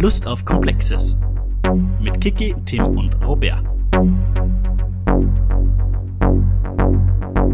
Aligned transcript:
Lust 0.00 0.26
auf 0.26 0.44
Komplexes. 0.44 1.16
Mit 2.00 2.20
Kiki, 2.20 2.52
Tim 2.66 2.84
und 2.98 3.14
Robert. 3.24 3.64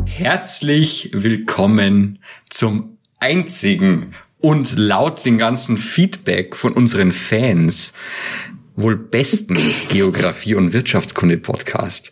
Herzlich 0.06 1.10
willkommen 1.12 2.18
zum 2.48 2.96
einzigen 3.18 4.14
und 4.38 4.78
laut 4.78 5.22
den 5.26 5.36
ganzen 5.36 5.76
Feedback 5.76 6.56
von 6.56 6.72
unseren 6.72 7.12
Fans 7.12 7.92
wohl 8.74 8.96
besten 8.96 9.58
Geografie- 9.90 10.54
und 10.54 10.72
Wirtschaftskunde-Podcast. 10.72 12.10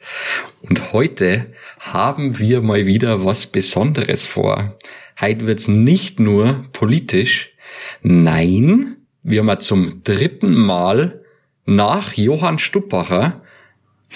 Und 0.60 0.92
heute 0.92 1.54
haben 1.80 2.38
wir 2.38 2.60
mal 2.60 2.84
wieder 2.84 3.24
was 3.24 3.46
Besonderes 3.46 4.26
vor. 4.26 4.76
Heute 5.18 5.46
wird's 5.46 5.68
nicht 5.68 6.20
nur 6.20 6.64
politisch, 6.72 7.54
nein, 8.02 8.97
wir 9.22 9.44
haben 9.44 9.60
zum 9.60 10.02
dritten 10.04 10.54
Mal 10.54 11.20
nach 11.66 12.14
Johann 12.14 12.58
Stuppacher 12.58 13.42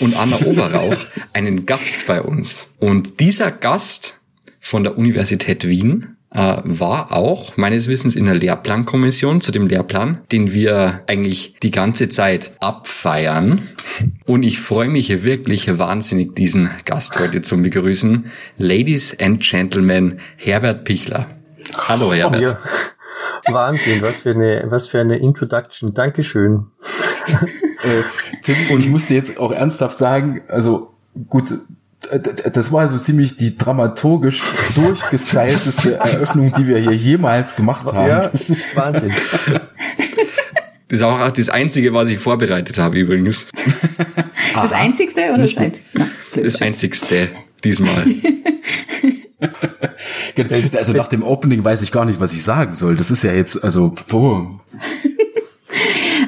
und 0.01 0.17
Anna 0.17 0.37
Oberrauch 0.45 0.97
einen 1.33 1.67
Gast 1.67 2.07
bei 2.07 2.23
uns. 2.23 2.67
Und 2.79 3.21
dieser 3.21 3.51
Gast 3.51 4.21
von 4.61 4.85
der 4.85 4.97
Universität 4.97 5.67
Wien 5.67 6.17
äh, 6.31 6.57
war 6.65 7.13
auch 7.13 7.57
meines 7.57 7.89
Wissens 7.89 8.17
in 8.17 8.25
der 8.25 8.37
Lehrplankommission 8.37 9.41
zu 9.41 9.53
dem 9.53 9.67
Lehrplan, 9.67 10.21
den 10.31 10.55
wir 10.55 11.03
eigentlich 11.07 11.57
die 11.63 11.71
ganze 11.71 12.09
Zeit 12.09 12.53
abfeiern. 12.61 13.69
Und 14.25 14.45
ich 14.45 14.61
freue 14.61 14.89
mich 14.89 15.25
wirklich 15.25 15.79
wahnsinnig, 15.79 16.35
diesen 16.35 16.71
Gast 16.85 17.19
heute 17.19 17.43
zu 17.43 17.61
begrüßen. 17.61 18.27
Ladies 18.57 19.19
and 19.21 19.43
Gentlemen, 19.43 20.21
Herbert 20.37 20.85
Pichler. 20.85 21.27
Hallo 21.77 22.13
Herbert. 22.13 22.41
Ja. 22.41 22.59
Wahnsinn, 23.47 24.03
was 24.03 24.17
für 24.17 24.31
eine, 24.31 24.65
was 24.67 24.89
für 24.89 25.01
eine 25.01 25.19
Introduction. 25.19 25.95
Dankeschön. 25.95 26.67
äh, 27.29 28.03
Tim, 28.43 28.57
und 28.71 28.81
ich 28.81 28.89
musste 28.89 29.15
jetzt 29.15 29.39
auch 29.39 29.53
ernsthaft 29.53 29.99
sagen, 29.99 30.43
also 30.49 30.95
gut, 31.29 31.55
das 32.53 32.73
war 32.73 32.89
so 32.89 32.99
ziemlich 32.99 33.37
die 33.37 33.57
dramaturgisch 33.57 34.43
durchgestylteste 34.75 35.95
Eröffnung, 36.01 36.53
die 36.53 36.67
wir 36.67 36.79
hier 36.79 36.95
jemals 36.95 37.57
gemacht 37.57 37.93
haben. 37.93 38.09
Ja, 38.09 38.21
das 38.21 38.51
ist 38.51 38.75
Wahnsinn. 38.75 39.13
Das 40.89 40.99
ist 40.99 41.03
auch 41.03 41.31
das 41.31 41.49
Einzige, 41.49 41.95
was 41.95 42.09
ich 42.09 42.19
vorbereitet 42.19 42.79
habe 42.79 42.99
übrigens. 42.99 43.47
Das 44.55 44.73
Einzigste 44.73 45.31
oder 45.31 45.39
das 45.39 45.57
Einzigste? 45.57 46.07
Das 46.35 46.61
Einzigste 46.61 47.29
diesmal. 47.65 48.07
also 50.77 50.93
nach 50.93 51.09
dem 51.09 51.23
Opening 51.23 51.65
weiß 51.65 51.83
ich 51.83 51.93
gar 51.93 52.05
nicht, 52.05 52.21
was 52.21 52.33
ich 52.33 52.43
sagen 52.43 52.75
soll. 52.75 52.97
Das 52.97 53.11
ist 53.11 53.25
ja 53.25 53.33
jetzt, 53.33 53.63
also, 53.63 53.95
boom. 54.09 54.61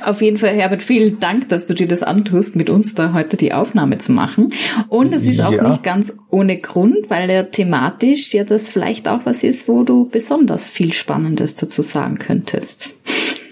Auf 0.04 0.20
jeden 0.20 0.36
Fall, 0.36 0.54
Herbert, 0.54 0.82
vielen 0.82 1.18
Dank, 1.18 1.48
dass 1.48 1.66
du 1.66 1.74
dir 1.74 1.88
das 1.88 2.02
antust, 2.02 2.56
mit 2.56 2.68
uns 2.68 2.94
da 2.94 3.14
heute 3.14 3.36
die 3.36 3.52
Aufnahme 3.52 3.98
zu 3.98 4.12
machen. 4.12 4.52
Und 4.88 5.14
es 5.14 5.24
ist 5.24 5.40
auch 5.40 5.52
ja. 5.52 5.66
nicht 5.66 5.82
ganz 5.82 6.18
ohne 6.30 6.60
Grund, 6.60 7.08
weil 7.08 7.30
er 7.30 7.50
thematisch 7.50 8.32
ja 8.34 8.44
das 8.44 8.70
vielleicht 8.70 9.08
auch 9.08 9.20
was 9.24 9.42
ist, 9.42 9.66
wo 9.66 9.82
du 9.82 10.08
besonders 10.08 10.70
viel 10.70 10.92
Spannendes 10.92 11.54
dazu 11.54 11.80
sagen 11.80 12.18
könntest. 12.18 12.90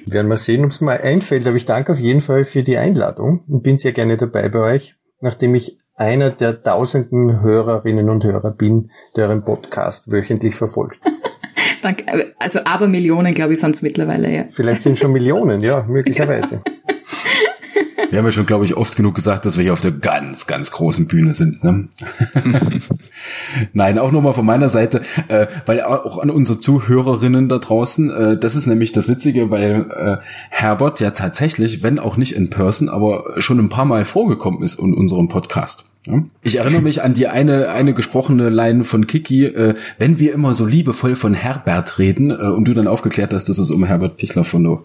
Werden 0.05 0.29
wir 0.29 0.37
sehen, 0.37 0.65
ob 0.65 0.73
es 0.73 0.81
mal 0.81 1.01
einfällt. 1.01 1.47
Aber 1.47 1.57
ich 1.57 1.65
danke 1.65 1.93
auf 1.93 1.99
jeden 1.99 2.21
Fall 2.21 2.45
für 2.45 2.63
die 2.63 2.77
Einladung 2.77 3.45
und 3.49 3.63
bin 3.63 3.79
sehr 3.79 3.93
gerne 3.93 4.17
dabei 4.17 4.49
bei 4.49 4.75
euch, 4.75 4.95
nachdem 5.21 5.55
ich 5.55 5.79
einer 6.03 6.31
der 6.31 6.61
tausenden 6.61 7.43
Hörerinnen 7.43 8.11
und 8.11 8.25
Hörer 8.25 8.51
bin, 8.51 8.91
der 9.15 9.29
euren 9.29 9.45
Podcast 9.45 10.11
wöchentlich 10.11 10.57
verfolgt. 10.57 10.99
Danke. 11.83 12.35
Also 12.41 12.59
aber 12.65 12.89
Millionen, 12.89 13.33
glaube 13.35 13.53
ich, 13.53 13.61
sind 13.61 13.77
es 13.77 13.83
mittlerweile, 13.83 14.35
ja. 14.35 14.45
Vielleicht 14.51 14.83
sind 14.83 14.99
schon 14.99 15.13
Millionen, 15.13 15.61
ja, 15.61 15.85
möglicherweise. 15.89 16.63
Wir 18.11 18.19
haben 18.19 18.27
ja 18.27 18.33
schon, 18.33 18.47
glaube 18.47 18.65
ich, 18.65 18.77
oft 18.77 18.95
genug 18.97 19.15
gesagt, 19.15 19.47
dass 19.47 19.57
wir 19.57 19.63
hier 19.63 19.73
auf 19.73 19.81
der 19.81 19.93
ganz, 19.93 20.47
ganz 20.47 20.71
großen 20.73 21.07
Bühne 21.07 21.33
sind. 21.33 21.65
Ne? 21.65 21.89
Nein, 23.73 23.99
auch 23.99 24.13
nochmal 24.13 24.35
von 24.35 24.45
meiner 24.45 24.69
Seite, 24.69 25.01
äh, 25.29 25.47
weil 25.65 25.83
auch 25.83 26.19
an 26.19 26.31
unsere 26.31 26.61
Zuhörerinnen 26.61 27.49
da 27.49 27.59
draußen, 27.59 28.11
äh, 28.11 28.37
das 28.39 28.55
ist 28.55 28.67
nämlich 28.67 28.93
das 28.93 29.09
Witzige, 29.09 29.51
weil 29.51 29.87
äh, 29.91 30.17
Herbert 30.51 31.01
ja 31.01 31.13
tatsächlich, 31.13 31.83
wenn 31.83 31.99
auch 31.99 32.19
nicht 32.19 32.35
in 32.35 32.51
Person, 32.51 32.91
aber 32.91 33.25
schon 33.39 33.59
ein 33.59 33.71
paar 33.71 33.87
Mal 33.87 34.05
vorgekommen 34.05 34.63
ist 34.63 34.79
in 34.79 34.93
unserem 34.93 35.29
Podcast. 35.29 35.92
Ich 36.43 36.57
erinnere 36.57 36.83
mich 36.83 37.03
an 37.03 37.15
die 37.15 37.29
eine, 37.29 37.71
eine 37.71 37.95
gesprochene 37.95 38.49
Line 38.49 38.83
von 38.83 39.07
Kiki, 39.07 39.47
äh, 39.47 39.75
wenn 39.99 40.19
wir 40.19 40.33
immer 40.33 40.53
so 40.53 40.67
liebevoll 40.67 41.15
von 41.15 41.33
Herbert 41.33 41.99
reden 41.99 42.31
äh, 42.31 42.35
und 42.35 42.67
du 42.67 42.75
dann 42.75 42.89
aufgeklärt 42.89 43.33
hast, 43.33 43.49
dass 43.49 43.59
es 43.59 43.71
um 43.71 43.85
Herbert 43.85 44.17
Pichler 44.17 44.43
von 44.43 44.65
der 44.65 44.85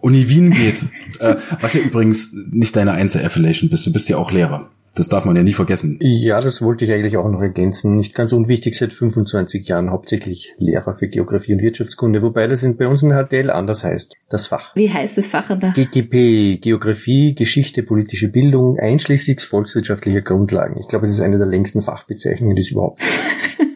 Uni 0.00 0.30
Wien 0.30 0.50
geht. 0.50 0.84
äh, 1.18 1.36
was 1.60 1.74
ja 1.74 1.82
übrigens 1.82 2.34
nicht 2.50 2.74
deine 2.74 2.92
Einzel-Affiliation 2.92 3.68
bist, 3.68 3.86
du 3.86 3.92
bist 3.92 4.08
ja 4.08 4.16
auch 4.16 4.32
Lehrer. 4.32 4.70
Das 5.00 5.08
darf 5.08 5.24
man 5.24 5.34
ja 5.34 5.42
nie 5.42 5.54
vergessen. 5.54 5.98
Ja, 6.02 6.42
das 6.42 6.60
wollte 6.60 6.84
ich 6.84 6.92
eigentlich 6.92 7.16
auch 7.16 7.26
noch 7.26 7.40
ergänzen. 7.40 7.96
Nicht 7.96 8.14
ganz 8.14 8.34
unwichtig, 8.34 8.76
seit 8.76 8.92
25 8.92 9.66
Jahren 9.66 9.90
hauptsächlich 9.90 10.54
Lehrer 10.58 10.92
für 10.92 11.08
Geografie 11.08 11.54
und 11.54 11.62
Wirtschaftskunde, 11.62 12.20
wobei 12.20 12.46
das 12.46 12.68
bei 12.76 12.86
uns 12.86 13.02
in 13.02 13.12
HTL 13.12 13.48
anders 13.48 13.82
heißt, 13.82 14.14
das 14.28 14.48
Fach. 14.48 14.76
Wie 14.76 14.92
heißt 14.92 15.16
das 15.16 15.28
Fach 15.28 15.58
der? 15.58 15.70
GGP, 15.70 16.60
Geografie, 16.60 17.34
Geschichte, 17.34 17.82
politische 17.82 18.28
Bildung, 18.28 18.78
einschließlich 18.78 19.40
volkswirtschaftlicher 19.40 20.20
Grundlagen. 20.20 20.78
Ich 20.78 20.88
glaube, 20.88 21.06
es 21.06 21.12
ist 21.12 21.22
eine 21.22 21.38
der 21.38 21.46
längsten 21.46 21.80
Fachbezeichnungen, 21.80 22.54
die 22.54 22.60
es 22.60 22.70
überhaupt 22.70 23.00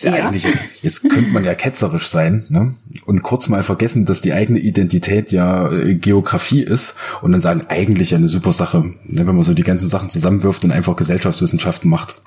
ist 0.00 0.04
ja, 0.04 0.16
ja, 0.16 0.26
eigentlich, 0.28 0.46
jetzt 0.82 1.02
könnte 1.10 1.30
man 1.30 1.44
ja 1.44 1.54
ketzerisch 1.54 2.08
sein 2.08 2.42
ne? 2.48 2.74
und 3.04 3.22
kurz 3.22 3.48
mal 3.48 3.62
vergessen, 3.62 4.06
dass 4.06 4.22
die 4.22 4.32
eigene 4.32 4.58
Identität 4.58 5.30
ja 5.30 5.70
äh, 5.70 5.94
Geografie 5.94 6.62
ist 6.62 6.96
und 7.20 7.32
dann 7.32 7.42
sagen, 7.42 7.62
eigentlich 7.68 8.14
eine 8.14 8.26
super 8.26 8.52
Sache, 8.52 8.94
ne, 9.04 9.26
wenn 9.26 9.34
man 9.34 9.42
so 9.42 9.52
die 9.52 9.62
ganzen 9.62 9.88
Sachen 9.88 10.08
zusammenwirft 10.08 10.64
und 10.64 10.72
einfach 10.72 10.96
Gesellschaftswissenschaften 10.96 11.90
macht. 11.90 12.22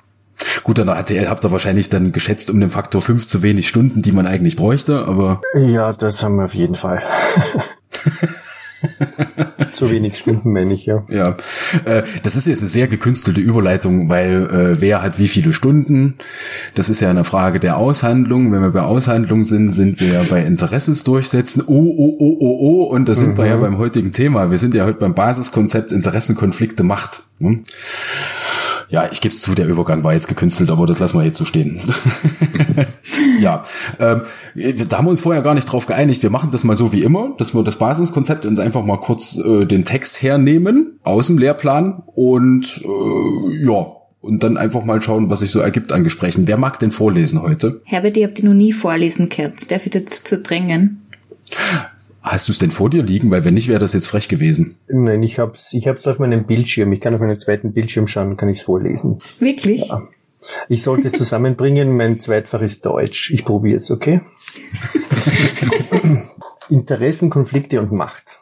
Gut, 0.62 0.78
an 0.78 0.86
der 0.86 0.96
ATL 0.96 1.28
habt 1.28 1.44
ihr 1.44 1.50
wahrscheinlich 1.50 1.88
dann 1.88 2.12
geschätzt 2.12 2.48
um 2.48 2.60
den 2.60 2.70
Faktor 2.70 3.02
fünf 3.02 3.26
zu 3.26 3.42
wenig 3.42 3.68
Stunden, 3.68 4.02
die 4.02 4.12
man 4.12 4.26
eigentlich 4.26 4.56
bräuchte, 4.56 5.06
aber. 5.06 5.40
Ja, 5.54 5.92
das 5.92 6.22
haben 6.22 6.36
wir 6.36 6.44
auf 6.44 6.54
jeden 6.54 6.76
Fall. 6.76 7.02
Zu 9.72 9.90
wenig 9.90 10.18
Stunden, 10.18 10.52
meine 10.52 10.74
ich, 10.74 10.86
ja. 10.86 11.04
Ja, 11.08 11.36
äh, 11.84 12.02
das 12.22 12.36
ist 12.36 12.46
jetzt 12.46 12.60
eine 12.60 12.68
sehr 12.68 12.86
gekünstelte 12.86 13.40
Überleitung, 13.40 14.08
weil 14.08 14.46
äh, 14.46 14.80
wer 14.80 15.02
hat 15.02 15.18
wie 15.18 15.28
viele 15.28 15.52
Stunden? 15.52 16.14
Das 16.74 16.88
ist 16.88 17.00
ja 17.00 17.10
eine 17.10 17.24
Frage 17.24 17.60
der 17.60 17.76
Aushandlung. 17.76 18.52
Wenn 18.52 18.60
wir 18.60 18.70
bei 18.70 18.82
Aushandlung 18.82 19.42
sind, 19.44 19.70
sind 19.70 20.00
wir 20.00 20.08
ja 20.08 20.22
bei 20.28 20.42
Interessensdurchsetzen. 20.44 21.62
Oh, 21.66 21.72
oh, 21.72 22.16
oh, 22.18 22.36
oh, 22.40 22.58
oh. 22.60 22.84
Und 22.84 23.08
da 23.08 23.14
sind 23.14 23.32
mhm. 23.32 23.38
wir 23.38 23.46
ja 23.46 23.56
mhm. 23.56 23.62
beim 23.62 23.78
heutigen 23.78 24.12
Thema. 24.12 24.50
Wir 24.50 24.58
sind 24.58 24.74
ja 24.74 24.84
heute 24.84 24.98
beim 24.98 25.14
Basiskonzept 25.14 25.92
Interessenkonflikte 25.92 26.82
Macht. 26.82 27.22
Hm? 27.40 27.64
Ja, 28.88 29.08
ich 29.10 29.20
gebe 29.20 29.34
es 29.34 29.40
zu, 29.40 29.54
der 29.54 29.66
Übergang 29.66 30.04
war 30.04 30.12
jetzt 30.12 30.28
gekünstelt, 30.28 30.70
aber 30.70 30.86
das 30.86 30.98
lassen 30.98 31.18
wir 31.18 31.24
jetzt 31.24 31.38
so 31.38 31.44
stehen. 31.44 31.80
ja, 33.40 33.62
ähm, 33.98 34.22
da 34.88 34.98
haben 34.98 35.06
wir 35.06 35.10
uns 35.10 35.20
vorher 35.20 35.42
gar 35.42 35.54
nicht 35.54 35.66
drauf 35.66 35.86
geeinigt. 35.86 36.22
Wir 36.22 36.30
machen 36.30 36.50
das 36.50 36.64
mal 36.64 36.76
so 36.76 36.92
wie 36.92 37.02
immer, 37.02 37.34
dass 37.38 37.54
wir 37.54 37.62
das 37.62 37.76
Basiskonzept 37.76 38.46
uns 38.46 38.58
einfach 38.58 38.84
mal 38.84 38.98
kurz 38.98 39.36
äh, 39.38 39.64
den 39.66 39.84
Text 39.84 40.22
hernehmen 40.22 40.98
aus 41.02 41.28
dem 41.28 41.38
Lehrplan 41.38 42.02
und 42.14 42.82
äh, 42.84 43.66
ja, 43.66 43.86
und 44.20 44.42
dann 44.42 44.56
einfach 44.56 44.84
mal 44.84 45.02
schauen, 45.02 45.28
was 45.28 45.40
sich 45.40 45.50
so 45.50 45.60
ergibt 45.60 45.92
an 45.92 46.02
Gesprächen. 46.02 46.46
Wer 46.46 46.56
mag 46.56 46.78
denn 46.78 46.92
vorlesen 46.92 47.42
heute? 47.42 47.82
Herbert, 47.84 48.16
ihr 48.16 48.26
habt 48.26 48.38
ihr 48.38 48.46
noch 48.46 48.54
nie 48.54 48.72
vorlesen 48.72 49.28
gehört. 49.28 49.70
Darf 49.70 49.84
ich 49.84 49.92
dazu 49.92 50.38
drängen? 50.38 51.02
Hast 52.24 52.48
du 52.48 52.52
es 52.52 52.58
denn 52.58 52.70
vor 52.70 52.88
dir 52.88 53.02
liegen? 53.02 53.30
Weil 53.30 53.44
wenn 53.44 53.52
nicht, 53.52 53.68
wäre 53.68 53.78
das 53.78 53.92
jetzt 53.92 54.06
frech 54.06 54.30
gewesen. 54.30 54.78
Nein, 54.88 55.22
ich 55.22 55.38
hab's, 55.38 55.74
ich 55.74 55.86
hab's 55.86 56.06
auf 56.06 56.18
meinem 56.18 56.46
Bildschirm. 56.46 56.90
Ich 56.94 57.02
kann 57.02 57.14
auf 57.14 57.20
meinem 57.20 57.38
zweiten 57.38 57.74
Bildschirm 57.74 58.06
schauen, 58.06 58.38
kann 58.38 58.48
ich's 58.48 58.62
vorlesen. 58.62 59.18
Wirklich? 59.40 59.86
Ja. 59.86 60.08
Ich 60.70 60.82
sollte 60.82 61.08
es 61.08 61.12
zusammenbringen. 61.12 61.94
Mein 61.94 62.20
Zweitfach 62.20 62.62
ist 62.62 62.86
Deutsch. 62.86 63.30
Ich 63.30 63.44
probiere 63.44 63.76
es, 63.76 63.90
okay? 63.90 64.22
Interessen, 66.70 67.28
Konflikte 67.28 67.78
und 67.78 67.92
Macht. 67.92 68.40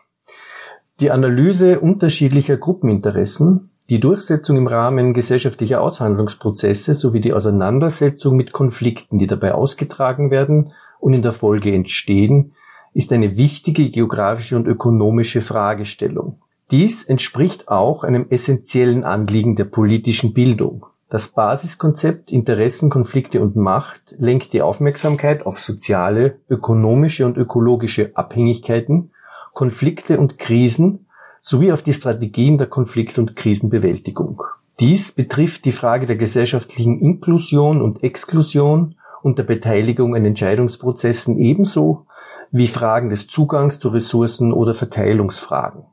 Die 1.00 1.10
Analyse 1.10 1.80
unterschiedlicher 1.80 2.58
Gruppeninteressen, 2.58 3.70
die 3.90 3.98
Durchsetzung 3.98 4.58
im 4.58 4.68
Rahmen 4.68 5.12
gesellschaftlicher 5.12 5.80
Aushandlungsprozesse 5.80 6.94
sowie 6.94 7.20
die 7.20 7.32
Auseinandersetzung 7.32 8.36
mit 8.36 8.52
Konflikten, 8.52 9.18
die 9.18 9.26
dabei 9.26 9.54
ausgetragen 9.54 10.30
werden 10.30 10.72
und 11.00 11.14
in 11.14 11.22
der 11.22 11.32
Folge 11.32 11.74
entstehen, 11.74 12.54
ist 12.94 13.12
eine 13.12 13.36
wichtige 13.36 13.90
geografische 13.90 14.56
und 14.56 14.66
ökonomische 14.66 15.40
Fragestellung. 15.40 16.40
Dies 16.70 17.04
entspricht 17.04 17.68
auch 17.68 18.04
einem 18.04 18.26
essentiellen 18.30 19.04
Anliegen 19.04 19.56
der 19.56 19.64
politischen 19.64 20.32
Bildung. 20.32 20.86
Das 21.10 21.28
Basiskonzept 21.28 22.32
Interessen, 22.32 22.88
Konflikte 22.88 23.42
und 23.42 23.54
Macht 23.54 24.14
lenkt 24.18 24.54
die 24.54 24.62
Aufmerksamkeit 24.62 25.44
auf 25.44 25.60
soziale, 25.60 26.38
ökonomische 26.48 27.26
und 27.26 27.36
ökologische 27.36 28.12
Abhängigkeiten, 28.14 29.10
Konflikte 29.52 30.18
und 30.18 30.38
Krisen 30.38 31.06
sowie 31.42 31.72
auf 31.72 31.82
die 31.82 31.92
Strategien 31.92 32.56
der 32.56 32.68
Konflikt- 32.68 33.18
und 33.18 33.36
Krisenbewältigung. 33.36 34.42
Dies 34.80 35.12
betrifft 35.12 35.66
die 35.66 35.72
Frage 35.72 36.06
der 36.06 36.16
gesellschaftlichen 36.16 37.00
Inklusion 37.00 37.82
und 37.82 38.02
Exklusion 38.02 38.94
und 39.22 39.38
der 39.38 39.44
Beteiligung 39.44 40.16
an 40.16 40.24
Entscheidungsprozessen 40.24 41.38
ebenso 41.38 42.06
wie 42.52 42.68
Fragen 42.68 43.10
des 43.10 43.26
Zugangs 43.26 43.80
zu 43.80 43.88
Ressourcen 43.88 44.52
oder 44.52 44.74
Verteilungsfragen. 44.74 45.86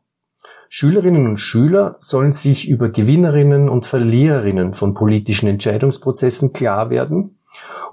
Schülerinnen 0.68 1.26
und 1.26 1.38
Schüler 1.38 1.96
sollen 2.00 2.34
sich 2.34 2.70
über 2.70 2.90
Gewinnerinnen 2.90 3.70
und 3.70 3.88
Verliererinnen 3.88 4.76
von 4.76 4.94
politischen 4.94 5.48
Entscheidungsprozessen 5.48 6.54
klar 6.54 6.92
werden 6.92 7.40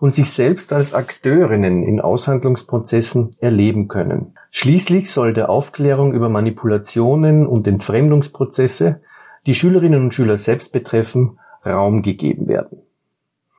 und 0.01 0.15
sich 0.15 0.31
selbst 0.31 0.73
als 0.73 0.93
Akteurinnen 0.93 1.85
in 1.85 2.01
Aushandlungsprozessen 2.01 3.37
erleben 3.39 3.89
können. 3.89 4.35
Schließlich 4.51 5.11
soll 5.11 5.33
der 5.33 5.49
Aufklärung 5.49 6.13
über 6.13 6.29
Manipulationen 6.29 7.47
und 7.47 7.67
Entfremdungsprozesse, 7.67 9.01
die 9.47 9.55
Schülerinnen 9.55 10.05
und 10.05 10.13
Schüler 10.13 10.37
selbst 10.37 10.73
betreffen, 10.73 11.39
Raum 11.65 12.03
gegeben 12.03 12.49
werden. 12.49 12.83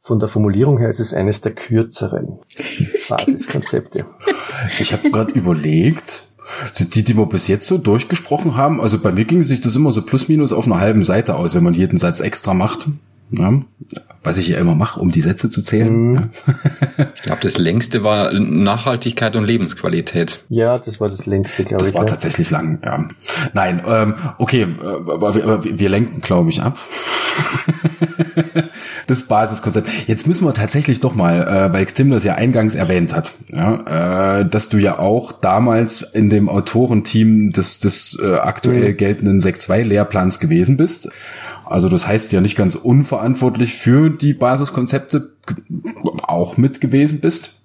Von 0.07 0.19
der 0.19 0.30
Formulierung 0.30 0.77
her 0.77 0.89
ist 0.89 1.01
es 1.01 1.13
eines 1.13 1.42
der 1.42 1.54
kürzeren 1.54 2.39
Basiskonzepte. 3.09 4.06
Ich 4.80 4.94
habe 4.94 5.12
gerade 5.12 5.33
überlegt, 5.33 6.30
die, 6.77 7.04
die 7.04 7.18
wir 7.18 7.25
bis 7.25 7.50
jetzt 7.50 7.68
so 7.68 7.77
durchgesprochen 7.77 8.56
haben, 8.56 8.80
also 8.80 9.00
bei 9.00 9.12
mir 9.12 9.25
ging 9.25 9.44
sich 9.44 9.59
das 9.59 9.75
immer 9.75 9.92
so 9.92 10.01
plus 10.01 10.30
minus 10.30 10.54
auf 10.54 10.65
einer 10.65 10.80
halben 10.80 11.04
Seite 11.04 11.36
aus, 11.36 11.56
wenn 11.56 11.63
man 11.63 11.74
jeden 11.74 11.98
Satz 11.98 12.21
extra 12.21 12.54
macht. 12.54 12.88
Ja, 13.31 13.62
was 14.27 14.38
ich 14.38 14.50
ja 14.50 14.59
immer 14.59 14.75
mache, 14.75 15.00
um 15.00 15.09
die 15.09 15.21
Sätze 15.21 15.50
zu 15.50 15.62
zählen. 15.62 16.12
Mhm. 16.12 16.29
ich 17.15 17.21
glaube, 17.21 17.39
das 17.41 17.57
längste 17.57 18.03
war 18.03 18.33
Nachhaltigkeit 18.33 19.38
und 19.38 19.45
Lebensqualität. 19.45 20.39
Ja, 20.50 20.77
das 20.77 21.00
war 21.00 21.07
das 21.07 21.25
längste, 21.25 21.63
glaube 21.63 21.83
ich. 21.83 21.91
Das 21.91 21.94
war 21.94 22.03
ja. 22.03 22.09
tatsächlich 22.09 22.51
lang, 22.51 22.79
ja. 22.83 23.07
Nein, 23.53 23.81
ähm, 23.88 24.15
okay, 24.38 24.68
aber 24.81 25.33
wir, 25.33 25.44
aber 25.45 25.63
wir 25.63 25.89
lenken, 25.89 26.19
glaube 26.19 26.50
ich, 26.50 26.62
ab. 26.62 26.77
das 29.07 29.24
Basiskonzept. 29.24 29.88
Jetzt 30.07 30.27
müssen 30.27 30.45
wir 30.45 30.53
tatsächlich 30.53 31.00
doch 31.00 31.15
mal, 31.15 31.47
äh, 31.47 31.74
weil 31.74 31.85
Tim 31.85 32.09
das 32.09 32.25
ja 32.25 32.35
eingangs 32.35 32.75
erwähnt 32.75 33.15
hat, 33.15 33.31
ja, 33.53 34.41
äh, 34.41 34.45
dass 34.45 34.68
du 34.68 34.77
ja 34.77 35.00
auch 35.00 35.31
damals 35.31 36.01
in 36.01 36.29
dem 36.29 36.50
Autorenteam 36.50 37.53
des, 37.53 37.79
des 37.79 38.19
äh, 38.21 38.35
aktuell 38.35 38.91
mhm. 38.91 38.97
geltenden 38.97 39.39
Sekt 39.39 39.62
2 39.62 39.83
Lehrplans 39.83 40.41
gewesen 40.41 40.75
bist. 40.75 41.09
Also 41.69 41.89
das 41.89 42.07
heißt 42.07 42.31
ja 42.31 42.41
nicht 42.41 42.56
ganz 42.56 42.75
unverantwortlich 42.75 43.74
für 43.74 44.09
die 44.21 44.33
Basiskonzepte 44.33 45.31
auch 46.23 46.57
mit 46.57 46.81
gewesen 46.81 47.19
bist. 47.19 47.61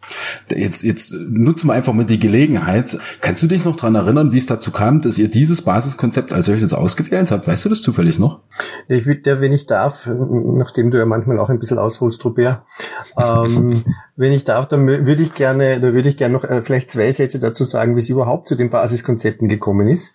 Jetzt, 0.49 0.82
jetzt 0.82 1.14
nutzen 1.31 1.69
wir 1.69 1.75
einfach 1.75 1.93
mal 1.93 2.04
die 2.04 2.19
Gelegenheit. 2.19 2.99
Kannst 3.20 3.43
du 3.43 3.46
dich 3.46 3.64
noch 3.64 3.76
dran 3.76 3.94
erinnern, 3.94 4.32
wie 4.32 4.38
es 4.38 4.46
dazu 4.46 4.70
kam, 4.70 5.00
dass 5.00 5.19
ihr 5.19 5.28
dieses 5.28 5.62
Basiskonzept 5.62 6.32
als 6.32 6.46
solches 6.46 6.75
ausgewählt 6.75 7.31
habt? 7.31 7.46
Weißt 7.46 7.64
du 7.64 7.69
das 7.69 7.82
zufällig 7.82 8.19
noch? 8.19 8.40
Ich 8.88 9.06
würde, 9.06 9.40
wenn 9.40 9.52
ich 9.52 9.66
darf, 9.66 10.08
nachdem 10.08 10.90
du 10.90 10.99
ja 10.99 11.06
manchmal 11.06 11.38
auch 11.38 11.50
ein 11.50 11.58
bisschen 11.58 11.78
ausholst, 11.78 12.25
Robert, 12.25 12.62
ähm, 13.16 13.82
wenn 14.16 14.32
ich 14.32 14.44
darf, 14.44 14.69
dann 14.69 14.87
würde 14.87 15.22
ich 15.22 15.34
gerne, 15.34 15.81
da 15.81 15.93
würde 15.93 16.08
ich 16.08 16.16
gerne 16.16 16.34
noch 16.34 16.44
äh, 16.44 16.62
vielleicht 16.62 16.90
zwei 16.90 17.10
Sätze 17.12 17.38
dazu 17.38 17.64
sagen, 17.64 17.94
wie 17.94 18.00
es 18.00 18.08
überhaupt 18.08 18.49
zu 18.49 18.56
den 18.56 18.70
Basiskonzepten 18.70 19.49
gekommen 19.49 19.88
ist. 19.88 20.14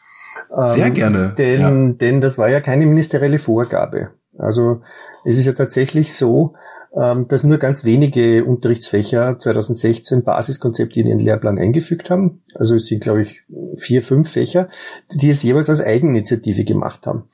Sehr 0.66 0.88
ähm, 0.88 0.94
gerne. 0.94 1.34
Denn, 1.38 1.62
ja. 1.62 1.94
denn 1.94 2.22
das 2.22 2.38
war 2.38 2.50
ja 2.50 2.62
keine 2.62 2.86
ministerielle 2.86 3.40
Vorgabe. 3.40 4.12
Also 4.38 4.82
es 5.26 5.38
ist 5.38 5.46
ja 5.46 5.54
tatsächlich 5.54 6.14
so, 6.14 6.54
ähm, 6.96 7.28
dass 7.28 7.44
nur 7.44 7.58
ganz 7.58 7.86
wenige 7.86 8.46
Unterrichtsfächer 8.46 9.38
2016 9.38 10.24
Basiskonzepte 10.24 11.00
in 11.00 11.08
ihren 11.08 11.20
Lehrplan 11.20 11.58
eingefügt 11.58 12.10
haben. 12.10 12.42
Also 12.56 12.76
es 12.76 12.88
sind, 12.88 13.02
glaube 13.02 13.24
ich, 13.24 13.44
vier, 13.78 14.02
fünf 14.02 14.30
Fächer, 14.30 14.70
die 15.14 15.30
es 15.30 15.44
jeweils 15.44 15.70
als 15.70 15.82
Eigeninitiative 15.82 16.64
gemacht 16.64 17.06
haben. 17.06 17.26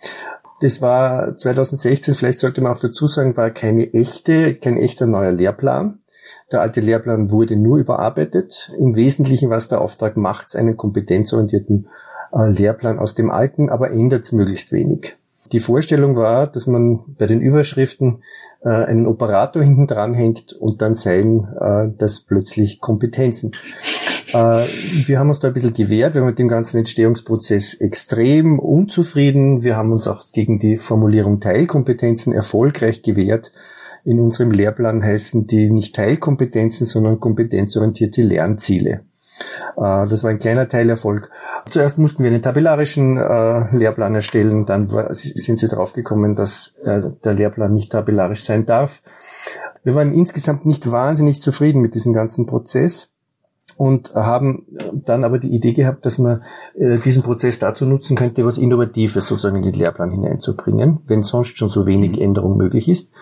Das 0.61 0.81
war 0.81 1.35
2016, 1.35 2.15
vielleicht 2.15 2.39
sollte 2.39 2.61
man 2.61 2.73
auch 2.73 2.79
dazu 2.79 3.05
sagen, 3.05 3.35
war 3.35 3.51
keine 3.51 3.93
echte, 3.93 4.55
kein 4.55 4.77
echter 4.77 5.05
neuer 5.05 5.31
Lehrplan. 5.31 5.99
Der 6.51 6.61
alte 6.61 6.81
Lehrplan 6.81 7.31
wurde 7.31 7.55
nur 7.55 7.77
überarbeitet. 7.77 8.71
Im 8.77 8.95
Wesentlichen 8.95 9.49
was 9.49 9.69
der 9.69 9.81
Auftrag, 9.81 10.17
macht 10.17 10.55
einen 10.55 10.77
kompetenzorientierten 10.77 11.87
äh, 12.33 12.49
Lehrplan 12.49 12.99
aus 12.99 13.15
dem 13.15 13.29
alten, 13.29 13.69
aber 13.69 13.91
ändert 13.91 14.23
es 14.23 14.31
möglichst 14.31 14.71
wenig. 14.71 15.17
Die 15.51 15.59
Vorstellung 15.59 16.15
war, 16.15 16.47
dass 16.47 16.67
man 16.67 17.01
bei 17.17 17.27
den 17.27 17.41
Überschriften 17.41 18.23
äh, 18.63 18.69
einen 18.69 19.07
Operator 19.07 19.61
hinten 19.61 19.87
dran 19.87 20.13
hängt 20.13 20.53
und 20.53 20.81
dann 20.81 20.95
seien 20.95 21.47
äh, 21.59 21.89
das 21.97 22.21
plötzlich 22.21 22.79
Kompetenzen. 22.79 23.51
Äh, 24.33 24.65
wir 25.05 25.19
haben 25.19 25.29
uns 25.29 25.39
da 25.39 25.49
ein 25.49 25.53
bisschen 25.53 25.73
gewehrt, 25.73 26.15
wir 26.15 26.21
waren 26.21 26.29
mit 26.29 26.39
dem 26.39 26.47
ganzen 26.47 26.77
Entstehungsprozess 26.77 27.75
extrem 27.75 28.57
unzufrieden. 28.57 29.63
Wir 29.63 29.75
haben 29.75 29.91
uns 29.91 30.07
auch 30.07 30.31
gegen 30.31 30.59
die 30.59 30.77
Formulierung 30.77 31.39
Teilkompetenzen 31.39 32.33
erfolgreich 32.33 33.03
gewehrt. 33.03 33.51
In 34.05 34.19
unserem 34.19 34.51
Lehrplan 34.51 35.03
heißen 35.03 35.47
die 35.47 35.69
nicht 35.69 35.95
Teilkompetenzen, 35.95 36.85
sondern 36.85 37.19
kompetenzorientierte 37.19 38.21
Lernziele. 38.21 39.01
Äh, 39.77 40.07
das 40.07 40.23
war 40.23 40.31
ein 40.31 40.39
kleiner 40.39 40.67
Teilerfolg. 40.67 41.29
Zuerst 41.65 41.97
mussten 41.97 42.23
wir 42.23 42.31
einen 42.31 42.41
tabellarischen 42.41 43.17
äh, 43.17 43.75
Lehrplan 43.75 44.15
erstellen, 44.15 44.65
dann 44.65 44.91
war, 44.91 45.13
sind 45.13 45.59
sie 45.59 45.67
draufgekommen, 45.67 46.35
dass 46.35 46.77
äh, 46.83 47.01
der 47.23 47.33
Lehrplan 47.33 47.73
nicht 47.73 47.91
tabellarisch 47.91 48.43
sein 48.43 48.65
darf. 48.65 49.01
Wir 49.83 49.95
waren 49.95 50.13
insgesamt 50.13 50.65
nicht 50.65 50.89
wahnsinnig 50.91 51.41
zufrieden 51.41 51.81
mit 51.81 51.95
diesem 51.95 52.13
ganzen 52.13 52.45
Prozess 52.45 53.13
und 53.75 54.13
haben 54.13 54.65
dann 54.93 55.23
aber 55.23 55.39
die 55.39 55.53
Idee 55.53 55.73
gehabt, 55.73 56.05
dass 56.05 56.17
man 56.17 56.43
äh, 56.75 56.99
diesen 56.99 57.23
Prozess 57.23 57.59
dazu 57.59 57.85
nutzen 57.85 58.15
könnte, 58.15 58.45
was 58.45 58.57
Innovatives 58.57 59.27
sozusagen 59.27 59.57
in 59.57 59.63
den 59.63 59.73
Lehrplan 59.73 60.11
hineinzubringen, 60.11 60.99
wenn 61.07 61.23
sonst 61.23 61.57
schon 61.57 61.69
so 61.69 61.85
wenig 61.85 62.13
mhm. 62.13 62.21
Änderung 62.21 62.57
möglich 62.57 62.87
ist. 62.87 63.13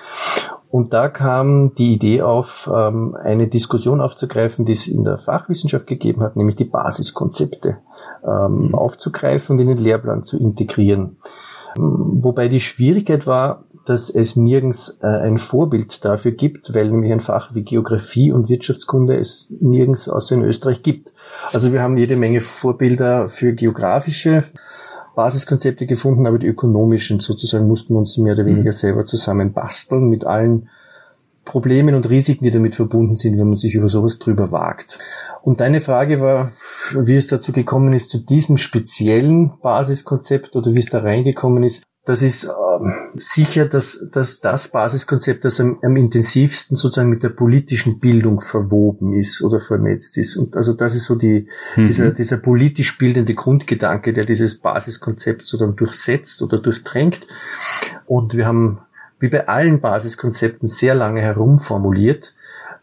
Und 0.71 0.93
da 0.93 1.09
kam 1.09 1.75
die 1.75 1.93
Idee 1.93 2.21
auf, 2.21 2.71
ähm, 2.73 3.15
eine 3.21 3.47
Diskussion 3.47 3.99
aufzugreifen, 3.99 4.65
die 4.65 4.71
es 4.71 4.87
in 4.87 5.03
der 5.03 5.17
Fachwissenschaft 5.17 5.85
gegeben 5.85 6.23
hat, 6.23 6.37
nämlich 6.37 6.55
die 6.55 6.65
Basiskonzepte 6.65 7.79
ähm, 8.25 8.67
mhm. 8.67 8.75
aufzugreifen 8.75 9.55
und 9.55 9.61
in 9.61 9.67
den 9.67 9.77
Lehrplan 9.77 10.23
zu 10.23 10.39
integrieren. 10.39 11.17
Wobei 11.75 12.47
die 12.47 12.59
Schwierigkeit 12.59 13.27
war, 13.27 13.65
dass 13.85 14.09
es 14.09 14.35
nirgends 14.35 14.99
äh, 15.01 15.07
ein 15.07 15.37
Vorbild 15.37 16.05
dafür 16.05 16.31
gibt, 16.31 16.73
weil 16.73 16.89
nämlich 16.89 17.11
ein 17.11 17.19
Fach 17.19 17.53
wie 17.53 17.63
Geografie 17.63 18.31
und 18.31 18.47
Wirtschaftskunde 18.47 19.17
es 19.17 19.53
nirgends 19.59 20.07
außer 20.07 20.35
in 20.35 20.43
Österreich 20.43 20.83
gibt. 20.83 21.11
Also 21.51 21.73
wir 21.73 21.81
haben 21.81 21.97
jede 21.97 22.15
Menge 22.15 22.41
Vorbilder 22.41 23.27
für 23.27 23.53
geografische 23.53 24.43
Basiskonzepte 25.15 25.85
gefunden, 25.85 26.25
aber 26.25 26.39
die 26.39 26.47
ökonomischen 26.47 27.19
sozusagen 27.19 27.67
mussten 27.67 27.93
wir 27.93 27.99
uns 27.99 28.17
mehr 28.17 28.33
oder 28.33 28.45
weniger 28.45 28.71
mhm. 28.71 28.75
selber 28.75 29.05
zusammen 29.05 29.53
basteln 29.53 30.09
mit 30.09 30.25
allen 30.25 30.69
Problemen 31.43 31.95
und 31.95 32.09
Risiken, 32.09 32.43
die 32.45 32.51
damit 32.51 32.75
verbunden 32.75 33.17
sind, 33.17 33.37
wenn 33.37 33.47
man 33.47 33.55
sich 33.55 33.73
über 33.73 33.89
sowas 33.89 34.19
drüber 34.19 34.51
wagt. 34.51 34.99
Und 35.41 35.59
deine 35.59 35.81
Frage 35.81 36.21
war, 36.21 36.51
wie 36.93 37.15
es 37.15 37.27
dazu 37.27 37.51
gekommen 37.51 37.93
ist, 37.93 38.09
zu 38.09 38.19
diesem 38.19 38.57
speziellen 38.57 39.53
Basiskonzept 39.61 40.55
oder 40.55 40.73
wie 40.73 40.79
es 40.79 40.85
da 40.85 40.99
reingekommen 40.99 41.63
ist. 41.63 41.83
Das 42.03 42.23
ist 42.23 42.45
ähm, 42.45 43.11
sicher, 43.15 43.67
dass, 43.67 44.07
dass 44.11 44.39
das 44.39 44.69
Basiskonzept, 44.69 45.45
das 45.45 45.59
am, 45.59 45.77
am 45.83 45.95
intensivsten 45.97 46.75
sozusagen 46.75 47.09
mit 47.09 47.21
der 47.21 47.29
politischen 47.29 47.99
Bildung 47.99 48.41
verwoben 48.41 49.13
ist 49.13 49.43
oder 49.43 49.61
vernetzt 49.61 50.17
ist. 50.17 50.35
Und 50.35 50.55
also 50.55 50.73
das 50.73 50.95
ist 50.95 51.05
so 51.05 51.13
die, 51.13 51.47
mhm. 51.75 51.87
dieser, 51.87 52.09
dieser 52.09 52.37
politisch 52.37 52.97
bildende 52.97 53.35
Grundgedanke, 53.35 54.13
der 54.13 54.25
dieses 54.25 54.59
Basiskonzept 54.59 55.45
sozusagen 55.45 55.75
durchsetzt 55.75 56.41
oder 56.41 56.57
durchdrängt. 56.57 57.27
Und 58.07 58.33
wir 58.33 58.47
haben 58.47 58.79
wie 59.19 59.29
bei 59.29 59.47
allen 59.47 59.79
Basiskonzepten 59.79 60.67
sehr 60.67 60.95
lange 60.95 61.21
herumformuliert, 61.21 62.33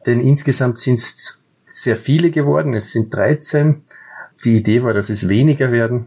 denn 0.07 0.21
insgesamt 0.21 0.79
sind 0.79 1.01
es 1.01 1.43
sehr 1.73 1.97
viele 1.97 2.31
geworden. 2.31 2.75
Es 2.75 2.93
sind 2.93 3.13
13. 3.13 3.83
Die 4.45 4.59
Idee 4.59 4.85
war, 4.85 4.93
dass 4.93 5.11
es 5.11 5.29
weniger 5.29 5.73
werden 5.73 6.07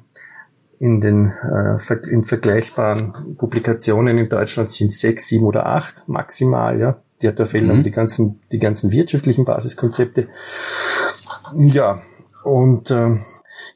in 0.82 1.00
den 1.00 1.28
äh, 1.28 2.10
in 2.10 2.24
vergleichbaren 2.24 3.36
Publikationen 3.38 4.18
in 4.18 4.30
Deutschland 4.30 4.72
sind 4.72 4.92
sechs, 4.92 5.28
sieben 5.28 5.46
oder 5.46 5.68
acht 5.68 6.08
maximal, 6.08 6.80
ja. 6.80 7.00
Die, 7.22 7.32
da 7.32 7.46
fehlen 7.46 7.66
mhm. 7.66 7.70
dann 7.70 7.84
die 7.84 7.92
ganzen, 7.92 8.40
die 8.52 8.58
ganzen 8.58 8.92
wirtschaftlichen 8.92 9.46
Basiskonzepte. 9.46 10.28
Ja, 11.56 12.02
und 12.44 12.90
äh, 12.90 13.16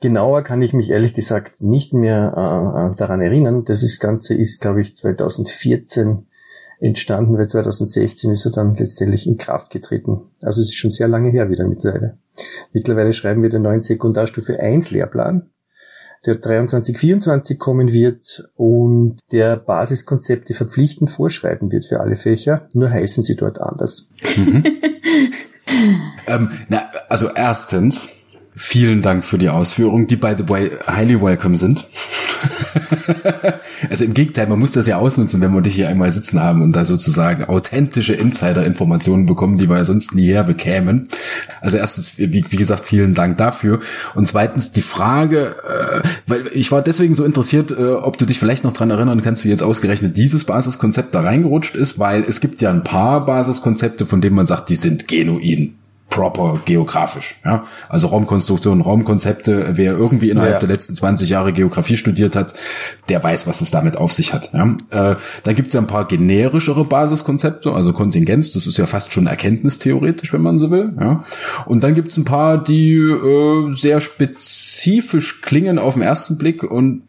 genauer 0.02 0.42
kann 0.42 0.64
ich 0.64 0.74
mich 0.74 0.90
ehrlich 0.90 1.14
gesagt 1.14 1.62
nicht 1.62 1.94
mehr 1.94 2.34
äh, 2.36 2.92
äh 2.92 2.96
daran 2.96 3.22
erinnern. 3.22 3.66
Das 3.66 4.00
Ganze 4.00 4.34
ist, 4.34 4.62
glaube 4.62 4.82
ich, 4.82 4.98
2014 4.98 6.26
entstanden, 6.80 7.38
weil 7.38 7.48
2016 7.48 8.32
ist 8.32 8.46
er 8.46 8.52
dann 8.52 8.74
letztendlich 8.74 9.28
in 9.28 9.38
Kraft 9.38 9.70
getreten. 9.70 10.24
Also 10.42 10.60
es 10.60 10.70
ist 10.70 10.76
schon 10.76 10.90
sehr 10.90 11.08
lange 11.08 11.30
her 11.30 11.52
wieder 11.52 11.68
mittlerweile. 11.68 12.18
Mittlerweile 12.74 13.14
schreiben 13.14 13.44
wir 13.44 13.50
den 13.50 13.62
neuen 13.62 13.84
Sekundarstufe 13.84 14.60
1 14.60 14.90
Lehrplan 14.90 15.52
der 16.26 16.42
23-24 16.42 17.58
kommen 17.58 17.92
wird 17.92 18.50
und 18.56 19.18
der 19.32 19.58
Basiskonzepte 19.58 20.54
verpflichtend 20.54 21.12
vorschreiben 21.12 21.72
wird 21.72 21.86
für 21.86 22.00
alle 22.00 22.16
Fächer, 22.16 22.68
nur 22.74 22.90
heißen 22.90 23.24
sie 23.24 23.36
dort 23.36 23.60
anders. 23.62 24.10
Mhm. 24.36 24.64
ähm, 26.28 26.50
na, 26.70 26.90
also 27.10 27.30
erstens, 27.36 28.25
vielen 28.56 29.02
Dank 29.02 29.26
für 29.26 29.38
die 29.38 29.50
Ausführungen, 29.50 30.08
die 30.08 30.16
by 30.16 30.34
the 30.38 30.48
way 30.48 30.72
highly 30.88 31.22
welcome 31.22 31.58
sind. 31.58 31.86
also 33.90 34.06
im 34.06 34.14
Gegenteil, 34.14 34.48
man 34.48 34.60
muss 34.60 34.72
das 34.72 34.88
ja 34.88 34.98
ausnutzen, 34.98 35.42
wenn 35.42 35.54
wir 35.54 35.62
dich 35.62 35.76
hier 35.76 35.90
einmal 35.90 36.12
sitzen 36.12 36.42
haben 36.42 36.62
und 36.62 36.76
da 36.76 36.86
sozusagen 36.86 37.46
authentische 37.46 38.14
Insider-Informationen 38.14 39.26
bekommen, 39.26 39.58
die 39.58 39.70
wir 39.70 39.84
sonst 39.86 40.16
nie 40.16 40.28
herbekämen. 40.28 41.08
Also 41.62 41.78
erstens, 41.78 42.18
wie, 42.18 42.34
wie, 42.34 42.56
gesagt, 42.56 42.86
vielen 42.86 43.14
Dank 43.14 43.38
dafür. 43.38 43.80
Und 44.14 44.28
zweitens 44.28 44.72
die 44.72 44.82
Frage, 44.82 45.56
äh, 45.68 46.02
weil 46.28 46.48
ich 46.54 46.72
war 46.72 46.82
deswegen 46.82 47.16
so 47.16 47.26
interessiert, 47.26 47.72
äh, 47.72 47.94
ob 47.94 48.18
du 48.18 48.26
dich 48.26 48.40
vielleicht 48.40 48.64
noch 48.64 48.74
dran 48.74 48.92
erinnern 48.92 49.22
kannst, 49.22 49.46
wie 49.46 49.50
jetzt 49.50 49.64
ausgerechnet 49.64 50.18
dieses 50.18 50.46
Basiskonzept 50.46 51.14
da 51.14 51.22
reingerutscht 51.22 51.76
ist, 51.76 52.00
weil 52.00 52.24
es 52.24 52.40
gibt 52.40 52.62
ja 52.62 52.70
ein 52.70 52.84
paar 52.84 53.26
Basiskonzepte, 53.26 54.06
von 54.06 54.22
denen 54.22 54.36
man 54.36 54.46
sagt, 54.46 54.70
die 54.70 54.76
sind 54.76 55.08
genuin 55.08 55.76
proper 56.10 56.62
geografisch. 56.66 57.36
Ja? 57.44 57.66
Also 57.90 58.08
Raumkonstruktion, 58.08 58.82
Raumkonzepte, 58.82 59.72
wer 59.74 59.94
irgendwie 59.94 60.30
innerhalb 60.30 60.54
ja. 60.54 60.60
der 60.60 60.70
letzten 60.70 60.96
20 60.96 61.30
Jahre 61.30 61.52
Geografie 61.52 61.98
studiert 61.98 62.36
hat, 62.36 62.54
der 63.10 63.24
weiß, 63.24 63.48
was 63.48 63.62
es 63.62 63.72
damit 63.72 63.98
auf 63.98 64.14
sich 64.14 64.34
hat. 64.34 64.52
Ja? 64.54 64.78
Äh, 64.92 65.16
dann 65.44 65.56
gibt 65.56 65.70
es 65.70 65.74
ja 65.74 65.82
ein 65.82 65.88
paar 65.88 66.08
generischere 66.08 66.86
Basiskonzepte, 66.86 67.72
also 67.72 67.92
Kontingenz, 67.92 68.52
das 68.52 68.68
ist 68.68 68.78
ja 68.78 68.86
fast 68.86 69.12
schon 69.12 69.28
erkenntnistheoretisch, 69.28 70.32
wenn 70.32 70.42
man 70.42 70.58
so 70.58 70.72
will. 70.72 70.94
Ja? 71.00 71.24
Und 71.66 71.84
dann 71.84 71.96
gibt 71.96 72.12
es 72.12 72.18
ein 72.18 72.26
paar, 72.26 72.64
die 72.64 72.96
äh, 72.96 73.74
sehr 73.74 74.00
spezifisch 74.00 75.42
klingen 75.42 75.80
auf 75.80 75.96
den 75.96 76.04
ersten 76.04 76.38
Blick 76.38 76.64
und 76.64 77.04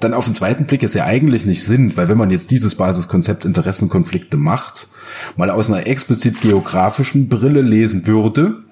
dann 0.00 0.14
auf 0.14 0.24
den 0.24 0.34
zweiten 0.34 0.66
Blick 0.66 0.82
ist 0.82 0.94
ja 0.94 1.04
eigentlich 1.04 1.44
nicht 1.44 1.64
Sinn, 1.64 1.96
weil 1.96 2.08
wenn 2.08 2.18
man 2.18 2.30
jetzt 2.30 2.50
dieses 2.50 2.74
Basiskonzept 2.74 3.44
Interessenkonflikte 3.44 4.36
macht, 4.36 4.88
mal 5.36 5.50
aus 5.50 5.68
einer 5.68 5.86
explizit 5.86 6.40
geografischen 6.40 7.28
Brille 7.28 7.62
lesen 7.62 8.06
würde, 8.06 8.62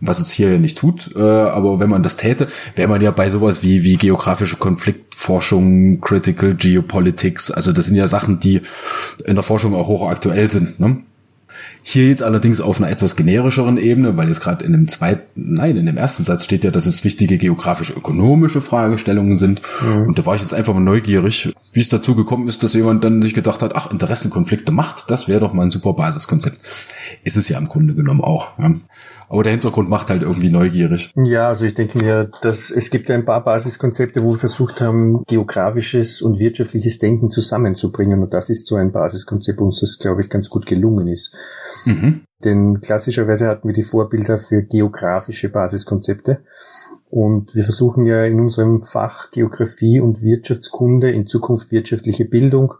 was 0.00 0.20
es 0.20 0.30
hier 0.30 0.52
ja 0.52 0.58
nicht 0.58 0.78
tut, 0.78 1.12
äh, 1.16 1.20
aber 1.20 1.80
wenn 1.80 1.88
man 1.88 2.02
das 2.02 2.16
täte, 2.16 2.48
wäre 2.76 2.88
man 2.88 3.00
ja 3.00 3.10
bei 3.10 3.30
sowas 3.30 3.62
wie, 3.62 3.82
wie 3.82 3.96
geografische 3.96 4.56
Konfliktforschung, 4.56 6.00
Critical 6.00 6.54
Geopolitics, 6.54 7.50
also 7.50 7.72
das 7.72 7.86
sind 7.86 7.96
ja 7.96 8.06
Sachen, 8.06 8.38
die 8.38 8.60
in 9.24 9.36
der 9.36 9.42
Forschung 9.42 9.74
auch 9.74 9.86
hochaktuell 9.86 10.50
sind. 10.50 10.78
Ne? 10.80 11.02
Hier 11.86 12.08
jetzt 12.08 12.22
allerdings 12.22 12.62
auf 12.62 12.80
einer 12.80 12.90
etwas 12.90 13.14
generischeren 13.14 13.76
Ebene, 13.76 14.16
weil 14.16 14.28
jetzt 14.28 14.40
gerade 14.40 14.64
in 14.64 14.72
dem 14.72 14.88
zweiten, 14.88 15.22
nein, 15.34 15.76
in 15.76 15.84
dem 15.84 15.98
ersten 15.98 16.24
Satz 16.24 16.42
steht 16.42 16.64
ja, 16.64 16.70
dass 16.70 16.86
es 16.86 17.04
wichtige 17.04 17.36
geografisch-ökonomische 17.36 18.62
Fragestellungen 18.62 19.36
sind. 19.36 19.60
Mhm. 19.82 20.06
Und 20.06 20.18
da 20.18 20.24
war 20.24 20.34
ich 20.34 20.40
jetzt 20.40 20.54
einfach 20.54 20.72
mal 20.72 20.80
neugierig, 20.80 21.52
wie 21.74 21.80
es 21.80 21.90
dazu 21.90 22.14
gekommen 22.14 22.48
ist, 22.48 22.62
dass 22.62 22.72
jemand 22.72 23.04
dann 23.04 23.20
sich 23.20 23.34
gedacht 23.34 23.62
hat, 23.62 23.76
ach, 23.76 23.92
Interessenkonflikte 23.92 24.72
macht, 24.72 25.10
das 25.10 25.28
wäre 25.28 25.40
doch 25.40 25.52
mal 25.52 25.64
ein 25.64 25.70
super 25.70 25.92
Basiskonzept. 25.92 26.58
Ist 27.22 27.36
es 27.36 27.50
ja 27.50 27.58
im 27.58 27.68
Grunde 27.68 27.94
genommen 27.94 28.22
auch. 28.22 28.58
Ja. 28.58 28.72
Aber 29.28 29.42
der 29.42 29.52
Hintergrund 29.52 29.88
macht 29.88 30.10
halt 30.10 30.22
irgendwie 30.22 30.50
neugierig. 30.50 31.12
Ja, 31.16 31.48
also 31.48 31.64
ich 31.64 31.74
denke 31.74 31.98
mir, 31.98 32.30
dass 32.42 32.70
es 32.70 32.90
gibt 32.90 33.10
ein 33.10 33.24
paar 33.24 33.44
Basiskonzepte, 33.44 34.22
wo 34.22 34.32
wir 34.32 34.38
versucht 34.38 34.80
haben, 34.80 35.24
geografisches 35.26 36.22
und 36.22 36.38
wirtschaftliches 36.38 36.98
Denken 36.98 37.30
zusammenzubringen. 37.30 38.22
Und 38.22 38.34
das 38.34 38.50
ist 38.50 38.66
so 38.66 38.76
ein 38.76 38.92
Basiskonzept, 38.92 39.60
uns 39.60 39.80
das, 39.80 39.98
glaube 39.98 40.22
ich, 40.22 40.30
ganz 40.30 40.48
gut 40.48 40.66
gelungen 40.66 41.08
ist. 41.08 41.34
Mhm. 41.84 42.22
Denn 42.44 42.80
klassischerweise 42.80 43.48
hatten 43.48 43.68
wir 43.68 43.74
die 43.74 43.82
Vorbilder 43.82 44.38
für 44.38 44.62
geografische 44.62 45.48
Basiskonzepte. 45.48 46.44
Und 47.08 47.54
wir 47.54 47.64
versuchen 47.64 48.06
ja 48.06 48.24
in 48.24 48.40
unserem 48.40 48.80
Fach 48.80 49.30
Geografie 49.30 50.00
und 50.00 50.20
Wirtschaftskunde, 50.20 51.10
in 51.10 51.26
Zukunft 51.26 51.70
wirtschaftliche 51.70 52.24
Bildung, 52.24 52.74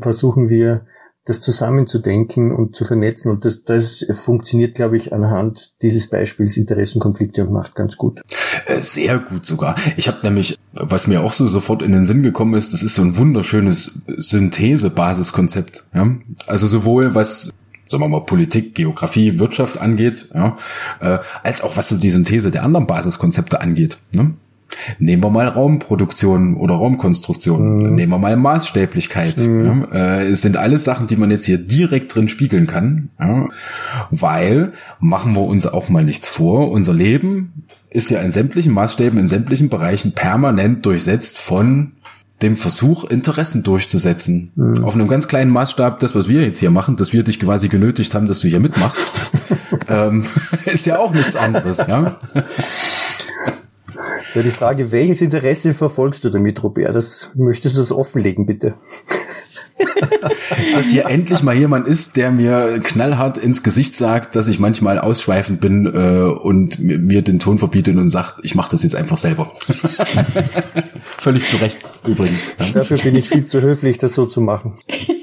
versuchen 0.00 0.48
wir 0.48 0.86
das 1.26 1.40
zusammenzudenken 1.40 2.52
und 2.52 2.74
zu 2.74 2.84
vernetzen. 2.84 3.30
Und 3.30 3.44
das, 3.44 3.64
das 3.64 4.06
funktioniert, 4.12 4.76
glaube 4.76 4.96
ich, 4.96 5.12
anhand 5.12 5.74
dieses 5.82 6.08
Beispiels 6.08 6.56
Interessenkonflikte 6.56 7.42
und 7.42 7.52
Macht 7.52 7.74
ganz 7.74 7.96
gut. 7.96 8.22
Äh, 8.66 8.80
sehr 8.80 9.18
gut 9.18 9.44
sogar. 9.44 9.74
Ich 9.96 10.06
habe 10.08 10.18
nämlich, 10.22 10.56
was 10.72 11.08
mir 11.08 11.22
auch 11.22 11.32
so 11.32 11.48
sofort 11.48 11.82
in 11.82 11.92
den 11.92 12.04
Sinn 12.04 12.22
gekommen 12.22 12.54
ist, 12.54 12.72
das 12.72 12.82
ist 12.82 12.94
so 12.94 13.02
ein 13.02 13.16
wunderschönes 13.16 14.04
Synthese-Basiskonzept. 14.06 15.84
Ja? 15.92 16.08
Also 16.46 16.66
sowohl 16.66 17.14
was 17.14 17.52
sagen 17.88 18.02
wir 18.02 18.08
mal, 18.08 18.26
Politik, 18.26 18.74
Geografie, 18.74 19.38
Wirtschaft 19.38 19.80
angeht, 19.80 20.30
ja, 20.34 20.56
äh, 21.00 21.18
als 21.44 21.62
auch 21.62 21.76
was 21.76 21.88
so 21.88 21.96
die 21.96 22.10
Synthese 22.10 22.50
der 22.50 22.64
anderen 22.64 22.88
Basiskonzepte 22.88 23.60
angeht. 23.60 23.98
Ne? 24.12 24.34
Nehmen 24.98 25.22
wir 25.22 25.30
mal 25.30 25.48
Raumproduktion 25.48 26.56
oder 26.56 26.74
Raumkonstruktion. 26.74 27.76
Mhm. 27.76 27.94
Nehmen 27.94 28.12
wir 28.12 28.18
mal 28.18 28.36
Maßstäblichkeit. 28.36 29.38
Mhm. 29.38 29.86
Ja, 29.92 30.18
äh, 30.18 30.26
es 30.28 30.42
sind 30.42 30.56
alles 30.56 30.84
Sachen, 30.84 31.06
die 31.06 31.16
man 31.16 31.30
jetzt 31.30 31.46
hier 31.46 31.58
direkt 31.58 32.14
drin 32.14 32.28
spiegeln 32.28 32.66
kann. 32.66 33.10
Ja, 33.20 33.48
weil, 34.10 34.72
machen 35.00 35.34
wir 35.34 35.42
uns 35.42 35.66
auch 35.66 35.88
mal 35.88 36.04
nichts 36.04 36.28
vor, 36.28 36.70
unser 36.70 36.94
Leben 36.94 37.64
ist 37.90 38.10
ja 38.10 38.20
in 38.20 38.30
sämtlichen 38.30 38.72
Maßstäben, 38.72 39.18
in 39.18 39.28
sämtlichen 39.28 39.70
Bereichen 39.70 40.12
permanent 40.12 40.84
durchsetzt 40.84 41.38
von 41.38 41.92
dem 42.42 42.56
Versuch, 42.56 43.04
Interessen 43.04 43.62
durchzusetzen. 43.62 44.52
Mhm. 44.54 44.84
Auf 44.84 44.94
einem 44.94 45.08
ganz 45.08 45.26
kleinen 45.28 45.50
Maßstab, 45.50 46.00
das, 46.00 46.14
was 46.14 46.28
wir 46.28 46.42
jetzt 46.42 46.60
hier 46.60 46.70
machen, 46.70 46.96
dass 46.96 47.12
wir 47.12 47.22
dich 47.22 47.40
quasi 47.40 47.68
genötigt 47.68 48.14
haben, 48.14 48.28
dass 48.28 48.40
du 48.40 48.48
hier 48.48 48.60
mitmachst, 48.60 49.02
ähm, 49.88 50.24
ist 50.66 50.84
ja 50.84 50.98
auch 50.98 51.14
nichts 51.14 51.36
anderes, 51.36 51.78
ja. 51.78 52.18
Ja, 54.36 54.42
die 54.42 54.50
Frage, 54.50 54.92
welches 54.92 55.22
Interesse 55.22 55.72
verfolgst 55.72 56.22
du 56.22 56.28
damit, 56.28 56.62
Robert? 56.62 56.94
Das 56.94 57.30
möchtest 57.36 57.74
du 57.74 57.80
das 57.80 57.90
offenlegen, 57.90 58.44
bitte. 58.44 58.74
dass 60.74 60.90
hier 60.90 61.06
endlich 61.06 61.42
mal 61.42 61.56
jemand 61.56 61.88
ist, 61.88 62.18
der 62.18 62.30
mir 62.30 62.80
knallhart 62.80 63.38
ins 63.38 63.62
Gesicht 63.62 63.96
sagt, 63.96 64.36
dass 64.36 64.46
ich 64.48 64.58
manchmal 64.58 64.98
ausschweifend 64.98 65.62
bin 65.62 65.86
äh, 65.86 66.30
und 66.38 66.78
mir 66.78 67.22
den 67.22 67.38
Ton 67.38 67.58
verbietet 67.58 67.96
und 67.96 68.10
sagt, 68.10 68.40
ich 68.42 68.54
mache 68.54 68.70
das 68.72 68.82
jetzt 68.82 68.94
einfach 68.94 69.16
selber. 69.16 69.52
Völlig 71.00 71.48
zu 71.48 71.56
Recht 71.56 71.78
übrigens. 72.06 72.42
Dafür 72.74 72.98
bin 72.98 73.16
ich 73.16 73.30
viel 73.30 73.44
zu 73.44 73.62
höflich, 73.62 73.96
das 73.96 74.12
so 74.12 74.26
zu 74.26 74.42
machen. 74.42 74.78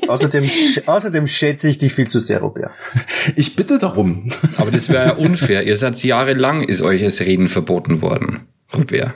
Außerdem, 0.08 0.50
außerdem 0.88 1.28
schätze 1.28 1.70
ich 1.70 1.78
dich 1.78 1.94
viel 1.94 2.08
zu 2.08 2.20
sehr, 2.20 2.40
Robert. 2.40 2.72
Ich 3.36 3.56
bitte 3.56 3.78
darum. 3.78 4.32
Aber 4.58 4.72
das 4.72 4.90
wäre 4.90 5.06
ja 5.06 5.14
unfair. 5.14 5.68
Ihr 5.68 5.78
seid 5.78 6.04
jahrelang, 6.04 6.64
ist 6.64 6.82
euch 6.82 7.04
das 7.04 7.20
Reden 7.22 7.48
verboten 7.48 8.02
worden. 8.02 8.48
Robert. 8.76 9.14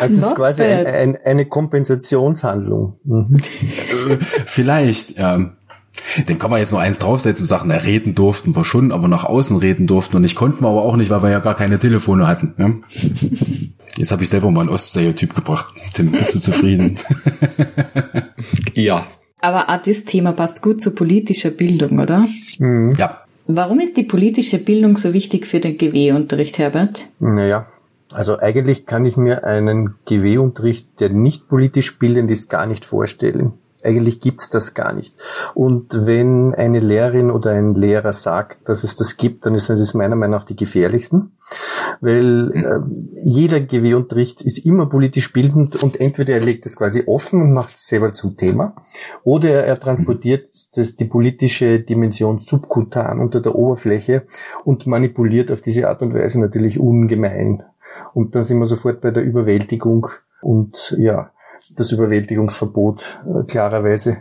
Also 0.00 0.16
es 0.16 0.22
ist 0.22 0.36
quasi 0.36 0.62
ein, 0.62 0.86
ein, 0.86 1.18
eine 1.24 1.46
Kompensationshandlung. 1.46 2.98
Mhm. 3.04 3.36
Äh, 3.36 4.16
vielleicht, 4.46 5.18
ja. 5.18 5.52
Den 6.28 6.38
kann 6.38 6.50
man 6.50 6.60
jetzt 6.60 6.72
nur 6.72 6.80
eins 6.80 6.98
draufsetzen 6.98 7.44
und 7.44 7.48
sagen, 7.48 7.68
na, 7.68 7.76
reden 7.76 8.14
durften 8.14 8.56
wir 8.56 8.64
schon, 8.64 8.90
aber 8.90 9.06
nach 9.06 9.24
außen 9.24 9.58
reden 9.58 9.86
durften 9.86 10.14
wir 10.14 10.20
nicht, 10.20 10.34
konnten 10.34 10.64
wir 10.64 10.68
aber 10.68 10.82
auch 10.82 10.96
nicht, 10.96 11.10
weil 11.10 11.22
wir 11.22 11.30
ja 11.30 11.40
gar 11.40 11.54
keine 11.54 11.78
Telefone 11.78 12.26
hatten. 12.26 12.54
Ja? 12.58 12.70
Jetzt 13.96 14.10
habe 14.10 14.22
ich 14.22 14.30
selber 14.30 14.50
mal 14.50 14.62
einen 14.62 14.70
Oststereotyp 14.70 15.34
gebracht. 15.34 15.74
Tim, 15.92 16.12
bist 16.12 16.34
du 16.34 16.40
zufrieden? 16.40 16.98
ja. 18.74 19.06
Aber 19.40 19.68
auch 19.68 19.82
das 19.82 20.04
Thema 20.04 20.32
passt 20.32 20.62
gut 20.62 20.80
zu 20.80 20.94
politischer 20.94 21.50
Bildung, 21.50 21.98
oder? 21.98 22.26
Mhm. 22.58 22.94
Ja. 22.96 23.22
Warum 23.46 23.80
ist 23.80 23.96
die 23.96 24.04
politische 24.04 24.58
Bildung 24.58 24.96
so 24.96 25.12
wichtig 25.12 25.46
für 25.46 25.58
den 25.58 25.76
GW-Unterricht, 25.76 26.58
Herbert? 26.58 27.06
Naja, 27.18 27.66
also 28.12 28.38
eigentlich 28.38 28.86
kann 28.86 29.04
ich 29.04 29.16
mir 29.16 29.44
einen 29.44 29.94
GW-Unterricht, 30.04 31.00
der 31.00 31.10
nicht 31.10 31.48
politisch 31.48 31.98
bildend 31.98 32.30
ist, 32.30 32.48
gar 32.48 32.66
nicht 32.66 32.84
vorstellen. 32.84 33.54
Eigentlich 33.82 34.20
gibt's 34.20 34.50
das 34.50 34.74
gar 34.74 34.92
nicht. 34.92 35.14
Und 35.54 36.06
wenn 36.06 36.54
eine 36.54 36.80
Lehrerin 36.80 37.30
oder 37.30 37.52
ein 37.52 37.74
Lehrer 37.74 38.12
sagt, 38.12 38.68
dass 38.68 38.84
es 38.84 38.94
das 38.94 39.16
gibt, 39.16 39.46
dann 39.46 39.54
ist 39.54 39.70
das 39.70 39.94
meiner 39.94 40.16
Meinung 40.16 40.38
nach 40.38 40.44
die 40.44 40.56
gefährlichsten. 40.56 41.32
Weil 42.00 42.50
äh, 42.54 42.80
jeder 43.24 43.60
GW-Unterricht 43.60 44.40
ist 44.42 44.64
immer 44.64 44.86
politisch 44.86 45.32
bildend 45.32 45.82
und 45.82 46.00
entweder 46.00 46.34
er 46.34 46.40
legt 46.40 46.66
es 46.66 46.76
quasi 46.76 47.04
offen 47.06 47.42
und 47.42 47.52
macht 47.52 47.74
es 47.74 47.86
selber 47.86 48.12
zum 48.12 48.36
Thema 48.36 48.74
oder 49.24 49.64
er 49.64 49.78
transportiert 49.78 50.50
das, 50.74 50.96
die 50.96 51.04
politische 51.04 51.80
Dimension 51.80 52.38
subkutan 52.38 53.20
unter 53.20 53.40
der 53.40 53.54
Oberfläche 53.54 54.22
und 54.64 54.86
manipuliert 54.86 55.50
auf 55.50 55.60
diese 55.60 55.88
Art 55.88 56.02
und 56.02 56.14
Weise 56.14 56.40
natürlich 56.40 56.78
ungemein. 56.78 57.62
Und 58.14 58.34
dann 58.34 58.42
sind 58.42 58.58
wir 58.58 58.66
sofort 58.66 59.00
bei 59.00 59.10
der 59.10 59.22
Überwältigung 59.22 60.08
und 60.40 60.96
ja, 60.98 61.32
das 61.76 61.92
Überwältigungsverbot 61.92 63.20
äh, 63.24 63.44
klarerweise 63.44 64.18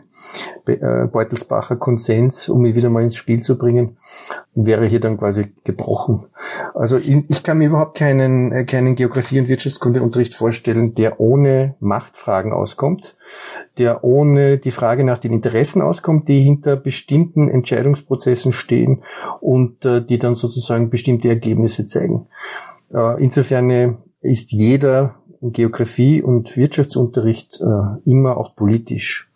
äh, 0.65 1.07
Beutelsbacher 1.07 1.77
Konsens, 1.77 2.49
um 2.49 2.65
ihn 2.65 2.75
wieder 2.75 2.89
mal 2.89 3.03
ins 3.03 3.15
Spiel 3.15 3.41
zu 3.41 3.57
bringen, 3.57 3.97
wäre 4.53 4.85
hier 4.85 4.99
dann 4.99 5.17
quasi 5.17 5.53
gebrochen. 5.63 6.25
Also 6.73 6.97
ich 6.97 7.43
kann 7.43 7.57
mir 7.57 7.67
überhaupt 7.67 7.97
keinen, 7.97 8.51
äh, 8.51 8.65
keinen 8.65 8.95
Geografie- 8.95 9.39
und 9.39 9.47
Wirtschaftskundeunterricht 9.49 10.35
vorstellen, 10.35 10.93
der 10.93 11.19
ohne 11.19 11.75
Machtfragen 11.79 12.53
auskommt, 12.53 13.17
der 13.77 14.03
ohne 14.03 14.57
die 14.57 14.71
Frage 14.71 15.03
nach 15.03 15.17
den 15.17 15.33
Interessen 15.33 15.81
auskommt, 15.81 16.27
die 16.27 16.41
hinter 16.41 16.75
bestimmten 16.75 17.49
Entscheidungsprozessen 17.49 18.51
stehen 18.51 19.03
und 19.41 19.85
äh, 19.85 20.05
die 20.05 20.19
dann 20.19 20.35
sozusagen 20.35 20.89
bestimmte 20.89 21.29
Ergebnisse 21.29 21.87
zeigen. 21.87 22.27
Äh, 22.93 23.23
insofern 23.23 24.03
ist 24.21 24.51
jeder 24.51 25.18
Geografie- 25.41 26.21
und 26.21 26.55
Wirtschaftsunterricht 26.57 27.61
äh, 27.61 28.09
immer 28.09 28.37
auch 28.37 28.55
politisch. 28.55 29.29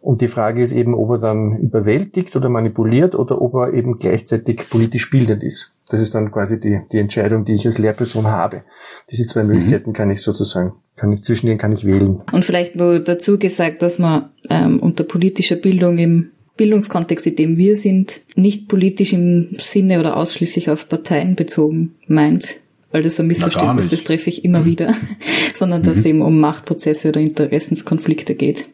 Und 0.00 0.20
die 0.20 0.28
Frage 0.28 0.62
ist 0.62 0.72
eben, 0.72 0.94
ob 0.94 1.10
er 1.10 1.18
dann 1.18 1.56
überwältigt 1.58 2.34
oder 2.34 2.48
manipuliert 2.48 3.14
oder 3.14 3.40
ob 3.40 3.54
er 3.54 3.72
eben 3.72 3.98
gleichzeitig 3.98 4.68
politisch 4.68 5.08
bildend 5.10 5.44
ist. 5.44 5.74
Das 5.88 6.00
ist 6.00 6.14
dann 6.14 6.32
quasi 6.32 6.60
die, 6.60 6.80
die 6.90 6.98
Entscheidung, 6.98 7.44
die 7.44 7.52
ich 7.52 7.66
als 7.66 7.78
Lehrperson 7.78 8.26
habe. 8.26 8.62
Diese 9.10 9.26
zwei 9.26 9.42
mhm. 9.44 9.50
Möglichkeiten 9.50 9.90
mhm. 9.90 9.94
kann 9.94 10.10
ich 10.10 10.20
sozusagen, 10.20 10.72
kann 10.96 11.12
ich, 11.12 11.22
zwischen 11.22 11.46
denen 11.46 11.58
kann 11.58 11.72
ich 11.72 11.84
wählen. 11.84 12.20
Und 12.32 12.44
vielleicht 12.44 12.74
nur 12.74 12.98
dazu 12.98 13.38
gesagt, 13.38 13.82
dass 13.82 14.00
man 14.00 14.30
ähm, 14.50 14.80
unter 14.80 15.04
politischer 15.04 15.56
Bildung 15.56 15.98
im 15.98 16.30
Bildungskontext, 16.56 17.26
in 17.28 17.36
dem 17.36 17.56
wir 17.56 17.76
sind, 17.76 18.22
nicht 18.34 18.68
politisch 18.68 19.12
im 19.12 19.56
Sinne 19.58 20.00
oder 20.00 20.16
ausschließlich 20.16 20.68
auf 20.70 20.88
Parteien 20.88 21.36
bezogen 21.36 21.94
meint, 22.08 22.56
weil 22.92 23.02
das 23.02 23.18
ein 23.18 23.26
Missverständnis, 23.26 23.88
das 23.88 24.04
treffe 24.04 24.30
ich 24.30 24.44
immer 24.44 24.60
mhm. 24.60 24.64
wieder, 24.66 24.94
sondern 25.54 25.82
dass 25.82 25.96
mhm. 25.96 26.00
es 26.00 26.06
eben 26.06 26.22
um 26.22 26.38
Machtprozesse 26.38 27.08
oder 27.08 27.20
Interessenskonflikte 27.20 28.34
geht. 28.34 28.66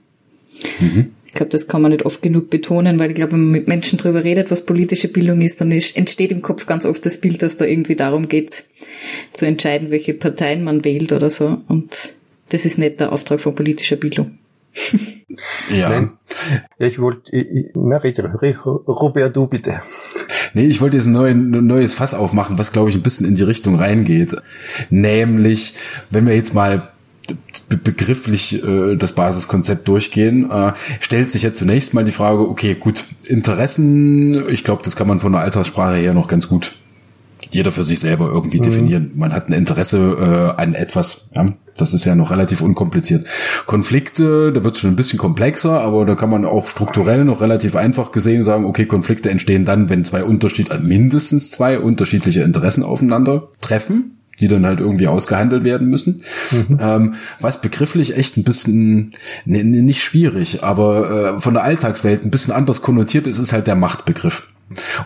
Mhm. 0.80 1.12
Ich 1.26 1.34
glaube, 1.34 1.50
das 1.50 1.68
kann 1.68 1.82
man 1.82 1.92
nicht 1.92 2.06
oft 2.06 2.22
genug 2.22 2.48
betonen, 2.50 2.98
weil 2.98 3.10
ich 3.10 3.16
glaube, 3.16 3.32
wenn 3.32 3.44
man 3.44 3.52
mit 3.52 3.68
Menschen 3.68 3.98
darüber 3.98 4.24
redet, 4.24 4.50
was 4.50 4.64
politische 4.64 5.08
Bildung 5.08 5.42
ist, 5.42 5.60
dann 5.60 5.70
ist, 5.70 5.96
entsteht 5.96 6.32
im 6.32 6.42
Kopf 6.42 6.66
ganz 6.66 6.86
oft 6.86 7.04
das 7.04 7.20
Bild, 7.20 7.42
dass 7.42 7.58
da 7.58 7.66
irgendwie 7.66 7.96
darum 7.96 8.28
geht, 8.28 8.64
zu 9.32 9.46
entscheiden, 9.46 9.90
welche 9.90 10.14
Parteien 10.14 10.64
man 10.64 10.84
wählt 10.84 11.12
oder 11.12 11.28
so. 11.28 11.58
Und 11.68 12.14
das 12.48 12.64
ist 12.64 12.78
nicht 12.78 13.00
der 13.00 13.12
Auftrag 13.12 13.40
von 13.40 13.54
politischer 13.54 13.96
Bildung. 13.96 14.38
ja. 15.70 15.88
Nein. 15.90 16.10
Ich 16.78 16.98
wollte, 16.98 17.70
na, 17.74 17.98
rede, 17.98 18.30
Robert, 18.64 19.36
du 19.36 19.46
bitte. 19.46 19.82
Nee, 20.54 20.66
ich 20.66 20.80
wollte 20.80 20.96
jetzt 20.96 21.06
ein, 21.06 21.12
neu, 21.12 21.30
ein 21.30 21.66
neues 21.66 21.94
Fass 21.94 22.14
aufmachen, 22.14 22.58
was 22.58 22.72
glaube 22.72 22.90
ich 22.90 22.96
ein 22.96 23.02
bisschen 23.02 23.26
in 23.26 23.34
die 23.34 23.42
Richtung 23.42 23.76
reingeht. 23.76 24.36
Nämlich, 24.90 25.74
wenn 26.10 26.26
wir 26.26 26.34
jetzt 26.34 26.54
mal 26.54 26.88
begrifflich 27.68 28.64
äh, 28.64 28.96
das 28.96 29.12
Basiskonzept 29.12 29.86
durchgehen, 29.86 30.50
äh, 30.50 30.72
stellt 31.00 31.30
sich 31.30 31.42
ja 31.42 31.52
zunächst 31.52 31.92
mal 31.92 32.04
die 32.04 32.12
Frage, 32.12 32.48
okay, 32.48 32.74
gut, 32.74 33.04
Interessen, 33.24 34.48
ich 34.48 34.64
glaube, 34.64 34.82
das 34.82 34.96
kann 34.96 35.08
man 35.08 35.20
von 35.20 35.32
der 35.32 35.42
Alterssprache 35.42 35.96
her 35.96 36.14
noch 36.14 36.28
ganz 36.28 36.48
gut 36.48 36.72
jeder 37.50 37.72
für 37.72 37.84
sich 37.84 38.00
selber 38.00 38.26
irgendwie 38.26 38.58
mhm. 38.58 38.62
definieren. 38.62 39.10
Man 39.14 39.32
hat 39.32 39.48
ein 39.48 39.52
Interesse 39.52 40.54
äh, 40.56 40.60
an 40.60 40.74
etwas, 40.74 41.30
ja, 41.34 41.46
das 41.80 41.94
ist 41.94 42.04
ja 42.04 42.14
noch 42.14 42.30
relativ 42.30 42.60
unkompliziert. 42.60 43.26
Konflikte, 43.66 44.52
da 44.52 44.64
wird 44.64 44.74
es 44.74 44.80
schon 44.80 44.90
ein 44.90 44.96
bisschen 44.96 45.18
komplexer, 45.18 45.80
aber 45.80 46.04
da 46.04 46.14
kann 46.14 46.30
man 46.30 46.44
auch 46.44 46.68
strukturell 46.68 47.24
noch 47.24 47.40
relativ 47.40 47.76
einfach 47.76 48.12
gesehen 48.12 48.42
sagen, 48.42 48.64
okay, 48.64 48.86
Konflikte 48.86 49.30
entstehen 49.30 49.64
dann, 49.64 49.88
wenn 49.88 50.04
zwei 50.04 50.24
Unterschied, 50.24 50.70
äh, 50.70 50.78
mindestens 50.78 51.50
zwei 51.50 51.78
unterschiedliche 51.78 52.42
Interessen 52.42 52.82
aufeinander 52.82 53.48
treffen 53.60 54.14
die 54.40 54.48
dann 54.48 54.66
halt 54.66 54.80
irgendwie 54.80 55.08
ausgehandelt 55.08 55.64
werden 55.64 55.88
müssen. 55.88 56.22
Mhm. 56.50 56.78
Ähm, 56.80 57.14
was 57.40 57.60
begrifflich 57.60 58.16
echt 58.16 58.36
ein 58.36 58.44
bisschen, 58.44 59.10
ne, 59.46 59.64
ne, 59.64 59.82
nicht 59.82 60.02
schwierig, 60.02 60.62
aber 60.62 61.10
äh, 61.10 61.40
von 61.40 61.54
der 61.54 61.64
Alltagswelt 61.64 62.24
ein 62.24 62.30
bisschen 62.30 62.54
anders 62.54 62.82
konnotiert 62.82 63.26
ist, 63.26 63.38
ist 63.38 63.52
halt 63.52 63.66
der 63.66 63.74
Machtbegriff. 63.74 64.46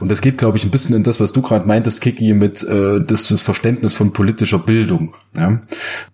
Und 0.00 0.10
das 0.10 0.20
geht, 0.20 0.38
glaube 0.38 0.56
ich, 0.56 0.64
ein 0.64 0.70
bisschen 0.70 0.96
in 0.96 1.02
das, 1.02 1.20
was 1.20 1.32
du 1.32 1.42
gerade 1.42 1.66
meintest, 1.66 2.00
Kiki, 2.00 2.34
mit 2.34 2.62
äh, 2.62 3.00
das, 3.00 3.28
das 3.28 3.42
Verständnis 3.42 3.94
von 3.94 4.12
politischer 4.12 4.58
Bildung. 4.58 5.14
Ja? 5.36 5.60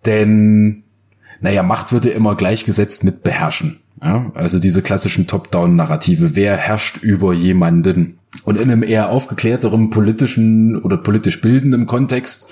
Denn, 0.05 0.83
naja, 1.41 1.63
Macht 1.63 1.91
wird 1.91 2.05
ja 2.05 2.11
immer 2.11 2.35
gleichgesetzt 2.35 3.03
mit 3.03 3.23
Beherrschen. 3.23 3.81
Ja? 4.01 4.31
Also 4.33 4.59
diese 4.59 4.81
klassischen 4.81 5.27
Top-Down-Narrative. 5.27 6.35
Wer 6.35 6.57
herrscht 6.57 6.97
über 6.97 7.33
jemanden? 7.33 8.15
Und 8.43 8.57
in 8.57 8.69
einem 8.69 8.83
eher 8.83 9.09
aufgeklärteren 9.09 9.89
politischen 9.89 10.77
oder 10.77 10.97
politisch 10.97 11.41
bildenden 11.41 11.87
Kontext 11.87 12.47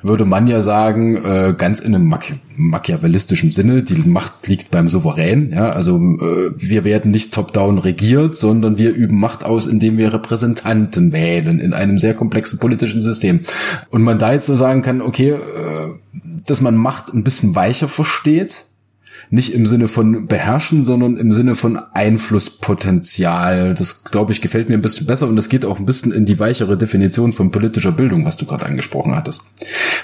würde 0.00 0.24
man 0.24 0.46
ja 0.46 0.60
sagen, 0.60 1.16
äh, 1.16 1.54
ganz 1.58 1.80
in 1.80 1.92
einem 1.92 2.06
Mach 2.06 2.22
machiavellistischen 2.56 3.50
Sinne, 3.50 3.82
die 3.82 3.96
Macht 4.08 4.46
liegt 4.46 4.70
beim 4.70 4.88
Souverän. 4.88 5.50
Ja? 5.50 5.70
Also 5.70 5.96
äh, 5.96 6.52
wir 6.56 6.84
werden 6.84 7.10
nicht 7.10 7.34
top-down 7.34 7.78
regiert, 7.78 8.36
sondern 8.36 8.78
wir 8.78 8.94
üben 8.94 9.18
Macht 9.18 9.44
aus, 9.44 9.66
indem 9.66 9.98
wir 9.98 10.12
Repräsentanten 10.12 11.10
wählen 11.10 11.58
in 11.58 11.74
einem 11.74 11.98
sehr 11.98 12.14
komplexen 12.14 12.60
politischen 12.60 13.02
System. 13.02 13.40
Und 13.90 14.02
man 14.02 14.20
da 14.20 14.32
jetzt 14.32 14.46
so 14.46 14.56
sagen 14.56 14.82
kann, 14.82 15.02
okay, 15.02 15.30
äh, 15.30 15.38
dass 16.46 16.60
man 16.60 16.76
Macht 16.76 17.12
ein 17.12 17.24
bisschen 17.24 17.56
weicher 17.56 17.88
versteht, 17.88 18.67
nicht 19.30 19.52
im 19.52 19.66
Sinne 19.66 19.88
von 19.88 20.26
beherrschen, 20.26 20.84
sondern 20.84 21.16
im 21.16 21.32
Sinne 21.32 21.54
von 21.54 21.76
Einflusspotenzial. 21.76 23.74
Das, 23.74 24.04
glaube 24.04 24.32
ich, 24.32 24.40
gefällt 24.40 24.68
mir 24.68 24.74
ein 24.76 24.80
bisschen 24.80 25.06
besser 25.06 25.28
und 25.28 25.36
das 25.36 25.48
geht 25.48 25.64
auch 25.64 25.78
ein 25.78 25.86
bisschen 25.86 26.12
in 26.12 26.24
die 26.24 26.38
weichere 26.38 26.76
Definition 26.76 27.32
von 27.32 27.50
politischer 27.50 27.92
Bildung, 27.92 28.24
was 28.24 28.36
du 28.36 28.46
gerade 28.46 28.66
angesprochen 28.66 29.14
hattest. 29.14 29.42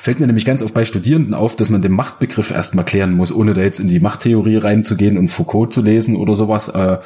Fällt 0.00 0.20
mir 0.20 0.26
nämlich 0.26 0.44
ganz 0.44 0.62
oft 0.62 0.74
bei 0.74 0.84
Studierenden 0.84 1.34
auf, 1.34 1.56
dass 1.56 1.70
man 1.70 1.82
den 1.82 1.92
Machtbegriff 1.92 2.50
erstmal 2.50 2.84
klären 2.84 3.12
muss, 3.12 3.32
ohne 3.32 3.54
da 3.54 3.62
jetzt 3.62 3.80
in 3.80 3.88
die 3.88 4.00
Machttheorie 4.00 4.58
reinzugehen 4.58 5.16
und 5.16 5.28
Foucault 5.28 5.72
zu 5.72 5.80
lesen 5.80 6.16
oder 6.16 6.34
sowas, 6.34 6.68
äh, 6.68 6.98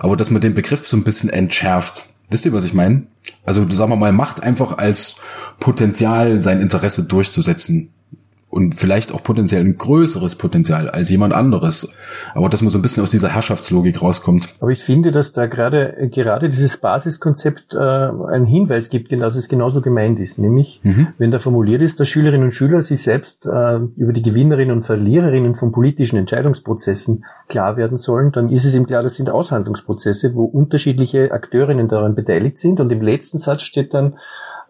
aber 0.00 0.16
dass 0.16 0.30
man 0.30 0.40
den 0.40 0.54
Begriff 0.54 0.86
so 0.88 0.96
ein 0.96 1.04
bisschen 1.04 1.30
entschärft. 1.30 2.06
Wisst 2.30 2.46
ihr, 2.46 2.52
was 2.52 2.64
ich 2.64 2.74
meine? 2.74 3.04
Also 3.44 3.68
sagen 3.70 3.90
wir 3.90 3.96
mal, 3.96 4.12
Macht 4.12 4.42
einfach 4.42 4.78
als 4.78 5.16
Potenzial, 5.58 6.40
sein 6.40 6.60
Interesse 6.60 7.04
durchzusetzen 7.04 7.92
und 8.50 8.74
vielleicht 8.74 9.14
auch 9.14 9.22
potenziell 9.22 9.64
ein 9.64 9.76
größeres 9.76 10.34
Potenzial 10.34 10.90
als 10.90 11.08
jemand 11.08 11.32
anderes. 11.32 11.92
Aber 12.34 12.48
dass 12.48 12.62
man 12.62 12.70
so 12.70 12.78
ein 12.78 12.82
bisschen 12.82 13.02
aus 13.02 13.12
dieser 13.12 13.28
Herrschaftslogik 13.28 14.02
rauskommt. 14.02 14.48
Aber 14.58 14.72
ich 14.72 14.82
finde, 14.82 15.12
dass 15.12 15.32
da 15.32 15.46
gerade, 15.46 16.10
gerade 16.12 16.50
dieses 16.50 16.76
Basiskonzept 16.78 17.74
äh, 17.74 17.78
einen 17.78 18.46
Hinweis 18.46 18.90
gibt, 18.90 19.12
dass 19.12 19.36
es 19.36 19.48
genauso 19.48 19.80
gemeint 19.80 20.18
ist. 20.18 20.38
Nämlich, 20.38 20.80
mhm. 20.82 21.08
wenn 21.16 21.30
da 21.30 21.38
formuliert 21.38 21.80
ist, 21.80 22.00
dass 22.00 22.08
Schülerinnen 22.08 22.46
und 22.46 22.52
Schüler 22.52 22.82
sich 22.82 23.02
selbst 23.02 23.46
äh, 23.46 23.76
über 23.96 24.12
die 24.12 24.22
Gewinnerinnen 24.22 24.74
und 24.76 24.82
Verliererinnen 24.82 25.54
von 25.54 25.70
politischen 25.70 26.16
Entscheidungsprozessen 26.16 27.24
klar 27.48 27.76
werden 27.76 27.98
sollen, 27.98 28.32
dann 28.32 28.50
ist 28.50 28.64
es 28.64 28.74
eben 28.74 28.86
klar, 28.86 29.02
das 29.02 29.14
sind 29.14 29.30
Aushandlungsprozesse, 29.30 30.34
wo 30.34 30.44
unterschiedliche 30.44 31.30
Akteurinnen 31.30 31.88
daran 31.88 32.16
beteiligt 32.16 32.58
sind. 32.58 32.80
Und 32.80 32.90
im 32.90 33.00
letzten 33.00 33.38
Satz 33.38 33.62
steht 33.62 33.94
dann, 33.94 34.14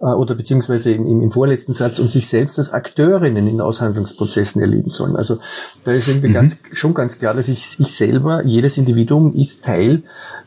äh, 0.01 0.07
oder 0.07 0.35
beziehungsweise 0.35 0.93
im, 0.93 1.23
im, 1.23 1.31
vorletzten 1.31 1.75
Satz 1.75 1.99
und 1.99 2.11
sich 2.11 2.29
selbst 2.29 2.59
als 2.59 2.73
Akteurinnen 2.73 3.47
in 3.47 3.61
Aushandlungsprozessen 3.61 4.61
erleben 4.61 4.91
sollen. 4.91 5.17
Also 5.17 5.39
da 5.85 5.93
ist 5.93 6.09
irgendwie 6.09 6.29
mhm. 6.29 6.35
ganz, 6.35 6.59
schon 6.73 6.95
ganz 6.95 7.19
klar, 7.19 7.35
dass 7.35 7.49
ich, 7.49 7.79
ich 7.79 7.95
selber, 7.95 8.45
jedes 8.45 8.79
Individuum 8.79 9.35
ist 9.35 9.65
Teil 9.65 10.03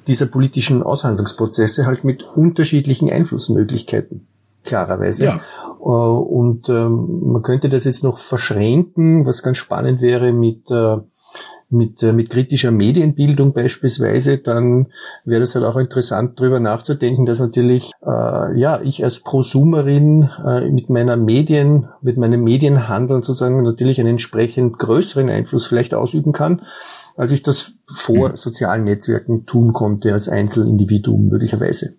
dieser 0.07 0.25
politischen 0.25 0.83
Aushandlungsprozesse 0.83 1.85
halt 1.85 2.03
mit 2.03 2.23
unterschiedlichen 2.23 3.09
Einflussmöglichkeiten. 3.09 4.27
Klarerweise. 4.63 5.25
Ja. 5.25 5.41
Äh, 5.79 5.83
und 5.83 6.69
ähm, 6.69 7.31
man 7.31 7.41
könnte 7.41 7.69
das 7.69 7.83
jetzt 7.83 8.03
noch 8.03 8.17
verschränken, 8.17 9.25
was 9.25 9.43
ganz 9.43 9.57
spannend 9.57 10.01
wäre 10.01 10.31
mit 10.31 10.71
äh, 10.71 10.97
mit, 11.73 12.01
äh, 12.03 12.13
mit 12.13 12.29
kritischer 12.29 12.71
Medienbildung 12.71 13.53
beispielsweise, 13.53 14.37
dann 14.37 14.87
wäre 15.25 15.41
das 15.41 15.55
halt 15.55 15.65
auch 15.65 15.77
interessant, 15.77 16.39
darüber 16.39 16.59
nachzudenken, 16.59 17.25
dass 17.25 17.39
natürlich 17.39 17.91
äh, 18.05 18.59
ja 18.59 18.81
ich 18.81 19.03
als 19.03 19.19
Prosumerin 19.19 20.29
äh, 20.45 20.69
mit 20.69 20.89
meiner 20.89 21.17
Medien, 21.17 21.89
mit 22.01 22.17
meinem 22.17 22.43
Medienhandeln 22.43 23.23
sozusagen 23.23 23.61
natürlich 23.63 23.99
einen 23.99 24.11
entsprechend 24.11 24.79
größeren 24.79 25.29
Einfluss 25.29 25.67
vielleicht 25.67 25.93
ausüben 25.93 26.31
kann, 26.31 26.61
als 27.15 27.31
ich 27.31 27.43
das 27.43 27.71
vor 27.91 28.29
mhm. 28.29 28.35
sozialen 28.35 28.83
Netzwerken 28.83 29.45
tun 29.45 29.73
konnte 29.73 30.13
als 30.13 30.29
Einzelindividuum 30.29 31.27
möglicherweise 31.27 31.95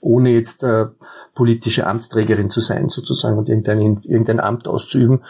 ohne 0.00 0.30
jetzt 0.30 0.62
äh, 0.62 0.86
politische 1.34 1.86
Amtsträgerin 1.86 2.50
zu 2.50 2.60
sein 2.60 2.88
sozusagen 2.88 3.38
und 3.38 3.48
irgendein, 3.48 4.00
irgendein 4.02 4.40
Amt 4.40 4.68
auszuüben, 4.68 5.20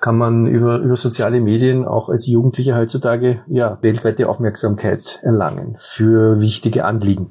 kann 0.00 0.16
man 0.16 0.46
über, 0.46 0.78
über 0.78 0.96
soziale 0.96 1.40
Medien 1.40 1.84
auch 1.84 2.08
als 2.08 2.26
Jugendlicher 2.26 2.76
heutzutage 2.76 3.42
ja 3.48 3.78
weltweite 3.82 4.28
Aufmerksamkeit 4.28 5.20
erlangen 5.22 5.76
für 5.78 6.40
wichtige 6.40 6.84
Anliegen. 6.84 7.30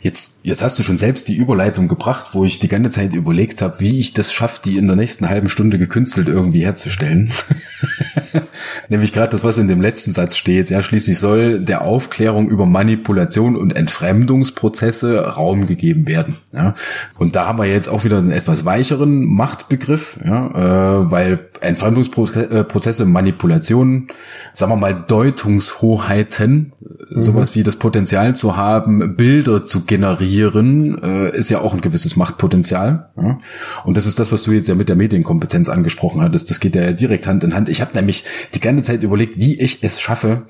Jetzt, 0.00 0.40
jetzt 0.44 0.62
hast 0.62 0.78
du 0.78 0.82
schon 0.82 0.98
selbst 0.98 1.28
die 1.28 1.36
Überleitung 1.36 1.88
gebracht, 1.88 2.28
wo 2.32 2.44
ich 2.44 2.58
die 2.58 2.68
ganze 2.68 2.90
Zeit 2.90 3.12
überlegt 3.12 3.62
habe, 3.62 3.80
wie 3.80 3.98
ich 3.98 4.14
das 4.14 4.32
schaffe, 4.32 4.60
die 4.64 4.78
in 4.78 4.86
der 4.86 4.96
nächsten 4.96 5.28
halben 5.28 5.48
Stunde 5.48 5.78
gekünstelt 5.78 6.28
irgendwie 6.28 6.64
herzustellen. 6.64 7.30
Nämlich 8.88 9.12
gerade 9.12 9.30
das, 9.30 9.44
was 9.44 9.58
in 9.58 9.68
dem 9.68 9.80
letzten 9.80 10.12
Satz 10.12 10.36
steht. 10.36 10.70
Ja, 10.70 10.82
schließlich 10.82 11.18
soll 11.18 11.60
der 11.60 11.82
Aufklärung 11.82 12.48
über 12.48 12.66
Manipulation 12.66 13.56
und 13.56 13.74
Entfremdungsprozesse 13.74 15.20
Raum 15.36 15.66
gegeben 15.66 16.06
werden. 16.06 16.36
Ja, 16.52 16.74
und 17.18 17.36
da 17.36 17.46
haben 17.46 17.58
wir 17.58 17.66
jetzt 17.66 17.88
auch 17.88 18.04
wieder 18.04 18.18
einen 18.18 18.30
etwas 18.30 18.64
weicheren 18.64 19.24
Machtbegriff, 19.24 20.18
ja, 20.24 21.00
äh, 21.02 21.10
weil 21.10 21.38
Entfremdungsprozesse, 21.60 23.04
Manipulationen, 23.04 24.08
sagen 24.54 24.72
wir 24.72 24.76
mal 24.76 24.94
Deutungshoheiten, 24.94 26.72
mhm. 26.80 27.22
sowas 27.22 27.54
wie 27.54 27.62
das 27.62 27.76
Potenzial 27.76 28.36
zu 28.36 28.56
haben, 28.56 29.16
Bilder 29.16 29.64
zu 29.64 29.84
generieren, 29.84 31.02
äh, 31.02 31.36
ist 31.36 31.50
ja 31.50 31.60
auch 31.60 31.74
ein 31.74 31.80
gewisses 31.80 32.16
Machtpotenzial. 32.16 33.10
Ja? 33.16 33.38
Und 33.84 33.96
das 33.96 34.06
ist 34.06 34.18
das, 34.18 34.32
was 34.32 34.44
du 34.44 34.52
jetzt 34.52 34.68
ja 34.68 34.74
mit 34.74 34.88
der 34.88 34.96
Medienkompetenz 34.96 35.68
angesprochen 35.68 36.20
hattest. 36.22 36.50
Das 36.50 36.60
geht 36.60 36.76
ja 36.76 36.92
direkt 36.92 37.26
Hand 37.26 37.44
in 37.44 37.54
Hand. 37.54 37.68
Ich 37.68 37.80
habe 37.80 37.92
nämlich 37.94 38.24
die 38.54 38.60
ganze 38.60 38.84
Zeit 38.84 39.02
überlegt, 39.02 39.38
wie 39.38 39.58
ich 39.60 39.82
es 39.82 40.00
schaffe, 40.00 40.42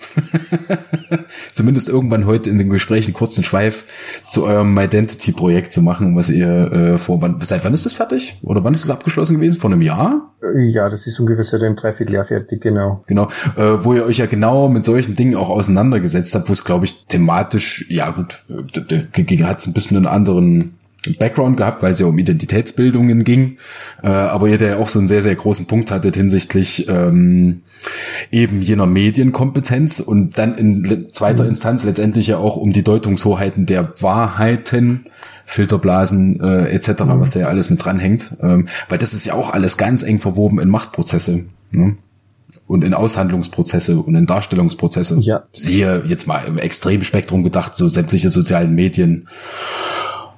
zumindest 1.54 1.88
irgendwann 1.88 2.26
heute 2.26 2.50
in 2.50 2.58
den 2.58 2.70
Gesprächen 2.70 3.14
kurzen 3.14 3.44
Schweif 3.44 3.84
zu 4.30 4.44
eurem 4.44 4.78
Identity-Projekt 4.78 5.72
zu 5.72 5.82
machen, 5.82 6.16
was 6.16 6.30
ihr 6.30 6.72
äh, 6.72 6.98
vor 6.98 7.22
wann, 7.22 7.40
seit 7.40 7.64
wann 7.64 7.74
ist 7.74 7.86
das 7.86 7.92
fertig? 7.92 8.38
Oder 8.42 8.64
wann 8.64 8.74
ist 8.74 8.84
es 8.84 8.90
abgeschlossen 8.90 9.36
gewesen? 9.36 9.58
Vor 9.58 9.70
einem 9.70 9.82
Jahr? 9.82 10.32
Ja, 10.54 10.88
das 10.88 11.06
ist 11.06 11.18
ungefähr 11.18 11.44
seit 11.44 11.62
einem 11.62 11.76
Dreivierteljahr 11.76 12.24
fertig, 12.24 12.60
genau. 12.60 13.02
Genau, 13.06 13.28
äh, 13.56 13.84
wo 13.84 13.94
ihr 13.94 14.04
euch 14.04 14.18
ja 14.18 14.26
genau 14.26 14.68
mit 14.68 14.84
solchen 14.84 15.14
Dingen 15.14 15.34
auch 15.34 15.48
auseinandergesetzt 15.48 16.34
habt, 16.34 16.48
wo 16.48 16.52
es, 16.52 16.64
glaube 16.64 16.84
ich, 16.84 17.06
thematisch, 17.06 17.86
ja 17.88 18.10
gut, 18.10 18.44
hat 18.48 19.58
es 19.58 19.66
ein 19.66 19.72
bisschen 19.72 19.96
einen 19.96 20.06
anderen 20.06 20.75
Background 21.18 21.56
gehabt, 21.56 21.82
weil 21.82 21.92
es 21.92 21.98
ja 21.98 22.06
um 22.06 22.18
Identitätsbildungen 22.18 23.24
ging, 23.24 23.58
äh, 24.02 24.08
aber 24.08 24.48
ihr 24.48 24.58
der 24.58 24.78
auch 24.78 24.88
so 24.88 24.98
einen 24.98 25.08
sehr, 25.08 25.22
sehr 25.22 25.34
großen 25.34 25.66
Punkt 25.66 25.90
hattet 25.90 26.16
hinsichtlich 26.16 26.88
ähm, 26.88 27.62
eben 28.30 28.62
jener 28.62 28.86
Medienkompetenz 28.86 30.00
und 30.00 30.38
dann 30.38 30.56
in 30.56 31.06
zweiter 31.12 31.44
mhm. 31.44 31.50
Instanz 31.50 31.84
letztendlich 31.84 32.26
ja 32.26 32.38
auch 32.38 32.56
um 32.56 32.72
die 32.72 32.84
Deutungshoheiten 32.84 33.66
der 33.66 34.02
Wahrheiten, 34.02 35.06
Filterblasen 35.44 36.40
äh, 36.40 36.68
etc., 36.70 37.04
mhm. 37.04 37.20
was 37.20 37.32
da 37.32 37.40
ja 37.40 37.46
alles 37.48 37.70
mit 37.70 37.84
dranhängt, 37.84 38.36
ähm, 38.40 38.68
weil 38.88 38.98
das 38.98 39.14
ist 39.14 39.26
ja 39.26 39.34
auch 39.34 39.50
alles 39.50 39.76
ganz 39.76 40.02
eng 40.02 40.18
verwoben 40.18 40.58
in 40.58 40.68
Machtprozesse. 40.68 41.46
Ne? 41.70 41.96
und 42.66 42.82
in 42.82 42.94
Aushandlungsprozesse 42.94 43.98
und 44.00 44.14
in 44.14 44.26
Darstellungsprozesse. 44.26 45.18
Ja. 45.20 45.44
Siehe 45.52 46.02
jetzt 46.06 46.26
mal 46.26 46.44
im 46.46 46.58
Extremspektrum 46.58 47.44
gedacht, 47.44 47.76
so 47.76 47.88
sämtliche 47.88 48.30
sozialen 48.30 48.74
Medien 48.74 49.28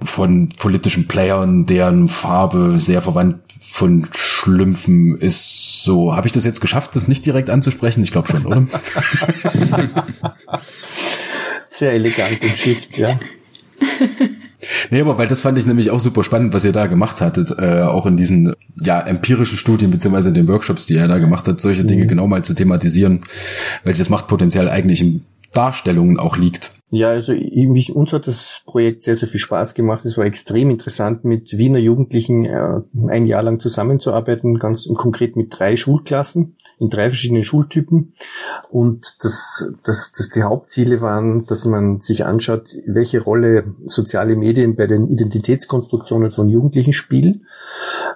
von 0.04 0.48
politischen 0.50 1.08
Playern, 1.08 1.66
deren 1.66 2.08
Farbe 2.08 2.78
sehr 2.78 3.02
verwandt 3.02 3.40
von 3.60 4.08
Schlümpfen 4.12 5.16
ist. 5.16 5.82
So, 5.82 6.14
habe 6.14 6.26
ich 6.26 6.32
das 6.32 6.44
jetzt 6.44 6.60
geschafft, 6.60 6.96
das 6.96 7.08
nicht 7.08 7.26
direkt 7.26 7.50
anzusprechen? 7.50 8.02
Ich 8.02 8.12
glaube 8.12 8.28
schon, 8.28 8.46
oder? 8.46 8.66
sehr 11.66 11.92
elegant 11.92 12.42
und 12.42 12.56
Shift, 12.56 12.98
ja. 12.98 13.18
Nee, 14.90 15.00
aber 15.00 15.18
weil 15.18 15.28
das 15.28 15.40
fand 15.40 15.56
ich 15.56 15.66
nämlich 15.66 15.90
auch 15.90 16.00
super 16.00 16.24
spannend, 16.24 16.52
was 16.52 16.64
ihr 16.64 16.72
da 16.72 16.86
gemacht 16.86 17.20
hattet, 17.20 17.54
äh, 17.58 17.82
auch 17.82 18.06
in 18.06 18.16
diesen 18.16 18.54
ja 18.80 19.00
empirischen 19.00 19.56
Studien 19.56 19.90
beziehungsweise 19.90 20.28
in 20.28 20.34
den 20.34 20.48
Workshops, 20.48 20.86
die 20.86 20.94
ihr 20.94 21.06
da 21.06 21.18
gemacht 21.18 21.46
habt, 21.46 21.60
solche 21.60 21.84
mhm. 21.84 21.88
Dinge 21.88 22.06
genau 22.06 22.26
mal 22.26 22.42
zu 22.42 22.54
thematisieren, 22.54 23.20
welches 23.84 24.08
Machtpotenzial 24.08 24.68
eigentlich 24.68 25.00
in 25.00 25.24
Darstellungen 25.52 26.18
auch 26.18 26.36
liegt. 26.36 26.72
Ja, 26.90 27.10
also 27.10 27.34
ich, 27.34 27.94
uns 27.94 28.14
hat 28.14 28.26
das 28.26 28.62
Projekt 28.64 29.02
sehr, 29.02 29.14
sehr 29.14 29.28
viel 29.28 29.40
Spaß 29.40 29.74
gemacht. 29.74 30.06
Es 30.06 30.16
war 30.16 30.24
extrem 30.24 30.70
interessant, 30.70 31.22
mit 31.22 31.58
Wiener 31.58 31.78
Jugendlichen 31.78 32.46
äh, 32.46 32.80
ein 33.08 33.26
Jahr 33.26 33.42
lang 33.42 33.60
zusammenzuarbeiten, 33.60 34.58
ganz 34.58 34.88
konkret 34.96 35.36
mit 35.36 35.48
drei 35.50 35.76
Schulklassen 35.76 36.56
in 36.78 36.88
drei 36.88 37.10
verschiedenen 37.10 37.44
Schultypen. 37.44 38.14
Und 38.70 39.16
das, 39.22 39.70
das, 39.84 40.12
das 40.16 40.30
die 40.30 40.42
Hauptziele 40.42 41.02
waren, 41.02 41.44
dass 41.44 41.66
man 41.66 42.00
sich 42.00 42.24
anschaut, 42.24 42.70
welche 42.86 43.20
Rolle 43.20 43.74
soziale 43.86 44.36
Medien 44.36 44.74
bei 44.74 44.86
den 44.86 45.08
Identitätskonstruktionen 45.08 46.30
von 46.30 46.48
Jugendlichen 46.48 46.94
spielen, 46.94 47.46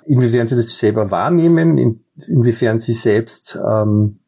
inwiefern 0.05 0.47
sie 0.47 0.57
das 0.57 0.79
selber 0.79 1.11
wahrnehmen, 1.11 1.77
in, 1.77 2.05
inwiefern 2.27 2.81
sie 2.81 2.95
selbst 2.95 3.59
ähm, 3.63 4.21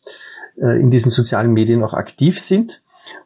äh, 0.61 0.81
in 0.81 0.91
diesen 0.91 1.11
sozialen 1.11 1.53
Medien 1.53 1.83
auch 1.83 1.95
aktiv 1.95 2.39
sind. 2.39 2.83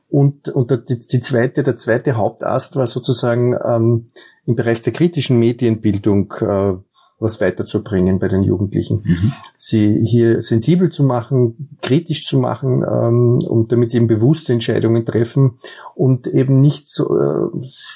Und, 0.08 0.48
und 0.48 0.70
die, 0.88 0.98
die 0.98 1.20
zweite, 1.20 1.62
der 1.62 1.76
zweite 1.76 2.16
Hauptast 2.16 2.76
war 2.76 2.86
sozusagen 2.86 3.56
ähm, 3.62 4.06
im 4.46 4.56
Bereich 4.56 4.80
der 4.82 4.92
kritischen 4.92 5.38
Medienbildung 5.38 6.32
äh, 6.40 6.74
was 7.20 7.40
weiterzubringen 7.40 8.18
bei 8.18 8.28
den 8.28 8.42
Jugendlichen. 8.42 9.02
Mhm. 9.04 9.32
Sie 9.56 10.00
hier 10.04 10.40
sensibel 10.40 10.90
zu 10.90 11.02
machen, 11.02 11.76
kritisch 11.82 12.24
zu 12.24 12.38
machen, 12.38 12.84
ähm, 12.88 13.38
und 13.46 13.72
damit 13.72 13.90
sie 13.90 13.96
eben 13.96 14.06
bewusste 14.06 14.52
Entscheidungen 14.52 15.04
treffen 15.04 15.58
und 15.94 16.28
eben 16.28 16.60
nicht 16.60 16.88
so, 16.88 17.18
äh, 17.18 17.48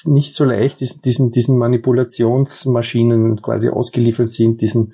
nicht 0.05 0.35
so 0.35 0.43
leicht 0.43 0.81
diesen, 0.81 1.31
diesen 1.31 1.57
Manipulationsmaschinen 1.57 3.41
quasi 3.41 3.69
ausgeliefert 3.69 4.29
sind, 4.29 4.61
diesen 4.61 4.93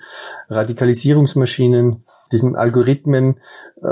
Radikalisierungsmaschinen, 0.49 2.03
diesen 2.31 2.55
Algorithmen, 2.55 3.37
äh, 3.81 3.87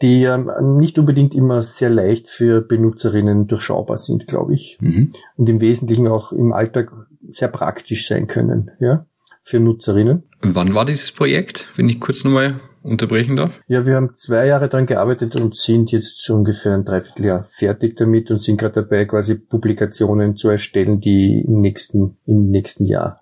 die 0.00 0.20
ja 0.20 0.38
nicht 0.60 0.98
unbedingt 0.98 1.34
immer 1.34 1.62
sehr 1.62 1.90
leicht 1.90 2.28
für 2.28 2.60
Benutzerinnen 2.60 3.46
durchschaubar 3.46 3.96
sind, 3.96 4.26
glaube 4.26 4.54
ich. 4.54 4.78
Mhm. 4.80 5.12
Und 5.36 5.48
im 5.48 5.60
Wesentlichen 5.60 6.08
auch 6.08 6.32
im 6.32 6.52
Alltag 6.52 6.92
sehr 7.28 7.48
praktisch 7.48 8.06
sein 8.06 8.26
können, 8.26 8.70
ja 8.80 9.06
für 9.44 9.60
Nutzerinnen. 9.60 10.22
Und 10.42 10.54
wann 10.54 10.74
war 10.74 10.84
dieses 10.84 11.12
Projekt, 11.12 11.68
wenn 11.76 11.88
ich 11.88 12.00
kurz 12.00 12.24
nochmal 12.24 12.60
unterbrechen 12.82 13.36
darf? 13.36 13.60
Ja, 13.68 13.86
wir 13.86 13.96
haben 13.96 14.14
zwei 14.14 14.46
Jahre 14.46 14.68
daran 14.68 14.86
gearbeitet 14.86 15.36
und 15.36 15.56
sind 15.56 15.92
jetzt 15.92 16.22
so 16.22 16.34
ungefähr 16.34 16.74
ein 16.74 16.84
Dreivierteljahr 16.84 17.42
fertig 17.42 17.96
damit 17.96 18.30
und 18.30 18.42
sind 18.42 18.58
gerade 18.58 18.82
dabei, 18.82 19.04
quasi 19.04 19.36
Publikationen 19.36 20.36
zu 20.36 20.48
erstellen, 20.48 21.00
die 21.00 21.44
im 21.46 21.60
nächsten, 21.60 22.18
im 22.26 22.50
nächsten 22.50 22.86
Jahr 22.86 23.20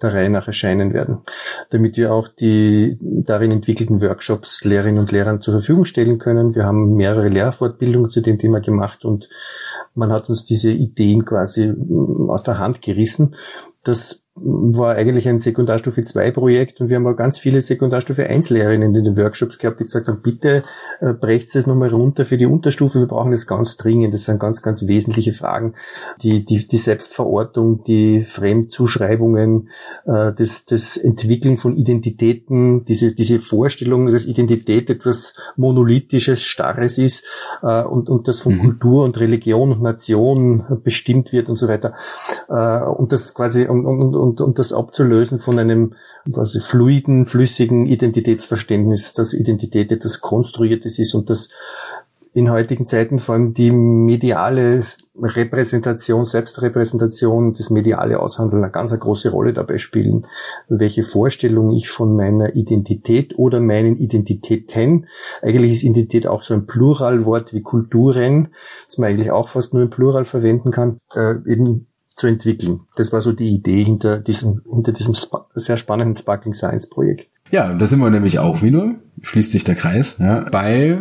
der 0.00 0.14
Reihe 0.14 0.30
nach 0.30 0.46
erscheinen 0.46 0.94
werden, 0.94 1.18
damit 1.70 1.96
wir 1.96 2.12
auch 2.12 2.28
die 2.28 2.98
darin 3.00 3.50
entwickelten 3.50 4.00
Workshops 4.00 4.64
Lehrerinnen 4.64 5.00
und 5.00 5.12
Lehrern 5.12 5.40
zur 5.40 5.54
Verfügung 5.54 5.84
stellen 5.84 6.18
können. 6.18 6.54
Wir 6.54 6.64
haben 6.64 6.94
mehrere 6.94 7.28
Lehrfortbildungen 7.28 8.10
zu 8.10 8.20
dem 8.20 8.38
Thema 8.38 8.60
gemacht 8.60 9.04
und 9.04 9.28
man 9.94 10.12
hat 10.12 10.28
uns 10.28 10.44
diese 10.44 10.70
Ideen 10.70 11.24
quasi 11.24 11.74
aus 12.28 12.44
der 12.44 12.58
Hand 12.58 12.82
gerissen. 12.82 13.34
Das 13.82 14.24
war 14.42 14.94
eigentlich 14.96 15.28
ein 15.28 15.38
Sekundarstufe 15.38 16.02
2 16.02 16.30
Projekt 16.30 16.80
und 16.80 16.88
wir 16.88 16.96
haben 16.96 17.06
auch 17.06 17.16
ganz 17.16 17.38
viele 17.38 17.60
Sekundarstufe 17.60 18.26
1 18.26 18.50
Lehrerinnen 18.50 18.94
in 18.94 19.04
den 19.04 19.16
Workshops 19.16 19.58
gehabt, 19.58 19.80
die 19.80 19.84
gesagt 19.84 20.08
haben, 20.08 20.20
bitte 20.22 20.64
äh, 21.00 21.12
brecht 21.12 21.54
es 21.54 21.66
nochmal 21.66 21.90
runter 21.90 22.24
für 22.24 22.36
die 22.36 22.46
Unterstufe, 22.46 23.00
wir 23.00 23.06
brauchen 23.06 23.32
das 23.32 23.46
ganz 23.46 23.76
dringend. 23.76 24.14
Das 24.14 24.24
sind 24.24 24.40
ganz, 24.40 24.62
ganz 24.62 24.86
wesentliche 24.86 25.32
Fragen. 25.32 25.74
Die, 26.22 26.44
die, 26.44 26.66
die 26.66 26.76
Selbstverortung, 26.76 27.84
die 27.84 28.24
Fremdzuschreibungen, 28.24 29.68
äh, 30.06 30.32
das, 30.32 30.64
das 30.66 30.96
Entwickeln 30.96 31.56
von 31.56 31.76
Identitäten, 31.76 32.84
diese, 32.84 33.14
diese 33.14 33.38
Vorstellung, 33.38 34.10
dass 34.10 34.26
Identität 34.26 34.90
etwas 34.90 35.34
Monolithisches, 35.56 36.42
Starres 36.42 36.98
ist 36.98 37.24
äh, 37.62 37.82
und, 37.82 38.08
und 38.08 38.28
das 38.28 38.40
von 38.40 38.54
mhm. 38.54 38.60
Kultur 38.60 39.04
und 39.04 39.18
Religion 39.18 39.72
und 39.72 39.82
Nation 39.82 40.80
bestimmt 40.82 41.32
wird 41.32 41.48
und 41.48 41.56
so 41.56 41.68
weiter. 41.68 41.94
Äh, 42.48 42.84
und 42.84 43.12
das 43.12 43.34
quasi 43.34 43.66
und, 43.66 43.86
und, 43.86 44.14
und 44.14 44.27
und, 44.28 44.40
und 44.40 44.58
das 44.58 44.72
abzulösen 44.72 45.38
von 45.38 45.58
einem 45.58 45.94
quasi 46.32 46.60
fluiden, 46.60 47.26
flüssigen 47.26 47.86
Identitätsverständnis, 47.86 49.14
dass 49.14 49.32
Identität 49.32 49.90
etwas 49.90 50.20
Konstruiertes 50.20 50.98
ist 50.98 51.14
und 51.14 51.30
dass 51.30 51.48
in 52.34 52.50
heutigen 52.50 52.84
Zeiten 52.84 53.18
vor 53.18 53.34
allem 53.34 53.54
die 53.54 53.70
mediale 53.70 54.82
Repräsentation, 55.20 56.24
Selbstrepräsentation, 56.24 57.54
das 57.54 57.70
mediale 57.70 58.20
Aushandeln 58.20 58.62
eine 58.62 58.70
ganz 58.70 58.96
große 58.96 59.30
Rolle 59.30 59.54
dabei 59.54 59.78
spielen, 59.78 60.26
welche 60.68 61.02
Vorstellung 61.02 61.72
ich 61.72 61.88
von 61.88 62.14
meiner 62.14 62.54
Identität 62.54 63.36
oder 63.38 63.60
meinen 63.60 63.96
Identitäten, 63.96 65.06
eigentlich 65.42 65.72
ist 65.72 65.82
Identität 65.82 66.26
auch 66.26 66.42
so 66.42 66.54
ein 66.54 66.66
Pluralwort 66.66 67.54
wie 67.54 67.62
Kulturen, 67.62 68.48
das 68.86 68.98
man 68.98 69.10
eigentlich 69.10 69.30
auch 69.30 69.48
fast 69.48 69.72
nur 69.72 69.82
im 69.82 69.90
Plural 69.90 70.24
verwenden 70.24 70.70
kann, 70.70 70.98
äh, 71.14 71.34
eben 71.50 71.88
zu 72.18 72.26
entwickeln. 72.26 72.80
Das 72.96 73.12
war 73.12 73.22
so 73.22 73.32
die 73.32 73.54
Idee 73.54 73.84
hinter 73.84 74.18
diesem, 74.18 74.62
hinter 74.70 74.92
diesem 74.92 75.14
sehr 75.54 75.76
spannenden 75.76 76.16
Sparkling 76.16 76.52
Science 76.52 76.88
Projekt. 76.88 77.28
Ja, 77.50 77.72
da 77.72 77.86
sind 77.86 78.00
wir 78.00 78.10
nämlich 78.10 78.40
auch 78.40 78.60
wieder, 78.60 78.96
schließt 79.22 79.52
sich 79.52 79.64
der 79.64 79.76
Kreis, 79.76 80.18
ja, 80.18 80.40
bei 80.50 80.98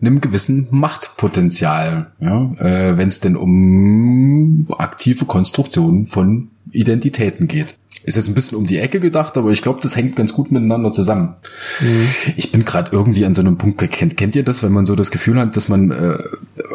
einem 0.00 0.20
gewissen 0.20 0.66
Machtpotenzial, 0.70 2.12
ja, 2.18 2.52
äh, 2.58 2.96
wenn 2.96 3.08
es 3.08 3.20
denn 3.20 3.36
um 3.36 4.66
aktive 4.76 5.26
Konstruktionen 5.26 6.06
von 6.06 6.48
Identitäten 6.72 7.46
geht. 7.46 7.76
Ist 8.02 8.16
jetzt 8.16 8.28
ein 8.28 8.34
bisschen 8.34 8.56
um 8.56 8.66
die 8.66 8.78
Ecke 8.78 9.00
gedacht, 9.00 9.36
aber 9.36 9.50
ich 9.50 9.60
glaube, 9.60 9.80
das 9.82 9.94
hängt 9.94 10.16
ganz 10.16 10.32
gut 10.32 10.50
miteinander 10.50 10.92
zusammen. 10.92 11.34
Mhm. 11.80 12.08
Ich 12.36 12.50
bin 12.50 12.64
gerade 12.64 12.90
irgendwie 12.90 13.24
an 13.26 13.34
so 13.34 13.42
einem 13.42 13.58
Punkt, 13.58 13.78
kennt, 13.90 14.16
kennt 14.16 14.34
ihr 14.34 14.44
das, 14.44 14.62
wenn 14.62 14.72
man 14.72 14.86
so 14.86 14.94
das 14.94 15.10
Gefühl 15.10 15.38
hat, 15.38 15.56
dass 15.56 15.68
man 15.68 15.90
äh, 15.90 16.18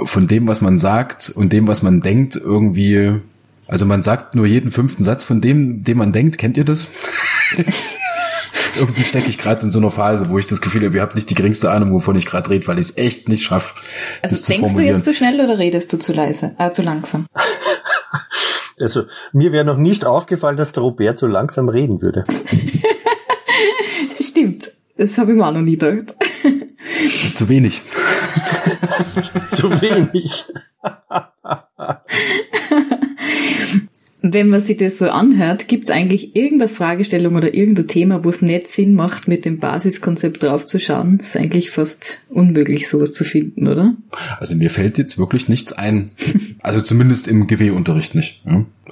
von 0.06 0.28
dem, 0.28 0.48
was 0.48 0.62
man 0.62 0.78
sagt 0.78 1.32
und 1.36 1.52
dem, 1.52 1.68
was 1.68 1.82
man 1.82 2.02
denkt, 2.02 2.36
irgendwie 2.36 3.20
also 3.67 3.86
man 3.86 4.04
sagt 4.04 4.36
nur 4.36 4.45
jeden 4.45 4.71
fünften 4.71 5.04
Satz 5.04 5.23
von 5.23 5.41
dem, 5.41 5.84
dem 5.84 5.97
man 5.97 6.12
denkt. 6.12 6.38
Kennt 6.38 6.58
ihr 6.58 6.65
das? 6.65 6.89
Irgendwie 8.76 9.04
stecke 9.04 9.30
ich 9.30 9.38
gerade 9.38 9.63
in 9.63 9.71
so 9.71 9.80
einer 9.80 9.91
Phase, 9.91 10.30
wo 10.30 10.39
ich 10.39 10.47
das 10.47 10.60
Gefühl 10.60 10.84
habe, 10.86 10.95
ihr 10.95 11.02
habt 11.02 11.15
nicht 11.15 11.30
die 11.30 11.36
geringste 11.36 11.69
Ahnung, 11.71 11.93
wovon 11.93 12.15
ich 12.15 12.26
gerade 12.26 12.49
rede, 12.49 12.67
weil 12.67 12.80
ich 12.80 12.89
es 12.89 12.97
echt 12.97 13.30
nicht 13.30 13.43
schaffe. 13.43 13.76
Also 14.23 14.36
das 14.36 14.45
denkst 14.45 14.73
du 14.73 14.82
jetzt 14.82 15.06
zu 15.06 15.13
schnell 15.13 15.39
oder 15.39 15.60
redest 15.60 15.93
du 15.93 15.97
zu 15.97 16.12
leise, 16.12 16.56
äh, 16.58 16.71
zu 16.71 16.82
langsam? 16.82 17.28
Also 18.80 19.04
mir 19.34 19.52
wäre 19.52 19.63
noch 19.63 19.78
nicht 19.78 20.04
aufgefallen, 20.04 20.58
dass 20.58 20.71
der 20.71 20.82
Robert 20.82 21.19
so 21.19 21.28
langsam 21.28 21.69
reden 21.69 22.02
würde. 22.02 22.23
Stimmt. 24.19 24.71
Das 24.97 25.17
habe 25.19 25.32
ich 25.32 25.38
mir 25.38 25.45
auch 25.45 25.52
noch 25.52 25.62
nie 25.62 25.78
gedacht. 25.78 26.15
Zu 27.36 27.49
wenig. 27.49 27.84
Zu 29.52 29.80
wenig. 29.80 30.45
Wenn 34.26 34.48
man 34.48 34.62
sich 34.62 34.78
das 34.78 35.00
so 35.00 35.10
anhört, 35.10 35.68
gibt 35.68 35.84
es 35.84 35.92
eigentlich 35.92 36.34
irgendeine 36.34 36.70
Fragestellung 36.70 37.36
oder 37.36 37.54
irgendein 37.54 37.90
Thema, 37.90 38.24
wo 38.24 38.30
es 38.30 38.42
nicht 38.42 38.70
Sinn 38.70 38.94
macht, 38.94 39.28
mit 39.28 39.44
dem 39.44 39.60
Basiskonzept 39.60 40.44
draufzuschauen? 40.44 41.20
Ist 41.20 41.36
eigentlich 41.36 41.72
fast 41.72 42.20
unmöglich, 42.30 42.88
sowas 42.88 43.12
zu 43.12 43.26
finden, 43.26 43.68
oder? 43.68 43.98
Also 44.40 44.56
mir 44.56 44.70
fällt 44.70 44.98
jetzt 44.98 45.18
wirklich 45.18 45.50
nichts 45.50 45.74
ein. 45.74 46.12
Also 46.62 46.80
zumindest 46.80 47.28
im 47.28 47.48
GW-Unterricht 47.48 48.16
nicht. 48.16 48.42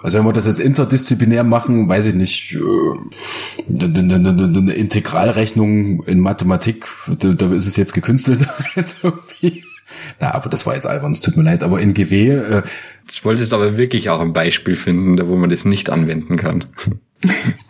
Also 0.03 0.17
wenn 0.17 0.25
wir 0.25 0.33
das 0.33 0.47
jetzt 0.47 0.59
interdisziplinär 0.59 1.45
machen, 1.45 1.87
weiß 1.87 2.07
ich 2.07 2.15
nicht, 2.15 2.55
äh, 2.55 3.83
eine, 3.85 4.73
Integralrechnung 4.73 6.03
in 6.03 6.19
Mathematik, 6.19 6.87
da 7.07 7.53
ist 7.53 7.67
es 7.67 7.77
jetzt 7.77 7.93
gekünstelt. 7.93 8.45
Na, 10.19 10.33
aber 10.33 10.49
das 10.49 10.65
war 10.65 10.75
jetzt 10.75 10.87
albern, 10.87 11.11
es 11.11 11.21
tut 11.21 11.37
mir 11.37 11.43
leid. 11.43 11.63
Aber 11.63 11.79
in 11.79 11.93
GW... 11.93 12.29
Äh, 12.29 12.63
Jetzt 13.05 13.25
wolltest 13.25 13.51
du 13.51 13.57
aber 13.57 13.75
wirklich 13.75 14.09
auch 14.09 14.21
ein 14.21 14.31
Beispiel 14.31 14.77
finden, 14.77 15.27
wo 15.27 15.35
man 15.35 15.49
das 15.49 15.65
nicht 15.65 15.89
anwenden 15.89 16.37
kann. 16.37 16.65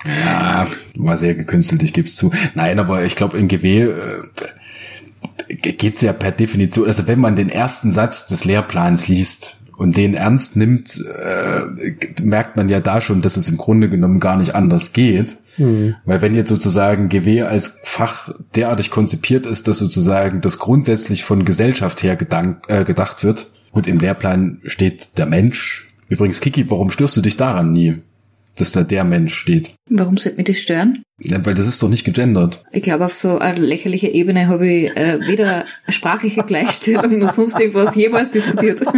ja, 0.06 0.68
war 0.96 1.18
sehr 1.18 1.34
gekünstelt, 1.34 1.82
ich 1.82 1.94
gebe 1.94 2.08
es 2.08 2.16
zu. 2.16 2.32
Nein, 2.54 2.78
aber 2.78 3.06
ich 3.06 3.16
glaube, 3.16 3.40
in 3.40 3.48
GW 3.48 3.82
äh, 3.82 5.56
geht's 5.56 6.02
ja 6.02 6.14
per 6.14 6.32
Definition, 6.32 6.86
also 6.86 7.08
wenn 7.08 7.20
man 7.20 7.36
den 7.36 7.50
ersten 7.50 7.92
Satz 7.92 8.28
des 8.28 8.46
Lehrplans 8.46 9.08
liest, 9.08 9.58
und 9.82 9.98
den 9.98 10.14
ernst 10.14 10.58
nimmt, 10.58 11.04
äh, 11.08 11.62
merkt 12.22 12.56
man 12.56 12.70
ja 12.70 12.80
da 12.82 13.02
schon, 13.02 13.24
dass 13.24 13.36
es 13.36 13.50
im 13.50 13.58
Grunde 13.58 13.90
genommen 13.90 14.20
gar 14.20 14.38
nicht 14.38 14.54
anders 14.54 14.94
geht. 14.94 15.38
Mhm. 15.58 15.96
Weil 16.06 16.22
wenn 16.22 16.34
jetzt 16.34 16.50
sozusagen 16.50 17.10
GW 17.10 17.44
als 17.44 17.80
Fach 17.84 18.34
derartig 18.56 18.90
konzipiert 18.90 19.46
ist, 19.46 19.68
dass 19.68 19.78
sozusagen 19.78 20.42
das 20.42 20.60
grundsätzlich 20.60 21.24
von 21.24 21.46
Gesellschaft 21.46 22.04
her 22.04 22.16
gedank, 22.16 22.64
äh, 22.68 22.84
gedacht 22.84 23.24
wird, 23.24 23.48
und 23.72 23.88
im 23.88 24.00
Lehrplan 24.00 24.60
steht 24.66 25.18
der 25.18 25.26
Mensch. 25.26 25.88
Übrigens, 26.10 26.42
Kiki, 26.42 26.70
warum 26.70 26.92
störst 26.92 27.16
du 27.16 27.22
dich 27.22 27.38
daran 27.38 27.72
nie? 27.72 28.02
dass 28.56 28.74
da 28.74 28.84
der 28.84 29.04
Mensch 29.04 29.34
steht. 29.34 29.74
Warum 29.90 30.18
sollte 30.18 30.38
mich 30.38 30.48
das 30.48 30.60
stören? 30.60 31.02
Ja, 31.24 31.46
weil 31.46 31.54
das 31.54 31.68
ist 31.68 31.82
doch 31.84 31.90
nicht 31.90 32.04
gegendert. 32.04 32.64
Ich 32.72 32.82
glaube, 32.82 33.06
auf 33.06 33.14
so 33.14 33.38
einer 33.38 33.60
lächerlichen 33.60 34.12
Ebene 34.12 34.48
habe 34.48 34.68
ich 34.68 34.98
äh, 34.98 35.20
weder 35.28 35.64
sprachliche 35.88 36.44
Gleichstellung 36.44 37.20
noch 37.20 37.30
sonst 37.30 37.60
irgendwas 37.60 37.96
jemals 37.96 38.32
diskutiert. 38.32 38.82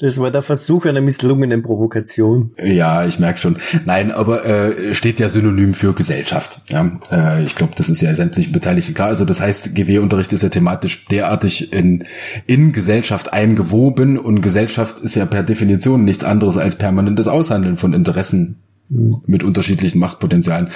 Das 0.00 0.18
war 0.18 0.30
der 0.30 0.42
Versuch 0.42 0.86
einer 0.86 1.00
misslungenen 1.00 1.62
Provokation. 1.62 2.50
Ja, 2.62 3.06
ich 3.06 3.18
merke 3.20 3.38
schon. 3.38 3.56
Nein, 3.84 4.10
aber 4.10 4.44
äh, 4.44 4.94
steht 4.94 5.20
ja 5.20 5.28
synonym 5.28 5.72
für 5.72 5.94
Gesellschaft. 5.94 6.60
Ja, 6.68 6.98
äh, 7.10 7.44
ich 7.44 7.54
glaube, 7.54 7.74
das 7.76 7.88
ist 7.88 8.02
ja 8.02 8.14
sämtlichen 8.14 8.52
Beteiligten 8.52 8.94
klar. 8.94 9.08
Also 9.08 9.24
das 9.24 9.40
heißt, 9.40 9.74
GW-Unterricht 9.74 10.32
ist 10.32 10.42
ja 10.42 10.48
thematisch 10.48 11.06
derartig 11.06 11.72
in, 11.72 12.04
in 12.46 12.72
Gesellschaft 12.72 13.32
eingewoben 13.32 14.18
und 14.18 14.42
Gesellschaft 14.42 14.98
ist 14.98 15.14
ja 15.14 15.26
per 15.26 15.42
Definition 15.42 16.04
nichts 16.04 16.24
anderes 16.24 16.58
als 16.58 16.76
permanentes 16.76 17.28
Aushandeln 17.28 17.76
von 17.76 17.94
Interessen 17.94 18.63
mit 18.88 19.42
unterschiedlichen 19.42 19.98
Machtpotenzialen. 19.98 20.70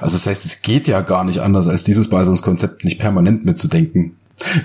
Also 0.00 0.16
das 0.16 0.26
heißt, 0.26 0.46
es 0.46 0.62
geht 0.62 0.88
ja 0.88 1.00
gar 1.00 1.24
nicht 1.24 1.40
anders, 1.40 1.68
als 1.68 1.84
dieses 1.84 2.08
Basiskonzept 2.08 2.84
nicht 2.84 2.98
permanent 2.98 3.44
mitzudenken. 3.44 4.16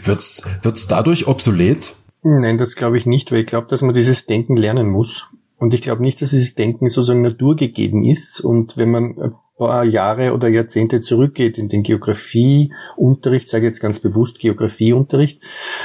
Wird's, 0.04 0.44
wird's 0.62 0.88
dadurch 0.88 1.28
obsolet? 1.28 1.96
Nein, 2.24 2.58
das 2.58 2.76
glaube 2.76 2.98
ich 2.98 3.06
nicht, 3.06 3.32
weil 3.32 3.42
ich 3.42 3.48
glaube, 3.48 3.68
dass 3.70 3.82
man 3.82 3.94
dieses 3.94 4.26
Denken 4.26 4.56
lernen 4.56 4.90
muss. 4.90 5.28
Und 5.58 5.74
ich 5.74 5.82
glaube 5.82 6.02
nicht, 6.02 6.22
dass 6.22 6.32
dieses 6.32 6.56
Denken 6.56 6.90
sozusagen 6.90 7.22
naturgegeben 7.22 8.04
ist. 8.04 8.40
Und 8.40 8.78
wenn 8.78 8.92
man 8.92 9.36
Jahre 9.58 10.34
oder 10.34 10.50
Jahrzehnte 10.50 11.00
zurückgeht 11.00 11.58
in 11.58 11.70
den 11.70 11.84
Geografieunterricht, 11.84 13.48
sage 13.48 13.66
ich 13.66 13.70
jetzt 13.70 13.80
ganz 13.80 14.00
bewusst 14.00 14.40
Geografieunterricht, 14.40 15.42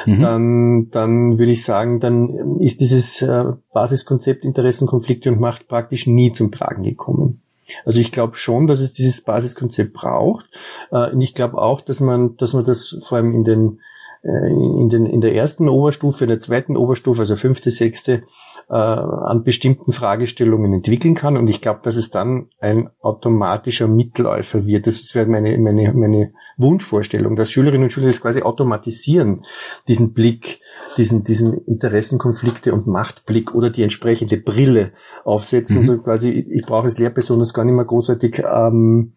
mhm. 0.07 0.19
dann, 0.19 0.89
dann 0.91 1.39
würde 1.39 1.53
ich 1.53 1.65
sagen, 1.65 2.01
dann 2.01 2.59
ist 2.59 2.81
dieses 2.81 3.23
äh, 3.23 3.45
Basiskonzept 3.73 4.45
Interessenkonflikte 4.45 5.31
und 5.31 5.41
Macht 5.41 5.69
praktisch 5.69 6.07
nie 6.07 6.33
zum 6.33 6.51
Tragen 6.51 6.83
gekommen. 6.83 7.43
Also 7.85 8.01
ich 8.01 8.11
glaube 8.11 8.35
schon, 8.35 8.67
dass 8.67 8.81
es 8.81 8.93
dieses 8.93 9.23
Basiskonzept 9.23 9.93
braucht. 9.93 10.47
Äh, 10.91 11.13
und 11.13 11.21
ich 11.21 11.35
glaube 11.35 11.59
auch, 11.59 11.81
dass 11.81 12.01
man, 12.01 12.37
dass 12.37 12.55
man 12.55 12.65
das 12.65 12.97
vor 13.07 13.19
allem 13.19 13.33
in 13.33 13.45
den 13.45 13.81
äh, 14.23 14.49
in, 14.49 14.89
den, 14.91 15.07
in 15.07 15.21
der 15.21 15.35
ersten 15.35 15.69
Oberstufe, 15.69 16.25
in 16.25 16.29
der 16.29 16.41
zweiten 16.41 16.77
Oberstufe, 16.77 17.21
also 17.21 17.37
fünfte, 17.37 17.71
sechste, 17.71 18.25
äh, 18.71 18.75
an 18.75 19.43
bestimmten 19.43 19.93
Fragestellungen 19.93 20.73
entwickeln 20.73 21.15
kann. 21.15 21.37
Und 21.37 21.49
ich 21.49 21.61
glaube, 21.61 21.81
dass 21.83 21.97
es 21.97 22.11
dann 22.11 22.51
ein 22.61 22.89
automatischer 23.01 23.89
Mitläufer 23.89 24.65
wird. 24.65 24.87
Das 24.87 25.15
wäre 25.15 25.27
meine, 25.27 25.59
meine, 25.59 25.93
meine 25.93 26.33
Wunschvorstellung, 26.61 27.37
dass 27.37 27.51
Schülerinnen 27.51 27.85
und 27.85 27.91
Schüler 27.91 28.07
das 28.07 28.21
quasi 28.21 28.43
automatisieren, 28.43 29.43
diesen 29.89 30.13
Blick, 30.13 30.61
diesen, 30.97 31.25
diesen 31.25 31.59
Interessenkonflikte 31.67 32.73
und 32.73 32.87
Machtblick 32.87 33.55
oder 33.55 33.71
die 33.71 33.83
entsprechende 33.83 34.37
Brille 34.37 34.93
aufsetzen. 35.25 35.77
Mhm. 35.77 35.81
Also 35.81 35.99
quasi, 35.99 36.31
ich 36.31 36.65
brauche 36.67 36.85
als 36.85 36.99
Lehrperson 36.99 37.39
das 37.39 37.55
gar 37.55 37.65
nicht 37.65 37.75
mehr 37.75 37.85
großartig 37.85 38.43
ähm, 38.45 39.13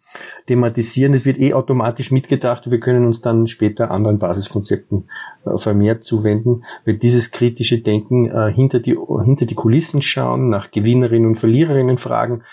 thematisieren. 0.47 1.13
Es 1.13 1.25
wird 1.25 1.39
eh 1.39 1.53
automatisch 1.53 2.11
mitgedacht. 2.11 2.69
Wir 2.69 2.79
können 2.79 3.05
uns 3.05 3.21
dann 3.21 3.47
später 3.47 3.91
anderen 3.91 4.19
Basiskonzepten 4.19 5.09
äh, 5.45 5.57
vermehrt 5.57 6.05
zuwenden, 6.05 6.63
weil 6.85 6.97
dieses 6.97 7.31
kritische 7.31 7.79
Denken 7.79 8.29
äh, 8.29 8.51
hinter, 8.51 8.79
die, 8.79 8.97
hinter 9.23 9.45
die 9.45 9.55
Kulissen 9.55 10.01
schauen, 10.01 10.49
nach 10.49 10.71
Gewinnerinnen 10.71 11.27
und 11.27 11.35
Verliererinnen 11.35 11.97
fragen, 11.97 12.43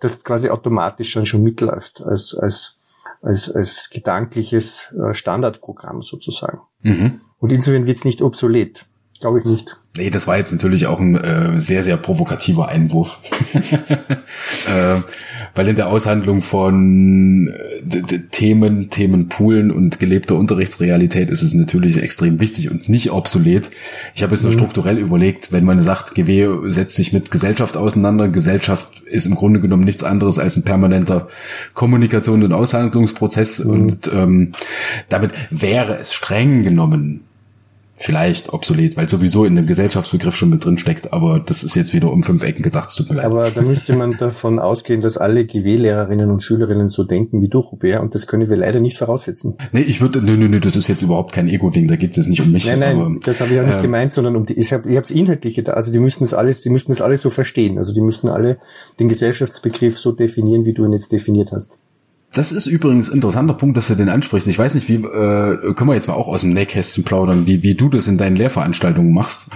das 0.00 0.22
quasi 0.24 0.48
automatisch 0.48 1.12
dann 1.14 1.26
schon 1.26 1.42
mitläuft 1.42 2.02
als, 2.02 2.34
als 2.34 2.77
als, 3.22 3.50
als 3.50 3.90
gedankliches 3.90 4.92
äh, 4.92 5.14
Standardprogramm 5.14 6.02
sozusagen. 6.02 6.60
Mhm. 6.82 7.20
Und 7.38 7.50
insofern 7.50 7.86
wird 7.86 7.96
es 7.96 8.04
nicht 8.04 8.22
obsolet. 8.22 8.86
Glaube 9.20 9.40
ich 9.40 9.44
nicht. 9.44 9.76
Nee, 9.96 10.10
das 10.10 10.28
war 10.28 10.36
jetzt 10.36 10.52
natürlich 10.52 10.86
auch 10.86 11.00
ein 11.00 11.16
äh, 11.16 11.60
sehr, 11.60 11.82
sehr 11.82 11.96
provokativer 11.96 12.68
Einwurf. 12.68 13.20
äh, 14.68 15.00
weil 15.58 15.66
in 15.66 15.74
der 15.74 15.88
Aushandlung 15.88 16.40
von 16.40 17.48
äh, 17.48 18.18
Themen, 18.30 18.90
Themenpoolen 18.90 19.72
und 19.72 19.98
gelebter 19.98 20.36
Unterrichtsrealität 20.36 21.30
ist 21.30 21.42
es 21.42 21.52
natürlich 21.52 22.00
extrem 22.00 22.38
wichtig 22.38 22.70
und 22.70 22.88
nicht 22.88 23.10
obsolet. 23.10 23.72
Ich 24.14 24.22
habe 24.22 24.36
jetzt 24.36 24.44
nur 24.44 24.52
mhm. 24.52 24.58
strukturell 24.58 24.98
überlegt, 24.98 25.50
wenn 25.50 25.64
man 25.64 25.80
sagt, 25.80 26.14
GW 26.14 26.70
setzt 26.70 26.94
sich 26.94 27.12
mit 27.12 27.32
Gesellschaft 27.32 27.76
auseinander. 27.76 28.28
Gesellschaft 28.28 29.02
ist 29.06 29.26
im 29.26 29.34
Grunde 29.34 29.58
genommen 29.58 29.82
nichts 29.82 30.04
anderes 30.04 30.38
als 30.38 30.56
ein 30.56 30.62
permanenter 30.62 31.26
Kommunikation- 31.74 32.44
und 32.44 32.52
Aushandlungsprozess 32.52 33.64
mhm. 33.64 33.70
und 33.72 34.10
ähm, 34.14 34.52
damit 35.08 35.32
wäre 35.50 35.98
es 35.98 36.14
streng 36.14 36.62
genommen 36.62 37.24
vielleicht 37.98 38.52
obsolet, 38.52 38.96
weil 38.96 39.08
sowieso 39.08 39.44
in 39.44 39.56
dem 39.56 39.66
Gesellschaftsbegriff 39.66 40.36
schon 40.36 40.50
mit 40.50 40.64
drin 40.64 40.78
steckt, 40.78 41.12
aber 41.12 41.40
das 41.40 41.64
ist 41.64 41.74
jetzt 41.74 41.92
wieder 41.92 42.10
um 42.12 42.22
fünf 42.22 42.44
Ecken 42.44 42.62
gedacht, 42.62 42.94
tut 42.96 43.10
mir 43.10 43.16
leid. 43.16 43.26
Aber 43.26 43.50
da 43.50 43.60
müsste 43.62 43.94
man 43.94 44.16
davon 44.16 44.58
ausgehen, 44.58 45.00
dass 45.00 45.16
alle 45.16 45.44
GW-Lehrerinnen 45.44 46.30
und 46.30 46.42
Schülerinnen 46.42 46.90
so 46.90 47.04
denken 47.04 47.42
wie 47.42 47.48
du, 47.48 47.58
Robert, 47.58 48.00
und 48.00 48.14
das 48.14 48.26
können 48.26 48.48
wir 48.48 48.56
leider 48.56 48.80
nicht 48.80 48.96
voraussetzen. 48.96 49.56
Nee, 49.72 49.80
ich 49.80 50.00
würde, 50.00 50.22
nö, 50.22 50.36
nö, 50.36 50.48
nö, 50.48 50.60
das 50.60 50.76
ist 50.76 50.88
jetzt 50.88 51.02
überhaupt 51.02 51.32
kein 51.32 51.48
Ego-Ding, 51.48 51.88
da 51.88 51.96
geht 51.96 52.12
es 52.12 52.18
jetzt 52.18 52.28
nicht 52.28 52.40
um 52.40 52.52
mich. 52.52 52.66
Nein, 52.66 52.78
nein, 52.78 53.00
aber, 53.00 53.16
das 53.22 53.40
habe 53.40 53.52
ich 53.52 53.60
auch 53.60 53.66
nicht 53.66 53.80
äh, 53.80 53.82
gemeint, 53.82 54.12
sondern 54.12 54.36
um 54.36 54.46
die, 54.46 54.54
ich 54.54 54.72
habe 54.72 54.88
ich 54.88 54.96
hab's 54.96 55.10
inhaltliche 55.10 55.62
da, 55.64 55.72
also 55.72 55.90
die 55.90 55.98
müssten 55.98 56.24
das 56.24 56.34
alles, 56.34 56.62
die 56.62 56.70
müssten 56.70 56.92
das 56.92 57.02
alles 57.02 57.20
so 57.20 57.30
verstehen, 57.30 57.78
also 57.78 57.92
die 57.92 58.00
müssten 58.00 58.28
alle 58.28 58.58
den 59.00 59.08
Gesellschaftsbegriff 59.08 59.98
so 59.98 60.12
definieren, 60.12 60.64
wie 60.64 60.72
du 60.72 60.84
ihn 60.84 60.92
jetzt 60.92 61.10
definiert 61.10 61.50
hast. 61.52 61.78
Das 62.32 62.52
ist 62.52 62.66
übrigens 62.66 63.08
ein 63.08 63.14
interessanter 63.14 63.54
Punkt, 63.54 63.76
dass 63.76 63.88
du 63.88 63.94
den 63.94 64.10
ansprichst. 64.10 64.48
Ich 64.48 64.58
weiß 64.58 64.74
nicht, 64.74 64.88
wie 64.88 64.96
äh, 64.96 65.72
können 65.74 65.88
wir 65.88 65.94
jetzt 65.94 66.08
mal 66.08 66.14
auch 66.14 66.28
aus 66.28 66.42
dem 66.42 66.50
Nähkästchen 66.50 67.02
plaudern, 67.02 67.46
wie, 67.46 67.62
wie 67.62 67.74
du 67.74 67.88
das 67.88 68.06
in 68.06 68.18
deinen 68.18 68.36
Lehrveranstaltungen 68.36 69.14
machst. 69.14 69.48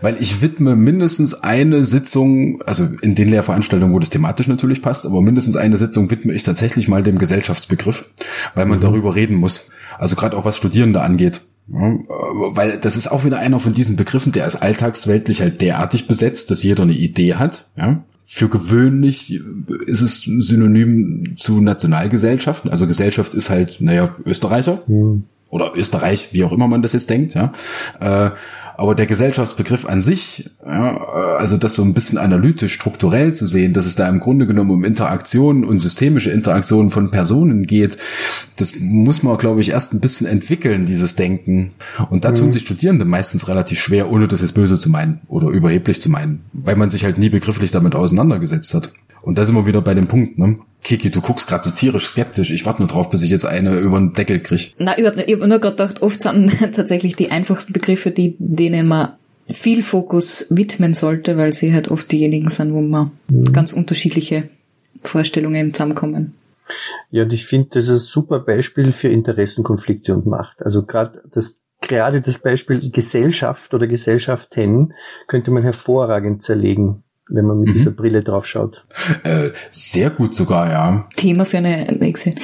Weil 0.00 0.16
ich 0.20 0.40
widme 0.40 0.76
mindestens 0.76 1.34
eine 1.34 1.82
Sitzung, 1.82 2.62
also 2.62 2.88
in 3.02 3.16
den 3.16 3.28
Lehrveranstaltungen, 3.28 3.92
wo 3.92 3.98
das 3.98 4.10
thematisch 4.10 4.46
natürlich 4.46 4.80
passt, 4.80 5.06
aber 5.06 5.20
mindestens 5.22 5.56
eine 5.56 5.76
Sitzung 5.76 6.08
widme 6.10 6.32
ich 6.32 6.44
tatsächlich 6.44 6.86
mal 6.86 7.02
dem 7.02 7.18
Gesellschaftsbegriff, 7.18 8.06
weil 8.54 8.66
man 8.66 8.78
mhm. 8.78 8.82
darüber 8.82 9.16
reden 9.16 9.34
muss. 9.34 9.68
Also 9.98 10.14
gerade 10.14 10.36
auch 10.36 10.44
was 10.44 10.56
Studierende 10.56 11.02
angeht. 11.02 11.40
Ja, 11.66 11.88
äh, 11.88 11.98
weil 12.08 12.78
das 12.78 12.96
ist 12.96 13.10
auch 13.10 13.24
wieder 13.24 13.38
einer 13.38 13.58
von 13.58 13.72
diesen 13.72 13.96
Begriffen, 13.96 14.30
der 14.30 14.46
ist 14.46 14.56
alltagsweltlich 14.56 15.40
halt 15.40 15.60
derartig 15.60 16.06
besetzt, 16.06 16.50
dass 16.52 16.62
jeder 16.62 16.84
eine 16.84 16.92
Idee 16.92 17.34
hat. 17.34 17.66
Ja? 17.76 18.04
Für 18.32 18.48
gewöhnlich 18.48 19.40
ist 19.86 20.02
es 20.02 20.20
synonym 20.20 21.34
zu 21.36 21.60
Nationalgesellschaften. 21.60 22.70
Also 22.70 22.86
Gesellschaft 22.86 23.34
ist 23.34 23.50
halt, 23.50 23.80
naja, 23.80 24.14
Österreicher. 24.24 24.82
Mhm. 24.86 25.24
Oder 25.48 25.72
Österreich, 25.74 26.28
wie 26.30 26.44
auch 26.44 26.52
immer 26.52 26.68
man 26.68 26.80
das 26.80 26.92
jetzt 26.92 27.10
denkt, 27.10 27.34
ja. 27.34 27.52
Aber 28.80 28.94
der 28.94 29.04
Gesellschaftsbegriff 29.04 29.84
an 29.84 30.00
sich, 30.00 30.48
ja, 30.64 30.96
also 31.36 31.58
das 31.58 31.74
so 31.74 31.82
ein 31.82 31.92
bisschen 31.92 32.16
analytisch, 32.16 32.72
strukturell 32.72 33.34
zu 33.34 33.46
sehen, 33.46 33.74
dass 33.74 33.84
es 33.84 33.94
da 33.94 34.08
im 34.08 34.20
Grunde 34.20 34.46
genommen 34.46 34.70
um 34.70 34.84
Interaktionen 34.84 35.64
und 35.64 35.80
systemische 35.80 36.30
Interaktionen 36.30 36.90
von 36.90 37.10
Personen 37.10 37.64
geht, 37.64 37.98
das 38.56 38.76
muss 38.80 39.22
man, 39.22 39.36
glaube 39.36 39.60
ich, 39.60 39.72
erst 39.72 39.92
ein 39.92 40.00
bisschen 40.00 40.26
entwickeln, 40.26 40.86
dieses 40.86 41.14
Denken. 41.14 41.72
Und 42.08 42.24
da 42.24 42.30
mhm. 42.30 42.36
tun 42.36 42.52
sich 42.54 42.62
Studierende 42.62 43.04
meistens 43.04 43.48
relativ 43.48 43.78
schwer, 43.78 44.10
ohne 44.10 44.28
das 44.28 44.40
jetzt 44.40 44.54
böse 44.54 44.78
zu 44.78 44.88
meinen 44.88 45.20
oder 45.28 45.48
überheblich 45.48 46.00
zu 46.00 46.08
meinen, 46.08 46.40
weil 46.54 46.76
man 46.76 46.88
sich 46.88 47.04
halt 47.04 47.18
nie 47.18 47.28
begrifflich 47.28 47.72
damit 47.72 47.94
auseinandergesetzt 47.94 48.72
hat. 48.72 48.92
Und 49.20 49.36
da 49.36 49.44
sind 49.44 49.56
wir 49.56 49.66
wieder 49.66 49.82
bei 49.82 49.92
dem 49.92 50.06
Punkt, 50.06 50.38
ne? 50.38 50.56
Kiki, 50.90 51.12
du 51.12 51.20
guckst 51.20 51.46
gerade 51.46 51.62
so 51.62 51.70
tierisch 51.70 52.08
skeptisch. 52.08 52.50
Ich 52.50 52.66
warte 52.66 52.80
nur 52.82 52.88
drauf, 52.88 53.10
bis 53.10 53.22
ich 53.22 53.30
jetzt 53.30 53.44
eine 53.46 53.78
über 53.78 53.96
den 53.96 54.12
Deckel 54.12 54.40
krieg. 54.40 54.74
Na, 54.80 54.98
überhaupt 54.98 55.18
nicht. 55.18 55.28
Ich 55.28 55.36
habe 55.36 55.46
nur 55.46 55.60
gerade 55.60 55.76
gedacht, 55.76 56.02
oft 56.02 56.20
sind 56.20 56.52
tatsächlich 56.74 57.14
die 57.14 57.30
einfachsten 57.30 57.72
Begriffe, 57.72 58.10
die, 58.10 58.34
denen 58.40 58.88
man 58.88 59.12
viel 59.48 59.84
Fokus 59.84 60.48
widmen 60.50 60.92
sollte, 60.92 61.36
weil 61.36 61.52
sie 61.52 61.72
halt 61.72 61.92
oft 61.92 62.10
diejenigen 62.10 62.50
sind, 62.50 62.74
wo 62.74 62.80
man 62.80 63.12
ganz 63.52 63.72
unterschiedliche 63.72 64.50
Vorstellungen 65.04 65.72
zusammenkommen. 65.72 66.34
Ja, 67.12 67.22
und 67.22 67.32
ich 67.32 67.46
finde, 67.46 67.68
das 67.74 67.84
ist 67.84 67.90
ein 67.90 68.08
super 68.08 68.40
Beispiel 68.40 68.90
für 68.90 69.08
Interessenkonflikte 69.10 70.12
und 70.12 70.26
Macht. 70.26 70.60
Also 70.60 70.84
gerade 70.84 71.22
das 71.30 71.60
gerade 71.80 72.20
das 72.20 72.40
Beispiel 72.40 72.90
Gesellschaft 72.90 73.72
oder 73.74 73.86
Gesellschaften 73.86 74.92
könnte 75.28 75.52
man 75.52 75.62
hervorragend 75.62 76.42
zerlegen 76.42 77.04
wenn 77.30 77.46
man 77.46 77.60
mit 77.60 77.68
mhm. 77.68 77.72
dieser 77.72 77.90
Brille 77.92 78.22
drauf 78.22 78.46
schaut. 78.46 78.84
Äh, 79.24 79.50
sehr 79.70 80.10
gut 80.10 80.34
sogar, 80.34 80.70
ja. 80.70 81.08
Thema 81.16 81.44
für 81.44 81.58
eine 81.58 81.84
nächste. 81.98 82.34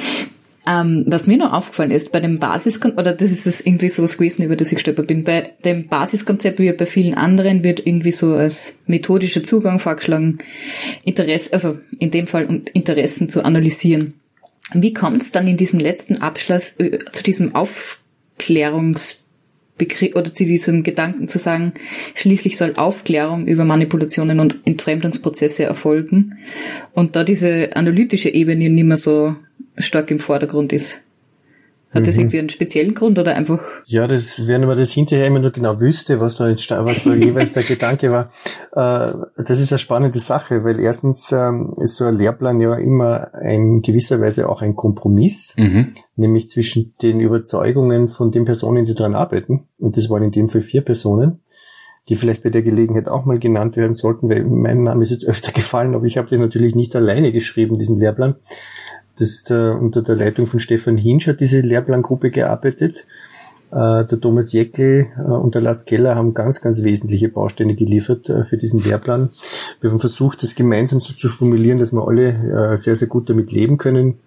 Ähm, 0.67 1.05
was 1.07 1.27
mir 1.27 1.37
noch 1.37 1.53
aufgefallen 1.53 1.91
ist, 1.91 2.11
bei 2.11 2.19
dem 2.19 2.39
Basiskonzept, 2.39 2.99
oder 2.99 3.13
das 3.13 3.31
ist 3.31 3.47
es 3.47 3.61
irgendwie 3.61 3.87
so 3.87 4.03
was 4.03 4.17
gewesen, 4.17 4.43
über 4.43 4.57
das 4.57 4.69
ich 4.69 4.75
gestolpert 4.75 5.07
bin, 5.07 5.23
bei 5.23 5.53
dem 5.63 5.87
Basiskonzept, 5.87 6.59
wie 6.59 6.71
bei 6.73 6.85
vielen 6.85 7.13
anderen, 7.13 7.63
wird 7.63 7.85
irgendwie 7.85 8.11
so 8.11 8.33
als 8.35 8.79
methodischer 8.85 9.45
Zugang 9.45 9.79
vorgeschlagen, 9.79 10.39
Interesse, 11.05 11.53
also 11.53 11.77
in 11.99 12.11
dem 12.11 12.27
Fall 12.27 12.63
Interessen 12.73 13.29
zu 13.29 13.45
analysieren. 13.45 14.15
Wie 14.73 14.93
kommt 14.93 15.21
es 15.21 15.31
dann 15.31 15.47
in 15.47 15.55
diesem 15.55 15.79
letzten 15.79 16.21
Abschluss 16.21 16.73
äh, 16.79 16.97
zu 17.13 17.23
diesem 17.23 17.55
Aufklärungs 17.55 19.23
Begriff 19.77 20.15
oder 20.15 20.33
zu 20.33 20.45
diesem 20.45 20.83
Gedanken 20.83 21.27
zu 21.27 21.39
sagen, 21.39 21.73
schließlich 22.15 22.57
soll 22.57 22.73
Aufklärung 22.75 23.47
über 23.47 23.65
Manipulationen 23.65 24.39
und 24.39 24.59
Entfremdungsprozesse 24.65 25.63
erfolgen 25.63 26.37
und 26.93 27.15
da 27.15 27.23
diese 27.23 27.75
analytische 27.75 28.29
Ebene 28.29 28.69
nicht 28.69 28.83
mehr 28.85 28.97
so 28.97 29.35
stark 29.77 30.11
im 30.11 30.19
Vordergrund 30.19 30.73
ist. 30.73 30.97
Hat 31.97 32.07
das 32.07 32.15
mhm. 32.15 32.21
irgendwie 32.21 32.39
einen 32.39 32.49
speziellen 32.49 32.93
Grund 32.93 33.19
oder 33.19 33.35
einfach? 33.35 33.61
Ja, 33.85 34.07
das, 34.07 34.47
wenn 34.47 34.65
man 34.65 34.77
das 34.77 34.91
hinterher 34.91 35.27
immer 35.27 35.39
nur 35.39 35.51
genau 35.51 35.79
wüsste, 35.79 36.19
was 36.19 36.35
da, 36.35 36.45
was 36.49 37.03
da 37.03 37.13
jeweils 37.13 37.53
der 37.53 37.63
Gedanke 37.67 38.11
war, 38.11 38.29
äh, 38.73 39.13
das 39.43 39.59
ist 39.59 39.71
eine 39.71 39.79
spannende 39.79 40.19
Sache, 40.19 40.63
weil 40.63 40.79
erstens 40.79 41.31
ähm, 41.31 41.75
ist 41.79 41.97
so 41.97 42.05
ein 42.05 42.15
Lehrplan 42.15 42.61
ja 42.61 42.75
immer 42.75 43.31
in 43.41 43.81
gewisser 43.81 44.21
Weise 44.21 44.49
auch 44.49 44.61
ein 44.61 44.75
Kompromiss, 44.75 45.53
mhm. 45.57 45.95
nämlich 46.15 46.49
zwischen 46.49 46.93
den 47.01 47.19
Überzeugungen 47.19 48.07
von 48.09 48.31
den 48.31 48.45
Personen, 48.45 48.85
die 48.85 48.93
daran 48.93 49.15
arbeiten. 49.15 49.67
Und 49.79 49.97
das 49.97 50.09
waren 50.09 50.23
in 50.23 50.31
dem 50.31 50.49
Fall 50.49 50.61
vier 50.61 50.81
Personen 50.81 51.41
die 52.09 52.15
vielleicht 52.15 52.43
bei 52.43 52.49
der 52.49 52.61
Gelegenheit 52.61 53.07
auch 53.07 53.25
mal 53.25 53.39
genannt 53.39 53.75
werden 53.75 53.93
sollten, 53.93 54.29
weil 54.29 54.45
mein 54.45 54.83
Name 54.83 55.03
ist 55.03 55.11
jetzt 55.11 55.25
öfter 55.25 55.51
gefallen, 55.53 55.95
aber 55.95 56.05
ich 56.05 56.17
habe 56.17 56.29
den 56.29 56.39
natürlich 56.39 56.75
nicht 56.75 56.95
alleine 56.95 57.31
geschrieben, 57.31 57.77
diesen 57.77 57.99
Lehrplan. 57.99 58.35
Das 59.17 59.49
äh, 59.49 59.71
unter 59.71 60.01
der 60.01 60.15
Leitung 60.15 60.45
von 60.45 60.59
Stefan 60.59 60.97
Hinsch 60.97 61.27
hat 61.27 61.39
diese 61.39 61.59
Lehrplangruppe 61.59 62.31
gearbeitet. 62.31 63.07
Äh, 63.71 64.05
der 64.05 64.21
Thomas 64.21 64.53
Jeckel 64.53 65.07
äh, 65.17 65.21
und 65.21 65.55
der 65.55 65.61
Lars 65.61 65.85
Keller 65.85 66.15
haben 66.15 66.33
ganz, 66.33 66.61
ganz 66.61 66.83
wesentliche 66.83 67.27
Bausteine 67.27 67.75
geliefert 67.75 68.29
äh, 68.29 68.45
für 68.45 68.57
diesen 68.57 68.81
Lehrplan. 68.81 69.29
Wir 69.81 69.89
haben 69.91 69.99
versucht, 69.99 70.41
das 70.43 70.55
gemeinsam 70.55 70.99
so 70.99 71.13
zu 71.13 71.29
formulieren, 71.29 71.79
dass 71.79 71.91
wir 71.91 72.07
alle 72.07 72.73
äh, 72.73 72.77
sehr, 72.77 72.95
sehr 72.95 73.07
gut 73.07 73.29
damit 73.29 73.51
leben 73.51 73.77
können. 73.77 74.19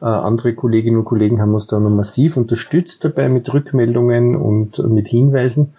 Äh, 0.00 0.04
andere 0.04 0.54
Kolleginnen 0.54 0.98
und 0.98 1.04
Kollegen 1.04 1.40
haben 1.40 1.54
uns 1.54 1.66
da 1.66 1.80
noch 1.80 1.90
massiv 1.90 2.36
unterstützt 2.36 3.04
dabei 3.04 3.28
mit 3.28 3.52
Rückmeldungen 3.52 4.36
und 4.36 4.78
mit 4.88 5.08
Hinweisen. 5.08 5.74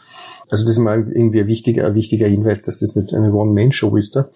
Also 0.50 0.64
das 0.64 0.74
ist 0.74 0.80
mal 0.80 1.08
irgendwie 1.14 1.42
ein 1.42 1.48
wichtiger, 1.48 1.88
ein 1.88 1.96
wichtiger 1.96 2.28
Hinweis, 2.28 2.62
dass 2.62 2.80
das 2.80 2.96
nicht 2.96 3.14
eine 3.14 3.34
One-Man-Show 3.34 3.96
ist 3.98 4.16
da. 4.16 4.30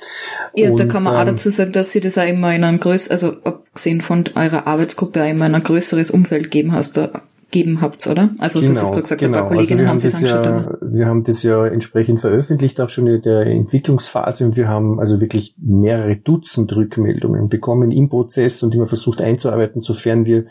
Ja, 0.55 0.71
und, 0.71 0.79
da 0.79 0.85
kann 0.85 1.03
man 1.03 1.13
ähm, 1.13 1.19
auch 1.19 1.25
dazu 1.25 1.49
sagen, 1.49 1.71
dass 1.71 1.91
sie 1.91 1.99
das 1.99 2.17
auch 2.17 2.27
immer 2.27 2.53
in 2.53 2.63
einem 2.63 2.79
größeren, 2.79 3.11
also 3.11 3.27
abgesehen 3.43 4.01
von 4.01 4.25
eurer 4.35 4.67
Arbeitsgruppe 4.67 5.23
auch 5.23 5.29
immer 5.29 5.47
in 5.47 5.55
ein 5.55 5.63
größeres 5.63 6.11
Umfeld 6.11 6.51
geben 6.51 6.71
hast, 6.71 6.97
da 6.97 7.23
geben 7.51 7.81
habt, 7.81 8.05
oder? 8.07 8.29
Also 8.39 8.59
genau, 8.61 8.73
das 8.73 8.83
ist 8.83 8.89
gerade 8.89 9.01
gesagt, 9.01 9.21
genau. 9.21 9.37
ein 9.37 9.41
paar 9.41 9.49
Kolleginnen 9.49 9.87
also 9.87 10.07
haben 10.07 10.21
das 10.21 10.21
ja, 10.21 10.77
Wir 10.91 11.07
haben 11.07 11.23
das 11.23 11.43
ja 11.43 11.65
entsprechend 11.67 12.19
veröffentlicht, 12.19 12.79
auch 12.81 12.89
schon 12.89 13.07
in 13.07 13.21
der 13.21 13.45
Entwicklungsphase 13.45 14.45
und 14.45 14.57
wir 14.57 14.67
haben 14.67 14.99
also 14.99 15.21
wirklich 15.21 15.55
mehrere 15.57 16.17
Dutzend 16.17 16.75
Rückmeldungen 16.75 17.49
bekommen 17.49 17.91
im 17.91 18.09
Prozess 18.09 18.63
und 18.63 18.73
immer 18.73 18.87
versucht 18.87 19.21
einzuarbeiten, 19.21 19.81
sofern 19.81 20.25
wir, 20.25 20.45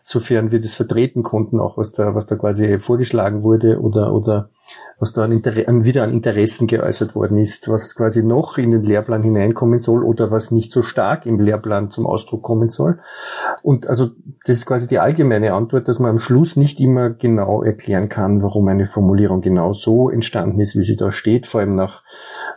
sofern 0.00 0.52
wir 0.52 0.60
das 0.60 0.74
vertreten 0.74 1.22
konnten, 1.22 1.60
auch 1.60 1.78
was 1.78 1.92
da, 1.92 2.14
was 2.14 2.26
da 2.26 2.36
quasi 2.36 2.78
vorgeschlagen 2.78 3.42
wurde 3.42 3.80
oder, 3.80 4.12
oder 4.12 4.50
was 4.98 5.12
da 5.12 5.24
an, 5.24 5.32
Inter 5.32 5.52
an 5.68 5.84
wieder 5.84 6.02
an 6.02 6.12
Interessen 6.12 6.66
geäußert 6.66 7.14
worden 7.14 7.38
ist, 7.38 7.68
was 7.68 7.94
quasi 7.94 8.24
noch 8.24 8.58
in 8.58 8.72
den 8.72 8.82
Lehrplan 8.82 9.22
hineinkommen 9.22 9.78
soll 9.78 10.02
oder 10.02 10.30
was 10.30 10.50
nicht 10.50 10.72
so 10.72 10.82
stark 10.82 11.24
im 11.24 11.38
Lehrplan 11.38 11.90
zum 11.90 12.04
Ausdruck 12.04 12.42
kommen 12.42 12.68
soll. 12.68 12.98
Und 13.62 13.86
also 13.86 14.10
das 14.44 14.56
ist 14.56 14.66
quasi 14.66 14.88
die 14.88 14.98
allgemeine 14.98 15.52
Antwort, 15.52 15.86
dass 15.86 16.00
man 16.00 16.10
am 16.10 16.18
Schluss 16.18 16.56
nicht 16.56 16.80
immer 16.80 17.10
genau 17.10 17.62
erklären 17.62 18.08
kann, 18.08 18.42
warum 18.42 18.66
eine 18.68 18.86
Formulierung 18.86 19.40
genau 19.40 19.72
so 19.80 20.10
entstanden 20.10 20.60
ist, 20.60 20.76
wie 20.76 20.82
sie 20.82 20.96
da 20.96 21.12
steht, 21.12 21.46
vor 21.46 21.60
allem 21.60 21.74
nach, 21.74 22.02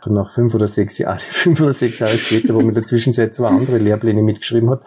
nach 0.06 0.30
fünf 0.30 0.54
oder 0.54 0.68
sechs 0.68 0.98
Jahren, 0.98 1.18
fünf 1.20 1.60
oder 1.60 1.72
sechs 1.72 1.98
Jahre 1.98 2.16
später, 2.16 2.54
wo 2.54 2.58
man 2.58 2.68
in 2.68 2.74
der 2.74 2.84
Zwischenzeit 2.84 3.34
zwei 3.34 3.48
andere 3.48 3.78
Lehrpläne 3.78 4.22
mitgeschrieben 4.22 4.70
hat, 4.70 4.82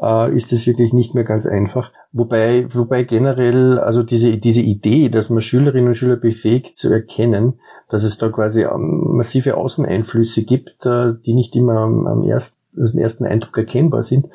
äh, 0.00 0.34
ist 0.34 0.52
das 0.52 0.66
wirklich 0.66 0.92
nicht 0.92 1.14
mehr 1.14 1.24
ganz 1.24 1.46
einfach. 1.46 1.92
Wobei, 2.12 2.66
wobei 2.70 3.04
generell, 3.04 3.78
also 3.78 4.02
diese, 4.02 4.38
diese 4.38 4.62
Idee, 4.62 5.08
dass 5.08 5.30
man 5.30 5.42
Schülerinnen 5.42 5.88
und 5.88 5.94
Schüler 5.94 6.16
befähigt 6.16 6.74
zu 6.74 6.90
erkennen, 6.90 7.60
dass 7.88 8.04
es 8.04 8.18
da 8.18 8.30
quasi 8.30 8.62
ähm, 8.62 9.16
massive 9.16 9.56
Außeneinflüsse 9.56 10.44
gibt, 10.44 10.86
äh, 10.86 11.12
die 11.24 11.34
nicht 11.34 11.54
immer 11.54 11.76
am, 11.78 12.06
am 12.06 12.22
ersten 12.22 12.58
im 12.76 12.98
ersten 12.98 13.24
Eindruck 13.24 13.56
erkennbar 13.56 14.02
sind. 14.02 14.26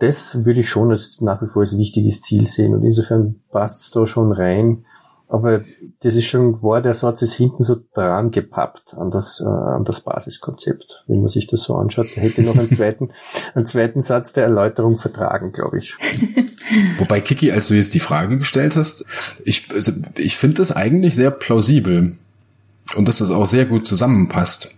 Das 0.00 0.44
würde 0.44 0.60
ich 0.60 0.68
schon 0.68 0.90
als 0.90 1.20
nach 1.20 1.40
wie 1.42 1.46
vor 1.46 1.62
als 1.62 1.78
wichtiges 1.78 2.20
Ziel 2.22 2.46
sehen 2.46 2.74
und 2.74 2.82
insofern 2.82 3.36
passt 3.50 3.84
es 3.84 3.90
da 3.92 4.06
schon 4.06 4.32
rein, 4.32 4.84
aber 5.28 5.64
das 6.00 6.14
ist 6.14 6.26
schon 6.26 6.62
war 6.62 6.80
der 6.80 6.94
Satz 6.94 7.22
ist 7.22 7.34
hinten 7.34 7.62
so 7.62 7.76
dran 7.94 8.30
gepappt 8.30 8.94
an 8.94 9.10
das, 9.10 9.40
äh, 9.40 9.48
an 9.48 9.84
das 9.84 10.02
Basiskonzept. 10.02 11.02
Wenn 11.08 11.20
man 11.20 11.28
sich 11.28 11.48
das 11.48 11.62
so 11.62 11.74
anschaut, 11.74 12.06
hätte 12.14 12.42
noch 12.42 12.56
einen 12.56 12.70
zweiten, 12.76 13.10
einen 13.54 13.66
zweiten 13.66 14.00
Satz 14.00 14.32
der 14.32 14.44
Erläuterung 14.44 14.98
vertragen, 14.98 15.52
glaube 15.52 15.78
ich. 15.78 15.94
Wobei, 16.98 17.20
Kiki, 17.20 17.50
als 17.50 17.68
du 17.68 17.74
jetzt 17.74 17.94
die 17.94 18.00
Frage 18.00 18.38
gestellt 18.38 18.76
hast, 18.76 19.04
ich, 19.44 19.68
also 19.72 19.92
ich 20.16 20.36
finde 20.36 20.56
das 20.56 20.74
eigentlich 20.74 21.14
sehr 21.16 21.30
plausibel. 21.30 22.16
Und 22.94 23.08
dass 23.08 23.18
das 23.18 23.32
auch 23.32 23.46
sehr 23.46 23.66
gut 23.66 23.84
zusammenpasst. 23.84 24.70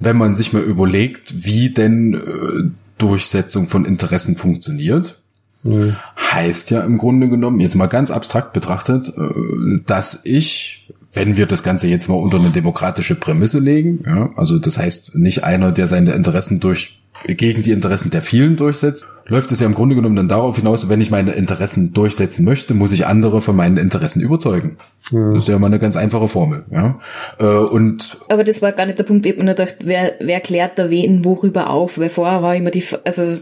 Wenn 0.00 0.16
man 0.16 0.36
sich 0.36 0.54
mal 0.54 0.62
überlegt, 0.62 1.44
wie 1.44 1.70
denn 1.70 2.14
äh, 2.14 2.70
Durchsetzung 2.96 3.68
von 3.68 3.84
Interessen 3.84 4.36
funktioniert 4.36 5.20
Mhm. 5.66 5.96
Heißt 6.16 6.70
ja 6.70 6.82
im 6.82 6.98
Grunde 6.98 7.28
genommen, 7.28 7.60
jetzt 7.60 7.74
mal 7.74 7.86
ganz 7.86 8.10
abstrakt 8.10 8.52
betrachtet, 8.52 9.12
äh, 9.16 9.80
dass 9.86 10.20
ich, 10.24 10.92
wenn 11.12 11.36
wir 11.36 11.46
das 11.46 11.62
Ganze 11.62 11.88
jetzt 11.88 12.08
mal 12.08 12.16
unter 12.16 12.38
eine 12.38 12.50
demokratische 12.50 13.14
Prämisse 13.14 13.58
legen, 13.58 14.02
ja, 14.06 14.30
also 14.36 14.58
das 14.58 14.78
heißt 14.78 15.16
nicht 15.16 15.44
einer, 15.44 15.72
der 15.72 15.86
seine 15.86 16.12
Interessen 16.12 16.60
durch 16.60 17.00
gegen 17.24 17.62
die 17.62 17.72
Interessen 17.72 18.10
der 18.10 18.22
vielen 18.22 18.56
durchsetzt, 18.56 19.06
läuft 19.26 19.50
es 19.50 19.60
ja 19.60 19.66
im 19.66 19.74
Grunde 19.74 19.94
genommen 19.94 20.16
dann 20.16 20.28
darauf 20.28 20.56
hinaus, 20.56 20.88
wenn 20.88 21.00
ich 21.00 21.10
meine 21.10 21.32
Interessen 21.32 21.92
durchsetzen 21.92 22.44
möchte, 22.44 22.74
muss 22.74 22.92
ich 22.92 23.06
andere 23.06 23.40
von 23.40 23.56
meinen 23.56 23.76
Interessen 23.76 24.20
überzeugen. 24.20 24.76
Mhm. 25.10 25.34
Das 25.34 25.44
ist 25.44 25.48
ja 25.48 25.58
mal 25.58 25.66
eine 25.66 25.78
ganz 25.78 25.96
einfache 25.96 26.28
Formel. 26.28 26.64
Ja? 26.70 26.98
Äh, 27.38 27.44
und 27.44 28.18
Aber 28.28 28.44
das 28.44 28.62
war 28.62 28.72
gar 28.72 28.86
nicht 28.86 28.98
der 28.98 29.04
Punkt, 29.04 29.26
habe 29.26 29.42
mir 29.42 29.54
gedacht, 29.54 29.76
wer, 29.84 30.14
wer 30.20 30.40
klärt 30.40 30.78
da 30.78 30.90
wen 30.90 31.24
worüber 31.24 31.70
auf? 31.70 31.98
Weil 31.98 32.10
vorher 32.10 32.42
war 32.42 32.54
immer 32.54 32.70
die, 32.70 32.84
also 33.04 33.38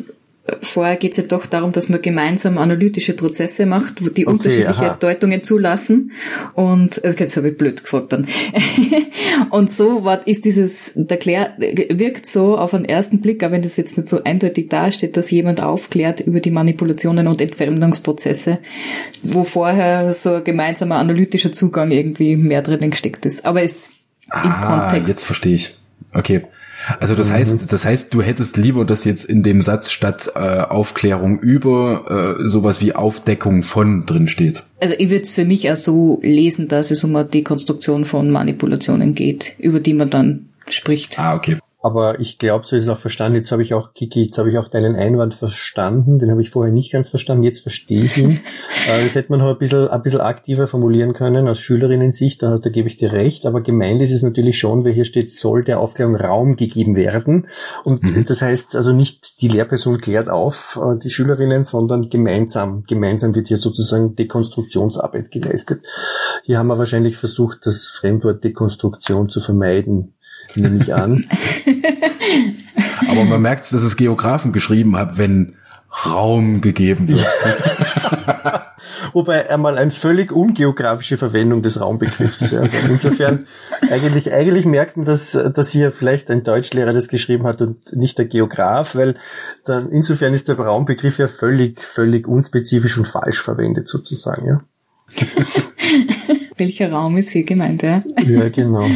vorher 0.61 0.96
geht 0.96 1.12
es 1.12 1.16
ja 1.16 1.24
doch 1.24 1.46
darum, 1.46 1.72
dass 1.72 1.88
man 1.88 2.02
gemeinsam 2.02 2.59
analytische 2.59 3.14
Prozesse 3.14 3.64
macht, 3.64 4.00
die 4.00 4.26
okay, 4.26 4.26
unterschiedliche 4.26 4.90
aha. 4.90 4.96
Deutungen 5.00 5.42
zulassen. 5.42 6.12
Und 6.52 7.02
also 7.02 7.16
jetzt 7.16 7.37
habe 7.37 7.48
ich 7.48 7.57
blöd 7.57 7.83
gefragt 7.83 8.12
dann. 8.12 8.26
und 9.50 9.70
so 9.70 10.04
war, 10.04 10.26
ist 10.26 10.44
dieses, 10.44 10.92
der 10.94 11.16
Klär, 11.16 11.54
wirkt 11.59 12.26
so 12.26 12.59
auf 12.59 12.72
den 12.72 12.85
ersten 12.85 13.22
Blick, 13.22 13.42
aber 13.42 13.54
wenn 13.54 13.62
das 13.62 13.78
jetzt 13.78 13.96
nicht 13.96 14.09
so 14.09 14.22
eindeutig 14.22 14.68
dasteht, 14.68 15.16
dass 15.16 15.30
jemand 15.30 15.62
aufklärt 15.62 16.20
über 16.20 16.40
die 16.40 16.50
Manipulationen 16.50 17.26
und 17.26 17.40
Entfremdungsprozesse, 17.40 18.59
wo 19.22 19.44
vorher 19.44 20.12
so 20.12 20.35
ein 20.35 20.44
gemeinsamer 20.44 20.96
analytischer 20.96 21.52
Zugang 21.52 21.90
irgendwie 21.90 22.37
mehr 22.37 22.61
drinnen 22.61 22.90
gesteckt 22.90 23.24
ist. 23.24 23.46
Aber 23.46 23.62
es 23.62 23.92
ah, 24.28 24.42
im 24.44 24.66
Kontext. 24.66 25.09
Jetzt 25.09 25.24
verstehe 25.24 25.54
ich. 25.54 25.74
Okay. 26.12 26.42
Also 27.01 27.14
das 27.14 27.31
mhm. 27.31 27.35
heißt, 27.35 27.73
das 27.73 27.85
heißt, 27.85 28.14
du 28.14 28.23
hättest 28.23 28.57
lieber 28.57 28.85
das 28.85 29.05
jetzt 29.05 29.25
in 29.25 29.42
dem 29.42 29.62
Satz 29.62 29.90
statt 29.90 30.31
äh, 30.35 30.38
Aufklärung 30.38 31.38
über 31.38 32.37
äh, 32.38 32.49
sowas 32.49 32.81
wie 32.81 32.94
Aufdeckung 32.94 33.62
von 33.62 34.07
drin 34.07 34.29
steht. 34.29 34.64
Also 34.81 34.94
ich 34.99 35.11
würde 35.11 35.23
es 35.23 35.31
für 35.31 35.44
mich 35.44 35.70
auch 35.70 35.77
so 35.77 36.20
lesen, 36.23 36.68
dass 36.68 36.90
es 36.90 37.05
um 37.05 37.14
eine 37.16 37.27
Dekonstruktion 37.27 38.05
von 38.05 38.31
Manipulationen 38.31 39.14
geht, 39.14 39.55
über 39.59 39.81
die 39.81 39.94
man 39.94 40.11
dann 40.11 40.47
spricht. 40.68 41.18
Ah, 41.18 41.35
okay. 41.35 41.59
Aber 41.85 42.18
ich 42.18 42.38
glaube, 42.38 42.64
so 42.64 42.77
ist 42.77 42.85
es 42.85 42.88
auch 42.88 42.97
verstanden. 42.97 43.37
Jetzt 43.37 43.53
habe 43.53 43.62
ich 43.62 43.75
auch, 43.75 43.92
Kiki, 43.92 44.25
jetzt 44.25 44.38
habe 44.38 44.51
ich 44.51 44.57
auch 44.57 44.68
deinen 44.68 44.97
Einwand 44.97 45.35
verstanden. 45.35 46.18
Den 46.18 46.31
habe 46.31 46.40
ich 46.40 46.49
vorher 46.49 46.73
nicht 46.73 46.90
ganz 46.90 47.11
verstanden. 47.11 47.44
Jetzt 47.44 47.61
verstehe 47.61 48.05
ich 48.05 48.16
ihn. 48.16 48.40
Äh, 48.87 49.03
das 49.03 49.14
hätte 49.14 49.31
man 49.31 49.40
noch 49.40 49.49
ein 49.49 49.57
bisschen, 49.57 49.88
ein 49.88 50.03
bisschen 50.03 50.20
aktiver 50.20 50.66
formulieren 50.66 51.14
können 51.14 51.49
aus 51.49 51.59
Schülerinnen-Sicht. 51.59 52.42
Da, 52.42 52.59
da 52.59 52.68
gebe 52.68 52.87
ich 52.87 52.99
dir 52.99 53.12
recht. 53.12 53.47
Aber 53.47 53.62
gemeint 53.62 54.03
ist 54.03 54.12
es 54.12 54.23
natürlich 54.23 54.59
schon, 54.59 54.85
weil 54.85 54.92
hier 54.92 55.07
steht, 55.07 55.33
soll 55.33 55.64
der 55.64 55.81
Aufklärung 55.81 56.16
Raum 56.16 56.57
gegeben 56.57 56.94
werden. 56.94 57.47
Und 57.85 58.03
mhm. 58.03 58.27
das 58.27 58.42
heißt 58.42 58.77
also 58.77 58.92
nicht, 58.92 59.40
die 59.40 59.49
Lehrperson 59.49 60.03
klärt 60.03 60.29
auf, 60.29 60.79
äh, 60.83 60.99
die 60.99 61.09
Schülerinnen, 61.09 61.64
sondern 61.64 62.11
gemeinsam. 62.11 62.83
Gemeinsam 62.87 63.35
wird 63.35 63.49
hier 63.49 63.57
sozusagen 63.57 64.16
Dekonstruktionsarbeit 64.16 65.31
geleistet. 65.31 65.87
Hier 66.44 66.59
haben 66.59 66.66
wir 66.66 66.77
wahrscheinlich 66.77 67.16
versucht, 67.16 67.64
das 67.64 67.87
Fremdwort 67.87 68.44
Dekonstruktion 68.44 69.31
zu 69.31 69.40
vermeiden 69.40 70.15
nehme 70.54 70.82
ich 70.82 70.94
an. 70.94 71.24
Aber 73.08 73.24
man 73.24 73.42
merkt, 73.42 73.72
dass 73.72 73.82
es 73.82 73.96
Geografen 73.96 74.52
geschrieben 74.52 74.96
hat, 74.96 75.18
wenn 75.18 75.56
Raum 76.06 76.60
gegeben 76.60 77.08
wird. 77.08 77.26
Wobei 79.12 79.48
einmal 79.48 79.78
eine 79.78 79.92
völlig 79.92 80.32
ungeografische 80.32 81.16
Verwendung 81.16 81.62
des 81.62 81.80
Raumbegriffs. 81.80 82.52
Also 82.52 82.76
insofern 82.88 83.46
eigentlich, 83.88 84.32
eigentlich 84.32 84.66
merkt 84.66 84.96
man, 84.96 85.06
dass, 85.06 85.32
dass 85.32 85.70
hier 85.70 85.92
vielleicht 85.92 86.30
ein 86.30 86.42
Deutschlehrer 86.42 86.92
das 86.92 87.08
geschrieben 87.08 87.44
hat 87.44 87.62
und 87.62 87.94
nicht 87.94 88.18
der 88.18 88.26
Geograf, 88.26 88.96
weil 88.96 89.16
dann 89.64 89.90
insofern 89.90 90.35
ist 90.35 90.48
der 90.48 90.58
Raumbegriff 90.58 91.18
ja 91.18 91.28
völlig, 91.28 91.80
völlig 91.80 92.26
unspezifisch 92.26 92.98
und 92.98 93.06
falsch 93.06 93.40
verwendet 93.40 93.88
sozusagen, 93.88 94.46
ja. 94.48 94.60
Welcher 96.56 96.90
Raum 96.90 97.16
ist 97.18 97.30
hier 97.30 97.44
gemeint, 97.44 97.82
ja? 97.82 98.02
Ja, 98.26 98.48
genau. 98.48 98.88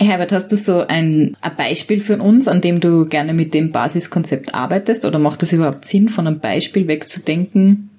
Herbert, 0.00 0.30
hast 0.32 0.52
du 0.52 0.56
so 0.56 0.86
ein, 0.86 1.36
ein 1.40 1.56
Beispiel 1.56 2.00
für 2.00 2.18
uns, 2.18 2.46
an 2.46 2.60
dem 2.60 2.80
du 2.80 3.06
gerne 3.06 3.34
mit 3.34 3.52
dem 3.52 3.72
Basiskonzept 3.72 4.54
arbeitest? 4.54 5.04
Oder 5.04 5.18
macht 5.18 5.42
es 5.42 5.52
überhaupt 5.52 5.84
Sinn, 5.84 6.08
von 6.08 6.26
einem 6.26 6.38
Beispiel 6.38 6.86
wegzudenken, 6.86 7.90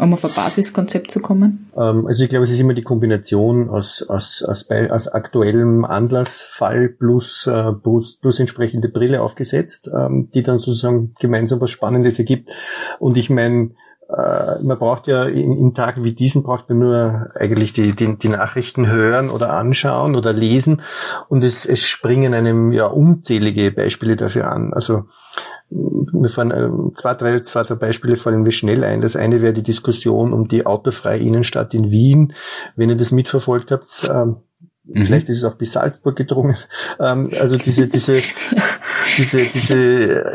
um 0.00 0.12
auf 0.12 0.24
ein 0.24 0.32
Basiskonzept 0.34 1.12
zu 1.12 1.20
kommen? 1.20 1.70
Ähm, 1.76 2.06
also 2.08 2.24
ich 2.24 2.30
glaube, 2.30 2.44
es 2.44 2.50
ist 2.50 2.60
immer 2.60 2.74
die 2.74 2.82
Kombination 2.82 3.68
aus, 3.70 4.02
aus, 4.02 4.42
aus, 4.42 4.68
aus 4.68 5.08
aktuellem 5.08 5.84
Anlassfall 5.84 6.88
plus, 6.88 7.46
äh, 7.46 7.72
plus, 7.72 8.16
plus 8.16 8.40
entsprechende 8.40 8.88
Brille 8.88 9.22
aufgesetzt, 9.22 9.88
ähm, 9.96 10.30
die 10.34 10.42
dann 10.42 10.58
sozusagen 10.58 11.14
gemeinsam 11.20 11.60
was 11.60 11.70
Spannendes 11.70 12.18
ergibt. 12.18 12.50
Und 12.98 13.16
ich 13.16 13.30
meine, 13.30 13.70
äh, 14.08 14.62
man 14.62 14.78
braucht 14.78 15.06
ja 15.06 15.24
in, 15.24 15.56
in, 15.56 15.74
Tagen 15.74 16.04
wie 16.04 16.12
diesen 16.12 16.42
braucht 16.42 16.68
man 16.68 16.78
nur 16.78 17.30
eigentlich 17.34 17.72
die, 17.72 17.92
die, 17.92 18.16
die, 18.16 18.28
Nachrichten 18.28 18.86
hören 18.86 19.30
oder 19.30 19.54
anschauen 19.54 20.14
oder 20.14 20.32
lesen 20.32 20.82
und 21.28 21.42
es, 21.42 21.64
es 21.64 21.82
springen 21.84 22.34
einem 22.34 22.72
ja 22.72 22.86
unzählige 22.86 23.70
Beispiele 23.70 24.16
dafür 24.16 24.50
an. 24.50 24.74
Also 24.74 25.04
wir 25.70 26.28
fahren 26.28 26.50
äh, 26.50 26.94
zwei, 26.94 27.14
drei, 27.14 27.40
zwei, 27.40 27.62
drei 27.62 27.74
Beispiele 27.76 28.16
fallen 28.16 28.42
mir 28.42 28.52
schnell 28.52 28.84
ein. 28.84 29.00
Das 29.00 29.16
eine 29.16 29.40
wäre 29.40 29.54
die 29.54 29.62
Diskussion 29.62 30.32
um 30.32 30.48
die 30.48 30.66
autofreie 30.66 31.20
Innenstadt 31.20 31.74
in 31.74 31.90
Wien. 31.90 32.34
Wenn 32.76 32.90
ihr 32.90 32.96
das 32.96 33.12
mitverfolgt 33.12 33.70
habt, 33.70 34.08
ähm, 34.12 34.36
Mhm. 34.86 35.06
Vielleicht 35.06 35.28
ist 35.30 35.38
es 35.38 35.44
auch 35.44 35.54
bis 35.54 35.72
Salzburg 35.72 36.14
gedrungen. 36.16 36.56
Ähm, 37.00 37.30
also 37.40 37.56
diese, 37.56 37.88
diese, 37.88 38.20
diese, 39.16 39.46
diese 39.46 39.74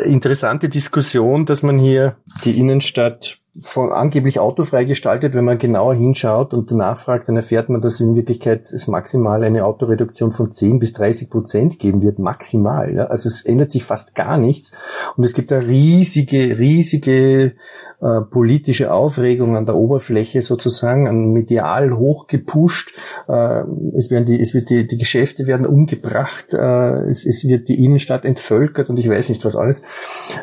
interessante 0.05 0.70
Diskussion, 0.70 1.45
dass 1.45 1.61
man 1.61 1.78
hier 1.78 2.17
die 2.43 2.59
Innenstadt 2.59 3.39
von 3.62 3.91
angeblich 3.91 4.39
autofrei 4.39 4.86
gestaltet, 4.86 5.36
wenn 5.36 5.45
man 5.45 5.57
genauer 5.57 5.93
hinschaut 5.93 6.53
und 6.53 6.72
nachfragt, 6.72 7.28
dann 7.28 7.36
erfährt 7.36 7.70
man, 7.70 7.82
dass 7.82 7.99
in 7.99 8.16
Wirklichkeit 8.16 8.72
es 8.72 8.88
maximal 8.88 9.43
eine 9.43 9.66
Autoreduktion 9.66 10.32
von 10.32 10.51
10 10.51 10.80
bis 10.80 10.93
30 10.93 11.30
Prozent 11.30 11.80
geben 11.80 12.01
wird, 12.01 12.20
maximal. 12.20 12.93
Ja? 12.93 13.05
Also 13.05 13.28
es 13.28 13.45
ändert 13.45 13.72
sich 13.72 13.84
fast 13.84 14.16
gar 14.16 14.38
nichts 14.38 14.72
und 15.18 15.24
es 15.24 15.34
gibt 15.34 15.51
da 15.51 15.60
riesige, 15.60 16.57
riesige 16.57 17.53
äh, 18.01 18.22
politische 18.30 18.93
Aufregung 18.93 19.57
an 19.57 19.66
der 19.66 19.76
Oberfläche 19.76 20.41
sozusagen, 20.41 21.07
an 21.07 21.32
medial 21.32 21.97
hochgepusht. 21.97 22.93
Äh, 23.28 23.64
es 23.97 24.10
werden 24.10 24.26
die, 24.26 24.39
es 24.39 24.53
wird 24.53 24.70
die, 24.70 24.88
die 24.88 24.97
Geschäfte 24.97 25.47
werden 25.47 25.66
umgebracht, 25.66 26.53
äh, 26.53 27.10
es, 27.10 27.26
es 27.26 27.45
wird 27.47 27.68
die 27.68 27.84
Innenstadt 27.84 28.26
entvölkert 28.26 28.89
und 28.89 28.97
ich 28.97 29.10
weiß 29.10 29.30
nicht 29.30 29.43
was 29.43 29.55
alles. 29.55 29.82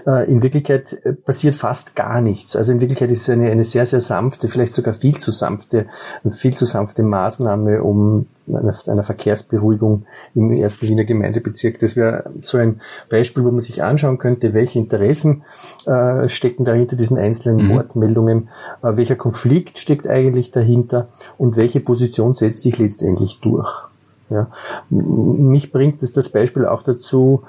Äh, 0.06 0.30
in 0.30 0.42
Wirklichkeit 0.42 0.92
äh, 1.04 1.14
passiert 1.14 1.54
fast 1.54 1.96
gar 1.96 2.20
nichts. 2.20 2.56
Also 2.56 2.72
in 2.72 2.80
Wirklichkeit 2.80 3.05
ist 3.10 3.22
es 3.22 3.30
eine, 3.30 3.50
eine 3.50 3.64
sehr, 3.64 3.86
sehr 3.86 4.00
sanfte, 4.00 4.48
vielleicht 4.48 4.74
sogar 4.74 4.94
viel 4.94 5.18
zu 5.18 5.30
sanfte, 5.30 5.86
viel 6.30 6.54
zu 6.54 6.64
sanfte 6.64 7.02
Maßnahme, 7.02 7.82
um 7.82 8.26
einer, 8.48 9.02
Verkehrsberuhigung 9.02 10.06
im 10.34 10.52
ersten 10.52 10.88
Wiener 10.88 11.04
Gemeindebezirk. 11.04 11.78
Das 11.78 11.96
wäre 11.96 12.30
so 12.42 12.58
ein 12.58 12.80
Beispiel, 13.08 13.44
wo 13.44 13.50
man 13.50 13.60
sich 13.60 13.82
anschauen 13.82 14.18
könnte, 14.18 14.54
welche 14.54 14.78
Interessen 14.78 15.44
äh, 15.86 16.28
stecken 16.28 16.64
dahinter 16.64 16.96
diesen 16.96 17.18
einzelnen 17.18 17.66
mhm. 17.66 17.74
Wortmeldungen, 17.74 18.48
äh, 18.82 18.96
welcher 18.96 19.16
Konflikt 19.16 19.78
steckt 19.78 20.06
eigentlich 20.06 20.50
dahinter 20.50 21.08
und 21.38 21.56
welche 21.56 21.80
Position 21.80 22.34
setzt 22.34 22.62
sich 22.62 22.78
letztendlich 22.78 23.40
durch. 23.40 23.88
Ja. 24.30 24.48
Mich 24.90 25.70
bringt 25.70 26.02
das, 26.02 26.12
das 26.12 26.28
Beispiel 26.28 26.66
auch 26.66 26.82
dazu, 26.82 27.44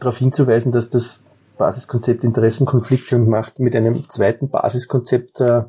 darauf 0.00 0.16
hinzuweisen, 0.16 0.72
dass 0.72 0.90
das 0.90 1.22
Basiskonzept 1.58 2.24
Interessenkonflikte 2.24 3.18
macht 3.18 3.58
mit 3.58 3.76
einem 3.76 4.08
zweiten 4.08 4.48
Basiskonzept 4.48 5.40
äh, 5.40 5.64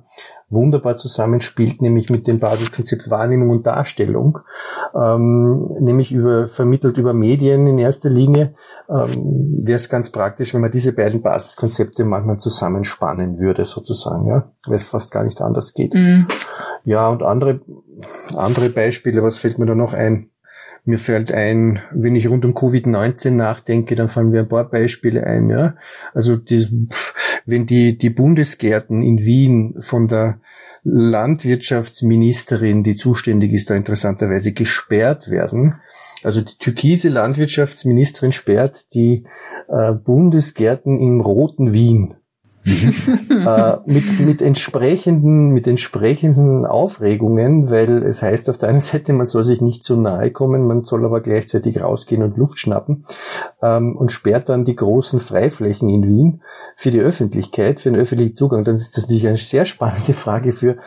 wunderbar 0.49 0.95
zusammenspielt, 0.95 1.81
nämlich 1.81 2.09
mit 2.09 2.27
dem 2.27 2.39
Basiskonzept 2.39 3.09
Wahrnehmung 3.09 3.49
und 3.49 3.67
Darstellung, 3.67 4.39
ähm, 4.95 5.75
nämlich 5.79 6.11
über, 6.11 6.47
vermittelt 6.47 6.97
über 6.97 7.13
Medien 7.13 7.67
in 7.67 7.77
erster 7.77 8.09
Linie, 8.09 8.55
ähm, 8.89 9.59
wäre 9.63 9.75
es 9.75 9.89
ganz 9.89 10.09
praktisch, 10.09 10.53
wenn 10.53 10.61
man 10.61 10.71
diese 10.71 10.93
beiden 10.93 11.21
Basiskonzepte 11.21 12.03
manchmal 12.03 12.37
zusammenspannen 12.37 13.39
würde, 13.39 13.65
sozusagen, 13.65 14.27
ja, 14.27 14.51
weil 14.65 14.75
es 14.75 14.87
fast 14.87 15.11
gar 15.11 15.23
nicht 15.23 15.41
anders 15.41 15.73
geht. 15.73 15.93
Mhm. 15.93 16.27
Ja, 16.83 17.09
und 17.09 17.21
andere, 17.21 17.61
andere 18.35 18.69
Beispiele, 18.69 19.21
was 19.23 19.37
fällt 19.37 19.59
mir 19.59 19.65
da 19.65 19.75
noch 19.75 19.93
ein? 19.93 20.31
Mir 20.89 20.97
fällt 20.97 21.31
ein, 21.31 21.79
wenn 21.91 22.15
ich 22.15 22.31
rund 22.31 22.45
um 22.45 22.55
Covid-19 22.55 23.29
nachdenke, 23.29 23.95
dann 23.95 24.09
fallen 24.09 24.31
mir 24.31 24.39
ein 24.39 24.49
paar 24.49 24.67
Beispiele 24.67 25.23
ein. 25.23 25.47
Ja? 25.47 25.75
Also 26.15 26.35
die, 26.35 26.87
wenn 27.45 27.67
die, 27.67 27.95
die 27.95 28.09
Bundesgärten 28.09 29.03
in 29.03 29.19
Wien 29.19 29.75
von 29.81 30.07
der 30.07 30.41
Landwirtschaftsministerin, 30.83 32.81
die 32.81 32.95
zuständig 32.95 33.53
ist, 33.53 33.69
da 33.69 33.75
interessanterweise 33.75 34.51
gesperrt 34.51 35.29
werden. 35.29 35.75
Also 36.23 36.41
die 36.41 36.57
türkise 36.57 37.09
Landwirtschaftsministerin 37.09 38.31
sperrt 38.31 38.91
die 38.95 39.27
äh, 39.67 39.93
Bundesgärten 39.93 40.99
im 40.99 41.21
roten 41.21 41.71
Wien 41.71 42.15
äh, 43.29 43.77
mit, 43.85 44.19
mit 44.19 44.41
entsprechenden, 44.41 45.51
mit 45.51 45.65
entsprechenden 45.67 46.65
Aufregungen, 46.65 47.69
weil 47.69 48.03
es 48.03 48.21
heißt 48.21 48.49
auf 48.49 48.57
der 48.57 48.69
einen 48.69 48.81
Seite, 48.81 49.13
man 49.13 49.25
soll 49.25 49.43
sich 49.43 49.61
nicht 49.61 49.83
zu 49.83 49.95
nahe 49.95 50.31
kommen, 50.31 50.67
man 50.67 50.83
soll 50.83 51.05
aber 51.05 51.21
gleichzeitig 51.21 51.81
rausgehen 51.81 52.21
und 52.21 52.37
Luft 52.37 52.59
schnappen 52.59 53.05
ähm, 53.61 53.95
und 53.95 54.11
sperrt 54.11 54.49
dann 54.49 54.65
die 54.65 54.75
großen 54.75 55.19
Freiflächen 55.19 55.89
in 55.89 56.07
Wien 56.07 56.41
für 56.75 56.91
die 56.91 56.99
Öffentlichkeit, 56.99 57.79
für 57.79 57.91
den 57.91 57.99
öffentlichen 57.99 58.35
Zugang. 58.35 58.63
Dann 58.63 58.75
ist 58.75 58.97
das 58.97 59.05
natürlich 59.05 59.27
eine 59.27 59.37
sehr 59.37 59.65
spannende 59.65 60.13
Frage 60.13 60.51
für, 60.51 60.77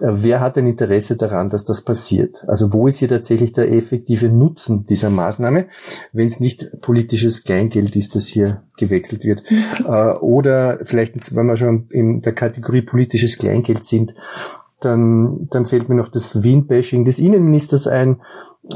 äh, 0.00 0.10
wer 0.22 0.40
hat 0.40 0.56
ein 0.58 0.66
Interesse 0.66 1.16
daran, 1.16 1.50
dass 1.50 1.64
das 1.64 1.82
passiert? 1.82 2.44
Also 2.48 2.72
wo 2.72 2.86
ist 2.86 2.98
hier 2.98 3.08
tatsächlich 3.08 3.52
der 3.52 3.70
effektive 3.70 4.28
Nutzen 4.28 4.86
dieser 4.86 5.10
Maßnahme, 5.10 5.66
wenn 6.12 6.26
es 6.26 6.40
nicht 6.40 6.80
politisches 6.80 7.44
Kleingeld 7.44 7.96
ist, 7.96 8.14
das 8.14 8.26
hier 8.26 8.62
gewechselt 8.76 9.24
wird? 9.24 9.42
äh, 9.86 10.18
oder 10.18 10.78
vielleicht, 10.84 11.17
wenn 11.34 11.46
wir 11.46 11.56
schon 11.56 11.88
in 11.90 12.22
der 12.22 12.34
Kategorie 12.34 12.82
politisches 12.82 13.38
Kleingeld 13.38 13.84
sind, 13.84 14.14
dann, 14.80 15.48
dann 15.50 15.66
fällt 15.66 15.88
mir 15.88 15.96
noch 15.96 16.08
das 16.08 16.42
Wien-Bashing 16.42 17.04
des 17.04 17.18
Innenministers 17.18 17.88
ein 17.88 18.20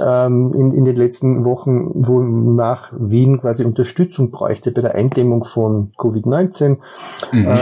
ähm, 0.00 0.52
in, 0.54 0.72
in 0.72 0.84
den 0.84 0.96
letzten 0.96 1.44
Wochen, 1.44 1.90
wonach 1.94 2.92
Wien 2.98 3.40
quasi 3.40 3.64
Unterstützung 3.64 4.30
bräuchte 4.30 4.72
bei 4.72 4.80
der 4.80 4.94
Eindämmung 4.94 5.44
von 5.44 5.92
Covid-19, 5.98 6.78
mhm. 7.32 7.46
äh, 7.46 7.52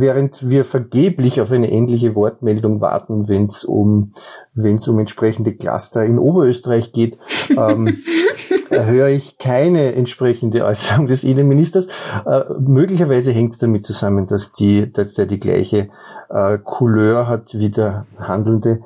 während 0.00 0.48
wir 0.48 0.64
vergeblich 0.64 1.40
auf 1.40 1.52
eine 1.52 1.70
ähnliche 1.70 2.14
Wortmeldung 2.14 2.80
warten, 2.80 3.28
wenn 3.28 3.44
es 3.44 3.64
um 3.64 4.12
wenn 4.52 4.76
es 4.76 4.88
um 4.88 4.98
entsprechende 4.98 5.54
Cluster 5.54 6.04
in 6.04 6.18
Oberösterreich 6.18 6.92
geht. 6.92 7.18
Ähm, 7.56 7.96
höre 8.70 9.08
ich 9.08 9.38
keine 9.38 9.94
entsprechende 9.94 10.64
Äußerung 10.64 11.06
des 11.06 11.24
Innenministers. 11.24 11.86
Äh, 12.26 12.44
möglicherweise 12.58 13.32
hängt 13.32 13.52
es 13.52 13.58
damit 13.58 13.84
zusammen, 13.84 14.26
dass 14.26 14.52
die, 14.52 14.92
dass 14.92 15.14
der 15.14 15.26
die 15.26 15.40
gleiche 15.40 15.88
äh, 16.28 16.58
Couleur 16.58 17.26
hat 17.28 17.54
wie 17.54 17.70
der 17.70 18.06
handelnde 18.18 18.82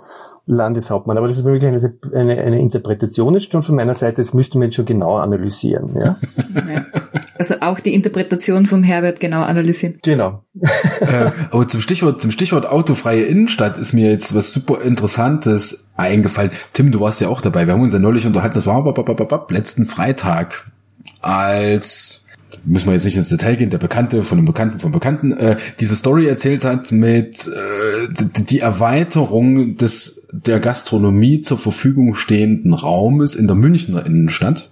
Landeshauptmann. 0.47 1.17
Aber 1.17 1.27
das 1.27 1.39
ist 1.39 1.45
wirklich 1.45 1.67
eine, 1.67 1.99
eine, 2.13 2.39
eine 2.39 2.61
Interpretation 2.61 3.35
jetzt 3.35 3.51
schon 3.51 3.63
von 3.63 3.75
meiner 3.75 3.95
Seite. 3.95 4.17
Das 4.17 4.35
müsste 4.35 4.59
man 4.59 4.69
jetzt 4.69 4.75
schon 4.75 4.85
genau 4.85 5.17
analysieren. 5.17 5.95
Ja? 5.95 6.19
ja. 6.55 6.85
Also 7.39 7.55
auch 7.61 7.81
die 7.81 7.95
Interpretation 7.95 8.67
vom 8.67 8.83
Herbert 8.83 9.21
genau 9.21 9.43
analysieren. 9.43 9.99
Genau. 10.03 10.45
äh, 11.01 11.31
aber 11.51 11.67
zum 11.67 11.81
Stichwort, 11.81 12.21
zum 12.21 12.31
Stichwort 12.31 12.67
autofreie 12.67 13.23
Innenstadt 13.23 13.79
ist 13.79 13.93
mir 13.93 14.11
jetzt 14.11 14.35
was 14.35 14.53
super 14.53 14.83
Interessantes 14.83 15.93
eingefallen. 15.97 16.51
Tim, 16.73 16.93
du 16.93 17.01
warst 17.01 17.21
ja 17.21 17.29
auch 17.29 17.41
dabei. 17.41 17.67
Wir 17.67 17.75
haben 17.75 17.83
uns 17.83 17.93
ja 17.93 17.99
neulich 17.99 18.27
unterhalten. 18.27 18.55
Das 18.55 18.67
war 18.67 18.77
letzten 19.51 19.87
Freitag, 19.87 20.71
als 21.23 22.24
müssen 22.65 22.87
wir 22.87 22.93
jetzt 22.93 23.05
nicht 23.05 23.17
ins 23.17 23.29
Detail 23.29 23.57
gehen, 23.57 23.71
der 23.71 23.79
Bekannte 23.79 24.23
von 24.23 24.39
einem 24.39 24.47
Bekannten 24.47 24.81
von 24.81 24.93
Bekannten, 24.93 25.33
äh, 25.33 25.57
diese 25.81 25.97
Story 25.97 26.27
erzählt 26.27 26.65
hat 26.65 26.93
mit 26.93 27.49
äh, 27.49 28.13
die 28.49 28.61
Erweiterung 28.61 29.77
des 29.77 30.27
der 30.33 30.61
Gastronomie 30.61 31.41
zur 31.41 31.59
Verfügung 31.59 32.15
stehenden 32.15 32.75
Raumes 32.75 33.37
in 33.37 33.47
der 33.47 33.57
Münchner 33.57 34.05
Innenstadt 34.05 34.71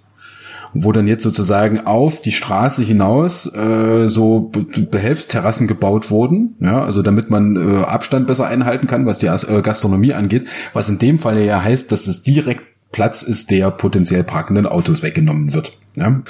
wo 0.73 0.91
dann 0.91 1.07
jetzt 1.07 1.23
sozusagen 1.23 1.81
auf 1.85 2.21
die 2.21 2.31
Straße 2.31 2.81
hinaus 2.81 3.45
äh, 3.53 4.07
so 4.07 4.51
Behelfsterrassen 4.91 5.67
gebaut 5.67 6.09
wurden, 6.09 6.55
ja, 6.59 6.83
also 6.83 7.01
damit 7.01 7.29
man 7.29 7.55
äh, 7.55 7.83
Abstand 7.83 8.27
besser 8.27 8.47
einhalten 8.47 8.87
kann, 8.87 9.05
was 9.05 9.19
die 9.19 9.27
äh, 9.27 9.61
Gastronomie 9.61 10.13
angeht, 10.13 10.47
was 10.73 10.89
in 10.89 10.99
dem 10.99 11.19
Fall 11.19 11.41
ja 11.41 11.63
heißt, 11.63 11.91
dass 11.91 12.07
es 12.07 12.23
direkt 12.23 12.63
Platz 12.93 13.23
ist, 13.23 13.51
der 13.51 13.69
potenziell 13.71 14.23
parkenden 14.23 14.65
Autos 14.65 15.03
weggenommen 15.03 15.53
wird. 15.53 15.77
Ja? 15.95 16.21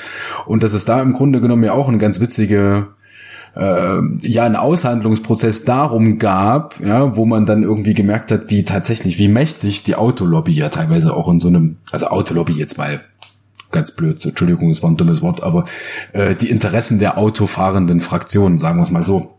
Und 0.48 0.64
dass 0.64 0.74
es 0.74 0.86
da 0.86 1.00
im 1.00 1.14
Grunde 1.14 1.40
genommen 1.40 1.64
ja 1.64 1.74
auch 1.74 1.88
eine 1.88 2.00
ganz 2.00 2.20
witzige 2.20 2.88
äh, 3.56 4.00
ja 4.22 4.46
ein 4.46 4.56
Aushandlungsprozess 4.56 5.64
darum 5.64 6.18
gab, 6.18 6.80
ja, 6.80 7.16
wo 7.16 7.26
man 7.26 7.46
dann 7.46 7.62
irgendwie 7.62 7.94
gemerkt 7.94 8.32
hat, 8.32 8.50
wie 8.50 8.64
tatsächlich, 8.64 9.20
wie 9.20 9.28
mächtig 9.28 9.84
die 9.84 9.96
Autolobby 9.96 10.54
ja 10.54 10.70
teilweise 10.70 11.16
auch 11.16 11.32
in 11.32 11.40
so 11.40 11.50
einem, 11.50 11.78
also 11.92 12.08
Autolobby 12.08 12.54
jetzt 12.54 12.80
mal 12.80 13.02
ganz 13.72 13.92
blöd, 13.92 14.26
Entschuldigung, 14.26 14.70
das 14.70 14.82
war 14.82 14.90
ein 14.90 14.98
dummes 14.98 15.22
Wort, 15.22 15.44
aber 15.44 15.66
äh, 16.14 16.36
die 16.36 16.50
Interessen 16.50 16.98
der 16.98 17.18
autofahrenden 17.18 18.02
Fraktionen, 18.02 18.58
sagen 18.58 18.78
wir 18.78 18.84
es 18.84 18.92
mal 18.92 19.06
so, 19.06 19.38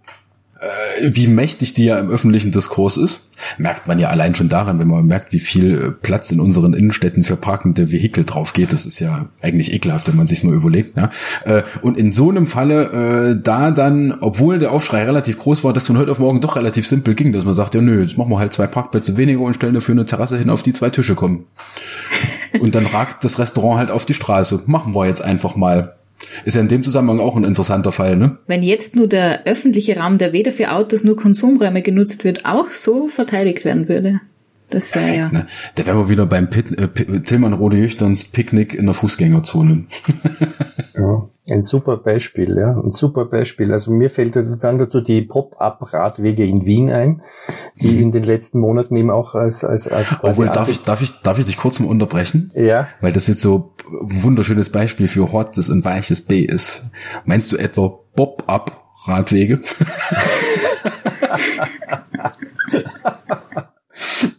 wie 1.02 1.26
mächtig 1.26 1.74
die 1.74 1.86
ja 1.86 1.98
im 1.98 2.10
öffentlichen 2.10 2.52
Diskurs 2.52 2.96
ist, 2.96 3.30
merkt 3.58 3.86
man 3.86 3.98
ja 3.98 4.08
allein 4.08 4.34
schon 4.34 4.48
daran, 4.48 4.78
wenn 4.78 4.88
man 4.88 5.06
merkt, 5.06 5.32
wie 5.32 5.40
viel 5.40 5.78
äh, 5.78 5.90
Platz 5.90 6.30
in 6.30 6.40
unseren 6.40 6.72
Innenstädten 6.72 7.22
für 7.22 7.36
parkende 7.36 7.90
Vehikel 7.90 8.24
drauf 8.24 8.52
geht. 8.52 8.72
Das 8.72 8.86
ist 8.86 9.00
ja 9.00 9.26
eigentlich 9.42 9.72
ekelhaft, 9.72 10.08
wenn 10.08 10.16
man 10.16 10.26
sich 10.26 10.44
mal 10.44 10.54
überlegt. 10.54 10.96
Ja? 10.96 11.10
Äh, 11.44 11.62
und 11.82 11.98
in 11.98 12.12
so 12.12 12.30
einem 12.30 12.46
Falle, 12.46 13.40
da 13.42 13.70
dann, 13.70 14.12
obwohl 14.20 14.58
der 14.58 14.72
Aufschrei 14.72 15.04
relativ 15.04 15.38
groß 15.38 15.64
war, 15.64 15.72
dass 15.72 15.86
von 15.86 15.98
heute 15.98 16.10
auf 16.10 16.18
morgen 16.18 16.40
doch 16.40 16.56
relativ 16.56 16.86
simpel 16.86 17.14
ging, 17.14 17.32
dass 17.32 17.44
man 17.44 17.54
sagt, 17.54 17.74
ja 17.74 17.80
nö, 17.80 18.00
jetzt 18.00 18.16
machen 18.16 18.30
wir 18.30 18.38
halt 18.38 18.52
zwei 18.52 18.66
Parkplätze 18.66 19.16
weniger 19.16 19.40
und 19.40 19.54
stellen 19.54 19.74
dafür 19.74 19.94
eine 19.94 20.06
Terrasse 20.06 20.38
hin, 20.38 20.50
auf 20.50 20.62
die 20.62 20.72
zwei 20.72 20.90
Tische 20.90 21.14
kommen. 21.14 21.44
Und 22.60 22.74
dann 22.74 22.86
ragt 22.86 23.24
das 23.24 23.38
Restaurant 23.38 23.78
halt 23.78 23.90
auf 23.90 24.06
die 24.06 24.14
Straße. 24.14 24.62
Machen 24.66 24.94
wir 24.94 25.06
jetzt 25.06 25.22
einfach 25.22 25.56
mal. 25.56 25.96
Ist 26.44 26.54
ja 26.54 26.60
in 26.60 26.68
dem 26.68 26.82
Zusammenhang 26.82 27.20
auch 27.20 27.36
ein 27.36 27.44
interessanter 27.44 27.92
Fall, 27.92 28.16
ne? 28.16 28.38
Wenn 28.46 28.62
jetzt 28.62 28.96
nur 28.96 29.08
der 29.08 29.46
öffentliche 29.46 29.96
Raum, 29.96 30.18
der 30.18 30.32
weder 30.32 30.52
für 30.52 30.72
Autos 30.72 31.04
nur 31.04 31.16
Konsumräume 31.16 31.82
genutzt 31.82 32.24
wird, 32.24 32.44
auch 32.44 32.70
so 32.70 33.08
verteidigt 33.08 33.64
werden 33.64 33.88
würde. 33.88 34.20
Das 34.70 34.94
wäre 34.94 35.14
ja. 35.14 35.30
Ne? 35.30 35.46
Da 35.76 35.86
wären 35.86 35.98
wir 35.98 36.08
wieder 36.08 36.26
beim 36.26 36.50
Pit, 36.50 36.76
äh, 36.76 36.88
Tillmann 37.20 37.52
Rode 37.52 37.76
Jüchterns 37.76 38.24
Picknick 38.24 38.74
in 38.74 38.86
der 38.86 38.94
Fußgängerzone. 38.94 39.84
ja, 40.96 41.28
ein 41.50 41.62
super 41.62 41.98
Beispiel, 41.98 42.56
ja, 42.56 42.70
ein 42.70 42.90
super 42.90 43.26
Beispiel. 43.26 43.72
Also 43.72 43.90
mir 43.90 44.08
fällt 44.08 44.34
dann 44.36 44.78
dazu 44.78 45.00
die 45.00 45.20
Pop-up-Radwege 45.22 46.44
in 46.44 46.64
Wien 46.64 46.90
ein, 46.90 47.22
die 47.80 47.92
mhm. 47.92 48.02
in 48.02 48.12
den 48.12 48.24
letzten 48.24 48.60
Monaten 48.60 48.96
eben 48.96 49.10
auch 49.10 49.34
als 49.34 49.62
als 49.62 49.86
als 49.88 50.16
Obwohl, 50.22 50.46
darf 50.46 50.68
ich 50.68 50.84
darf 50.84 51.02
ich 51.02 51.20
darf 51.20 51.38
ich 51.38 51.44
dich 51.44 51.58
kurz 51.58 51.80
mal 51.80 51.88
unterbrechen? 51.88 52.50
Ja. 52.54 52.88
Weil 53.00 53.12
das 53.12 53.28
jetzt 53.28 53.42
so 53.42 53.74
ein 53.88 54.22
wunderschönes 54.22 54.70
Beispiel 54.70 55.06
für 55.06 55.32
Hortes 55.32 55.68
und 55.68 55.84
weiches 55.84 56.22
B 56.22 56.40
ist. 56.40 56.90
Meinst 57.26 57.52
du 57.52 57.56
etwa 57.56 58.00
Pop-up-Radwege? 58.16 59.60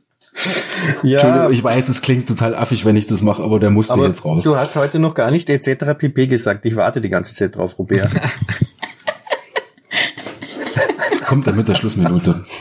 Ja. 1.06 1.20
Entschuldigung, 1.20 1.52
ich 1.52 1.64
weiß, 1.64 1.90
es 1.90 2.02
klingt 2.02 2.28
total 2.28 2.56
affig, 2.56 2.84
wenn 2.84 2.96
ich 2.96 3.06
das 3.06 3.22
mache, 3.22 3.44
aber 3.44 3.60
der 3.60 3.70
musste 3.70 3.94
aber 3.94 4.08
jetzt 4.08 4.26
raus. 4.26 4.44
Du 4.44 4.58
hast 4.58 4.76
heute 4.76 4.98
noch 4.98 5.14
gar 5.14 5.30
nicht 5.30 5.48
etc. 5.50 5.94
pp 5.98 6.28
gesagt. 6.28 6.66
Ich 6.66 6.76
warte 6.76 7.00
die 7.00 7.10
ganze 7.10 7.36
Zeit 7.36 7.56
drauf, 7.56 7.78
Robert. 7.78 8.10
Kommt 11.26 11.48
dann 11.48 11.56
mit 11.56 11.68
der 11.68 11.76
Schlussminute. 11.76 12.44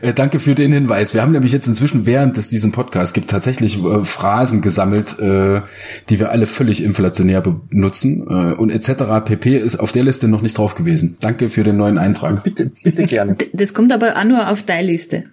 Äh, 0.00 0.14
danke 0.14 0.38
für 0.38 0.54
den 0.54 0.72
Hinweis. 0.72 1.14
Wir 1.14 1.22
haben 1.22 1.32
nämlich 1.32 1.52
jetzt 1.52 1.66
inzwischen 1.66 2.06
während 2.06 2.38
es 2.38 2.48
diesen 2.48 2.72
Podcast 2.72 3.14
gibt 3.14 3.30
tatsächlich 3.30 3.82
äh, 3.84 4.04
Phrasen 4.04 4.62
gesammelt, 4.62 5.18
äh, 5.18 5.60
die 6.08 6.18
wir 6.18 6.30
alle 6.30 6.46
völlig 6.46 6.82
inflationär 6.82 7.40
benutzen 7.40 8.26
äh, 8.28 8.54
und 8.54 8.70
etc. 8.70 9.24
pp 9.24 9.56
ist 9.56 9.76
auf 9.76 9.92
der 9.92 10.04
Liste 10.04 10.28
noch 10.28 10.42
nicht 10.42 10.56
drauf 10.56 10.74
gewesen. 10.74 11.16
Danke 11.20 11.50
für 11.50 11.64
den 11.64 11.76
neuen 11.76 11.98
Eintrag. 11.98 12.42
Bitte, 12.44 12.70
bitte 12.82 13.04
gerne. 13.04 13.36
Das 13.52 13.74
kommt 13.74 13.92
aber 13.92 14.16
auch 14.16 14.24
nur 14.24 14.48
auf 14.48 14.62
deine 14.62 14.86
Liste. 14.88 15.24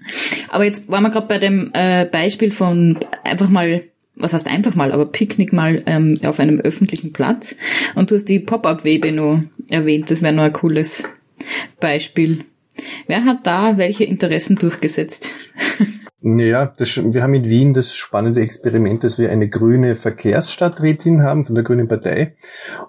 Aber 0.49 0.63
jetzt 0.63 0.89
waren 0.89 1.03
wir 1.03 1.09
gerade 1.09 1.27
bei 1.27 1.37
dem 1.37 1.71
äh, 1.73 2.05
Beispiel 2.05 2.51
von 2.51 2.97
einfach 3.23 3.49
mal 3.49 3.83
was 4.19 4.33
heißt 4.33 4.47
einfach 4.47 4.75
mal, 4.75 4.91
aber 4.91 5.05
Picknick 5.05 5.53
mal 5.53 5.81
ähm, 5.85 6.19
auf 6.23 6.39
einem 6.39 6.59
öffentlichen 6.59 7.13
Platz. 7.13 7.55
Und 7.95 8.11
du 8.11 8.15
hast 8.15 8.25
die 8.25 8.39
Pop-up-Webe 8.39 9.13
nur 9.13 9.45
erwähnt. 9.69 10.11
Das 10.11 10.21
wäre 10.21 10.33
nur 10.33 10.43
ein 10.43 10.53
cooles 10.53 11.03
Beispiel. 11.79 12.43
Wer 13.07 13.25
hat 13.25 13.45
da 13.45 13.77
welche 13.77 14.03
Interessen 14.03 14.55
durchgesetzt? 14.55 15.29
Naja, 16.21 16.73
das, 16.75 16.97
wir 16.97 17.23
haben 17.23 17.33
in 17.33 17.45
Wien 17.45 17.73
das 17.73 17.95
spannende 17.95 18.41
Experiment, 18.41 19.05
dass 19.05 19.17
wir 19.17 19.31
eine 19.31 19.47
grüne 19.47 19.95
Verkehrsstadträtin 19.95 21.23
haben 21.23 21.45
von 21.45 21.55
der 21.55 21.63
Grünen 21.63 21.87
Partei 21.87 22.35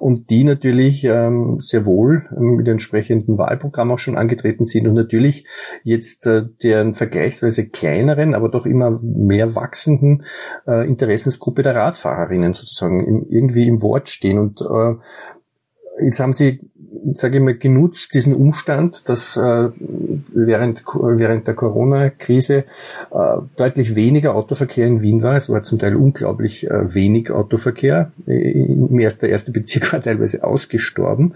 und 0.01 0.31
die 0.31 0.43
natürlich 0.43 1.05
ähm, 1.05 1.59
sehr 1.61 1.87
wohl 1.87 2.29
ähm, 2.37 2.57
mit 2.57 2.67
entsprechenden 2.67 3.39
Wahlprogramm 3.39 3.93
auch 3.93 4.01
schon 4.01 4.17
angetreten 4.17 4.65
sind 4.65 4.89
und 4.89 4.95
natürlich 4.95 5.47
jetzt 5.85 6.27
äh, 6.27 6.43
deren 6.61 6.97
vergleichsweise 6.97 7.69
kleineren, 7.69 8.35
aber 8.35 8.49
doch 8.49 8.67
immer 8.67 8.99
mehr 9.01 9.55
wachsenden 9.55 10.25
äh, 10.67 10.85
Interessensgruppe 10.89 11.63
der 11.63 11.77
Radfahrerinnen 11.77 12.53
sozusagen 12.53 13.07
im, 13.07 13.27
irgendwie 13.31 13.69
im 13.69 13.81
Wort 13.81 14.09
stehen 14.09 14.41
und 14.41 14.61
äh, 14.61 14.97
Jetzt 16.03 16.21
haben 16.21 16.33
sie 16.33 16.70
sage 17.15 17.39
ich 17.39 17.43
mal, 17.43 17.57
genutzt, 17.57 18.15
diesen 18.15 18.35
Umstand, 18.35 19.09
dass 19.09 19.37
äh, 19.37 19.69
während, 20.33 20.83
während 20.85 21.47
der 21.47 21.55
Corona-Krise 21.55 22.65
äh, 23.11 23.37
deutlich 23.57 23.95
weniger 23.95 24.35
Autoverkehr 24.35 24.87
in 24.87 25.01
Wien 25.01 25.23
war. 25.23 25.37
Es 25.37 25.49
war 25.49 25.63
zum 25.63 25.79
Teil 25.79 25.97
unglaublich 25.97 26.67
äh, 26.69 26.95
wenig 26.95 27.31
Autoverkehr. 27.31 28.13
Im 28.27 28.99
ersten, 28.99 29.21
der 29.23 29.31
erste 29.31 29.53
Bezirk 29.53 29.93
war 29.93 30.03
teilweise 30.03 30.45
ausgestorben. 30.45 31.35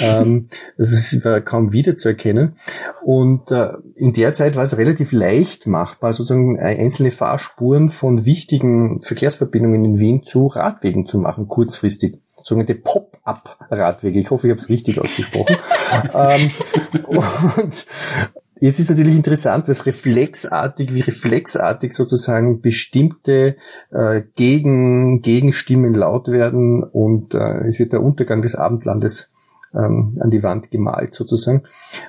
Ähm, 0.00 0.48
das 0.76 1.24
war 1.24 1.40
kaum 1.40 1.72
wiederzuerkennen. 1.72 2.56
Und 3.02 3.50
äh, 3.50 3.72
in 3.96 4.12
der 4.12 4.34
Zeit 4.34 4.56
war 4.56 4.64
es 4.64 4.76
relativ 4.76 5.12
leicht 5.12 5.66
machbar, 5.66 6.12
sozusagen 6.12 6.58
einzelne 6.58 7.10
Fahrspuren 7.10 7.90
von 7.90 8.24
wichtigen 8.24 9.00
Verkehrsverbindungen 9.02 9.84
in 9.84 9.98
Wien 9.98 10.22
zu 10.24 10.46
Radwegen 10.46 11.06
zu 11.06 11.18
machen, 11.18 11.48
kurzfristig 11.48 12.18
sogenannte 12.46 12.76
Pop-up-Radwege. 12.76 14.20
Ich 14.20 14.30
hoffe, 14.30 14.46
ich 14.46 14.52
habe 14.52 14.60
es 14.60 14.68
richtig 14.68 15.00
ausgesprochen. 15.00 15.56
ähm, 16.14 16.50
und 17.06 17.86
Jetzt 18.58 18.80
ist 18.80 18.88
natürlich 18.88 19.14
interessant, 19.14 19.68
dass 19.68 19.84
reflexartig, 19.84 20.94
wie 20.94 21.02
reflexartig 21.02 21.92
sozusagen 21.92 22.62
bestimmte 22.62 23.56
äh, 23.90 24.22
Gegen, 24.34 25.20
Gegenstimmen 25.20 25.92
laut 25.92 26.28
werden 26.28 26.82
und 26.82 27.34
äh, 27.34 27.66
es 27.66 27.78
wird 27.78 27.92
der 27.92 28.02
Untergang 28.02 28.40
des 28.40 28.54
Abendlandes 28.54 29.30
ähm, 29.74 30.16
an 30.20 30.30
die 30.30 30.42
Wand 30.42 30.70
gemalt 30.70 31.12
sozusagen. 31.12 31.64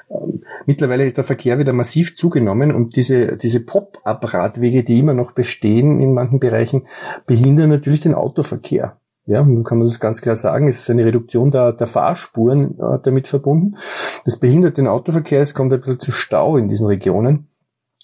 Ähm, 0.10 0.46
mittlerweile 0.66 1.06
ist 1.06 1.18
der 1.18 1.26
Verkehr 1.26 1.60
wieder 1.60 1.74
massiv 1.74 2.16
zugenommen 2.16 2.74
und 2.74 2.96
diese, 2.96 3.36
diese 3.36 3.60
Pop-up-Radwege, 3.60 4.86
die 4.86 5.00
immer 5.00 5.14
noch 5.14 5.34
bestehen 5.34 6.00
in 6.00 6.14
manchen 6.14 6.40
Bereichen, 6.40 6.88
behindern 7.26 7.70
natürlich 7.70 8.00
den 8.00 8.14
Autoverkehr. 8.14 9.02
Ja, 9.28 9.44
kann 9.44 9.78
man 9.78 9.88
das 9.88 10.00
ganz 10.00 10.22
klar 10.22 10.38
sagen. 10.38 10.70
Es 10.70 10.80
ist 10.80 10.90
eine 10.90 11.06
Reduktion 11.06 11.52
der, 11.52 11.74
der 11.74 11.88
Fahrspuren 11.88 12.80
äh, 12.80 13.00
damit 13.04 13.28
verbunden. 13.28 13.76
Das 14.24 14.40
behindert 14.40 14.78
den 14.78 14.88
Autoverkehr. 14.88 15.42
Es 15.42 15.54
kommt 15.54 15.74
ein 15.74 15.82
bisschen 15.82 16.00
zu 16.00 16.14
Stau 16.14 16.56
in 16.56 16.70
diesen 16.70 16.88
Regionen. 16.88 17.50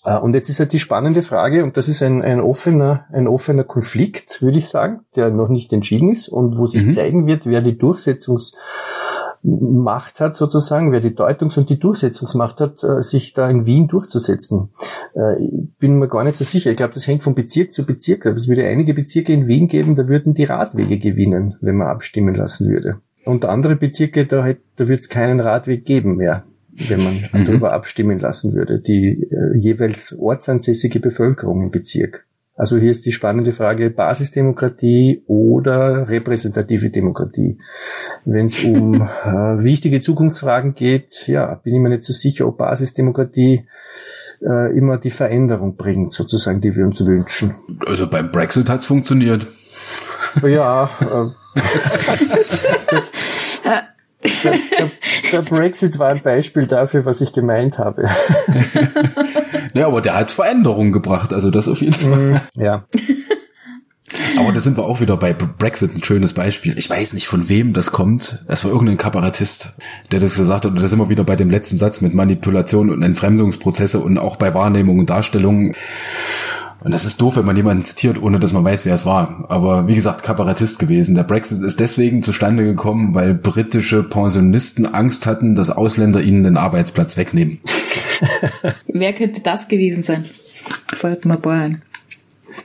Äh, 0.04 0.18
und 0.18 0.36
jetzt 0.36 0.50
ist 0.50 0.60
halt 0.60 0.74
die 0.74 0.80
spannende 0.80 1.24
Frage, 1.24 1.64
und 1.64 1.78
das 1.78 1.88
ist 1.88 2.04
ein, 2.04 2.22
ein 2.22 2.42
offener, 2.42 3.06
ein 3.14 3.30
offener 3.30 3.64
Konflikt, 3.64 4.42
würde 4.42 4.58
ich 4.58 4.68
sagen, 4.68 5.06
der 5.16 5.30
noch 5.30 5.48
nicht 5.48 5.72
entschieden 5.72 6.12
ist 6.12 6.28
und 6.28 6.58
wo 6.58 6.66
sich 6.66 6.86
mhm. 6.86 6.92
zeigen 6.92 7.26
wird, 7.26 7.46
wer 7.46 7.62
die 7.62 7.78
Durchsetzungs 7.78 8.58
Macht 9.46 10.22
hat, 10.22 10.38
sozusagen, 10.38 10.94
wer 10.94 11.02
die 11.02 11.16
Deutungs- 11.16 11.58
und 11.58 11.70
die 11.70 11.78
Durchsetzungsmacht 11.78 12.62
hat, 12.62 12.84
äh, 12.84 13.02
sich 13.02 13.34
da 13.34 13.50
in 13.50 13.66
Wien 13.66 13.88
durchzusetzen. 13.90 14.70
Äh, 15.16 15.44
ich 15.44 15.78
bin 15.80 16.00
mir 16.00 16.08
gar 16.08 16.24
nicht 16.24 16.38
so 16.38 16.46
sicher. 16.46 16.72
Ich 16.72 16.78
glaube, 16.78 16.94
das 16.94 17.08
hängt 17.08 17.24
von 17.24 17.36
Bezirk 17.36 17.74
zu 17.74 17.86
Bezirk 17.86 18.26
ab. 18.26 18.36
Es 18.36 18.48
würde 18.48 18.66
einige 18.66 18.94
Bezirke 18.94 19.34
in 19.34 19.48
Wien 19.48 19.68
geben, 19.68 19.96
da 19.96 20.08
würden 20.08 20.34
die 20.34 20.46
Radwege 20.46 20.98
gewinnen, 20.98 21.56
wenn 21.60 21.76
man 21.76 21.88
abstimmen 21.88 22.36
lassen 22.36 22.70
würde. 22.70 23.02
Und 23.26 23.46
andere 23.46 23.76
Bezirke, 23.76 24.26
da, 24.26 24.46
hätte, 24.46 24.62
da 24.78 24.88
würde 24.88 25.00
es 25.00 25.10
keinen 25.10 25.40
Radweg 25.40 25.86
geben 25.86 26.16
mehr, 26.16 26.44
wenn 26.70 27.04
man 27.04 27.14
mhm. 27.34 27.46
darüber 27.46 27.74
abstimmen 27.74 28.20
lassen 28.20 28.54
würde. 28.54 28.80
Die 28.80 29.28
äh, 29.30 29.58
jeweils 29.58 30.18
ortsansässige 30.18 31.00
Bevölkerung 31.00 31.64
im 31.64 31.72
Bezirk. 31.72 32.26
Also 32.56 32.78
hier 32.78 32.92
ist 32.92 33.06
die 33.06 33.12
spannende 33.12 33.52
Frage 33.52 33.90
Basisdemokratie 33.90 35.24
oder 35.26 36.08
repräsentative 36.08 36.92
Demokratie. 36.92 37.60
Wenn 38.26 38.46
es 38.46 38.64
um 38.64 38.94
äh, 39.26 39.64
wichtige 39.64 40.02
Zukunftsfragen 40.02 40.76
geht, 40.76 41.28
ja, 41.28 41.56
bin 41.56 41.74
ich 41.74 41.82
mir 41.82 41.90
nicht 41.90 42.04
so 42.04 42.14
sicher, 42.14 42.48
ob 42.48 42.60
Basisdemokratie 42.60 43.66
äh, 44.42 44.78
immer 44.78 44.98
die 45.00 45.10
Veränderung 45.10 45.78
bringt, 45.78 46.14
sozusagen, 46.14 46.62
die 46.62 46.76
wir 46.76 46.86
uns 46.86 47.06
wünschen. 47.06 47.56
Also 47.88 48.08
beim 48.08 48.32
Brexit 48.32 48.70
hat's 48.70 48.86
funktioniert. 48.86 49.48
Ja, 50.44 50.90
äh, 51.02 51.60
das, 52.90 53.12
der, 54.44 54.52
der, 54.52 54.92
der, 55.32 55.42
Brexit 55.42 56.00
war 56.00 56.10
ein 56.10 56.22
Beispiel 56.22 56.68
dafür, 56.68 57.06
was 57.06 57.22
ich 57.22 57.34
gemeint 57.34 57.78
habe. 57.78 58.10
ja, 59.74 59.88
aber 59.88 60.02
der 60.02 60.16
hat 60.16 60.32
Veränderungen 60.32 60.92
gebracht, 60.92 61.34
also 61.34 61.52
das 61.52 61.68
auf 61.68 61.82
jeden 61.82 61.94
Fall. 61.94 62.42
Mm, 62.56 62.62
ja. 62.62 62.86
Aber 64.38 64.52
da 64.52 64.60
sind 64.60 64.78
wir 64.78 64.84
auch 64.84 65.02
wieder 65.02 65.18
bei 65.18 65.34
Brexit 65.34 65.96
ein 65.96 66.04
schönes 66.04 66.34
Beispiel. 66.34 66.78
Ich 66.78 66.90
weiß 66.90 67.14
nicht, 67.14 67.28
von 67.28 67.50
wem 67.50 67.74
das 67.74 67.92
kommt. 67.92 68.44
Es 68.48 68.64
war 68.64 68.72
irgendein 68.72 68.98
Kabarettist, 68.98 69.78
der 70.12 70.20
das 70.20 70.36
gesagt 70.36 70.66
hat. 70.66 70.72
Und 70.72 70.82
da 70.82 70.88
sind 70.88 71.00
wir 71.00 71.10
wieder 71.10 71.24
bei 71.24 71.36
dem 71.36 71.50
letzten 71.50 71.78
Satz 71.78 72.02
mit 72.02 72.14
Manipulation 72.14 72.90
und 72.90 73.04
Entfremdungsprozesse 73.04 74.00
und 74.00 74.18
auch 74.18 74.36
bei 74.36 74.54
Wahrnehmung 74.54 75.00
und 75.00 75.10
Darstellung. 75.10 75.76
Und 76.84 76.92
das 76.92 77.06
ist 77.06 77.22
doof, 77.22 77.38
wenn 77.38 77.46
man 77.46 77.56
jemanden 77.56 77.86
zitiert, 77.86 78.22
ohne 78.22 78.40
dass 78.40 78.52
man 78.52 78.64
weiß, 78.64 78.86
wer 78.86 78.94
es 78.94 79.06
war. 79.06 79.46
Aber 79.48 79.88
wie 79.88 79.96
gesagt, 79.96 80.24
Kabarettist 80.24 80.80
gewesen. 80.80 81.16
Der 81.16 81.24
Brexit 81.24 81.62
ist 81.62 81.80
deswegen 81.80 82.22
zustande 82.24 82.66
gekommen, 82.66 83.16
weil 83.16 83.34
britische 83.34 84.04
Pensionisten 84.04 84.94
Angst 84.94 85.26
hatten, 85.26 85.56
dass 85.56 85.70
Ausländer 85.70 86.22
ihnen 86.22 86.44
den 86.44 86.58
Arbeitsplatz 86.58 87.16
wegnehmen. 87.16 87.60
wer 88.88 89.14
könnte 89.14 89.40
das 89.42 89.70
gewesen 89.70 90.04
sein? 90.04 90.26
Feuert 90.96 91.26
mal 91.26 91.38
Bayern. 91.38 91.82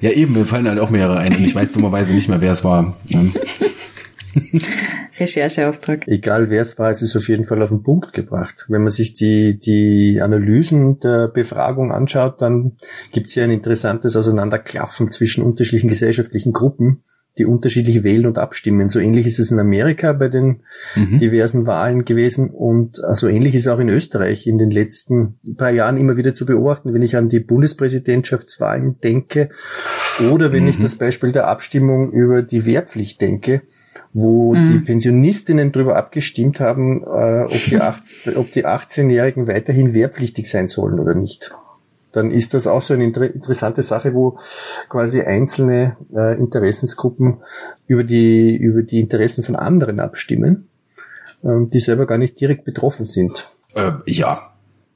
Ja, 0.01 0.11
eben, 0.11 0.33
mir 0.33 0.45
fallen 0.45 0.69
halt 0.69 0.81
auch 0.81 0.91
mehrere 0.91 1.19
ein 1.19 1.37
und 1.37 1.45
ich 1.45 1.55
weiß 1.55 1.73
dummerweise 1.73 2.12
nicht 2.12 2.29
mehr, 2.29 2.41
wer 2.41 2.53
es 2.53 2.64
war. 2.64 2.97
Rechercheauftrag. 5.21 6.07
Egal 6.09 6.51
wer 6.51 6.62
es 6.62 6.79
war, 6.79 6.91
es 6.91 7.03
ist 7.03 7.16
auf 7.16 7.29
jeden 7.29 7.45
Fall 7.45 7.62
auf 7.62 7.71
den 7.71 7.83
Punkt 7.83 8.12
gebracht. 8.12 8.66
Wenn 8.69 8.83
man 8.83 8.91
sich 8.91 9.14
die, 9.14 9.59
die 9.59 10.21
Analysen 10.21 11.01
der 11.01 11.29
Befragung 11.29 11.93
anschaut, 11.93 12.41
dann 12.41 12.77
gibt 13.12 13.29
es 13.29 13.35
hier 13.35 13.45
ein 13.45 13.51
interessantes 13.51 14.16
Auseinanderklaffen 14.16 15.11
zwischen 15.11 15.45
unterschiedlichen 15.45 15.89
gesellschaftlichen 15.89 16.53
Gruppen, 16.53 17.03
die 17.39 17.47
unterschiedlich 17.47 18.03
wählen 18.03 18.27
und 18.27 18.39
abstimmen. 18.39 18.89
So 18.89 18.99
ähnlich 18.99 19.27
ist 19.27 19.39
es 19.39 19.51
in 19.51 19.61
Amerika 19.61 20.12
bei 20.12 20.29
den 20.29 20.62
mhm. 20.97 21.19
diversen 21.19 21.66
Wahlen 21.66 22.05
gewesen 22.05 22.51
und 22.51 22.97
so 22.97 23.07
also 23.07 23.29
ähnlich 23.29 23.55
ist 23.55 23.62
es 23.62 23.69
auch 23.69 23.79
in 23.79 23.89
Österreich 23.89 24.47
in 24.47 24.59
den 24.59 24.71
letzten 24.71 25.39
paar 25.57 25.71
Jahren 25.71 25.97
immer 25.97 26.16
wieder 26.16 26.35
zu 26.35 26.47
beobachten, 26.47 26.95
wenn 26.95 27.03
ich 27.03 27.16
an 27.16 27.29
die 27.29 27.41
Bundespräsidentschaftswahlen 27.41 29.01
denke 29.01 29.51
oder 30.33 30.53
wenn 30.53 30.64
mhm. 30.64 30.71
ich 30.71 30.79
das 30.79 30.97
Beispiel 30.97 31.33
der 31.33 31.47
Abstimmung 31.47 32.12
über 32.12 32.43
die 32.43 32.66
Wehrpflicht 32.66 33.21
denke 33.21 33.62
wo 34.12 34.55
mhm. 34.55 34.72
die 34.72 34.78
Pensionistinnen 34.80 35.72
darüber 35.72 35.96
abgestimmt 35.96 36.61
haben, 36.61 37.03
äh, 37.03 37.44
ob 37.44 37.64
die, 37.64 37.76
18, 37.80 38.36
ob 38.36 38.53
die 38.53 38.66
18-Jährigen 38.66 39.46
weiterhin 39.46 39.94
wehrpflichtig 39.94 40.49
sein 40.51 40.68
sollen 40.68 40.99
oder 40.99 41.14
nicht. 41.14 41.53
Dann 42.12 42.30
ist 42.30 42.55
das 42.55 42.66
auch 42.66 42.82
so 42.82 42.94
eine 42.94 43.05
inter 43.05 43.32
interessante 43.34 43.82
Sache, 43.82 44.14
wo 44.14 44.38
quasi 44.88 45.20
einzelne 45.20 45.96
äh, 46.14 46.38
Interessensgruppen 46.38 47.38
über 47.86 48.03
die, 48.03 48.57
über 48.57 48.82
die 48.82 49.01
Interessen 49.01 49.42
von 49.44 49.57
anderen 49.57 50.01
abstimmen, 50.01 50.68
äh, 51.42 51.66
die 51.66 51.80
selber 51.80 52.07
gar 52.07 52.18
nicht 52.18 52.40
direkt 52.40 52.64
betroffen 52.64 53.05
sind. 53.05 53.49
Äh, 53.74 53.92
ja, 54.07 54.51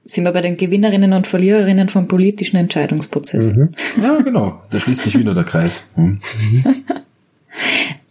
sind 0.04 0.24
wir 0.24 0.32
bei 0.32 0.40
den 0.40 0.56
Gewinnerinnen 0.56 1.12
und 1.12 1.26
Verliererinnen 1.26 1.88
vom 1.88 2.08
politischen 2.08 2.56
Entscheidungsprozess. 2.56 3.54
Mhm. 3.54 3.70
Ja, 4.00 4.18
genau. 4.18 4.60
Da 4.70 4.80
schließt 4.80 5.02
sich 5.02 5.18
wieder 5.18 5.34
der 5.34 5.44
Kreis. 5.44 5.92
Hm. 5.94 6.18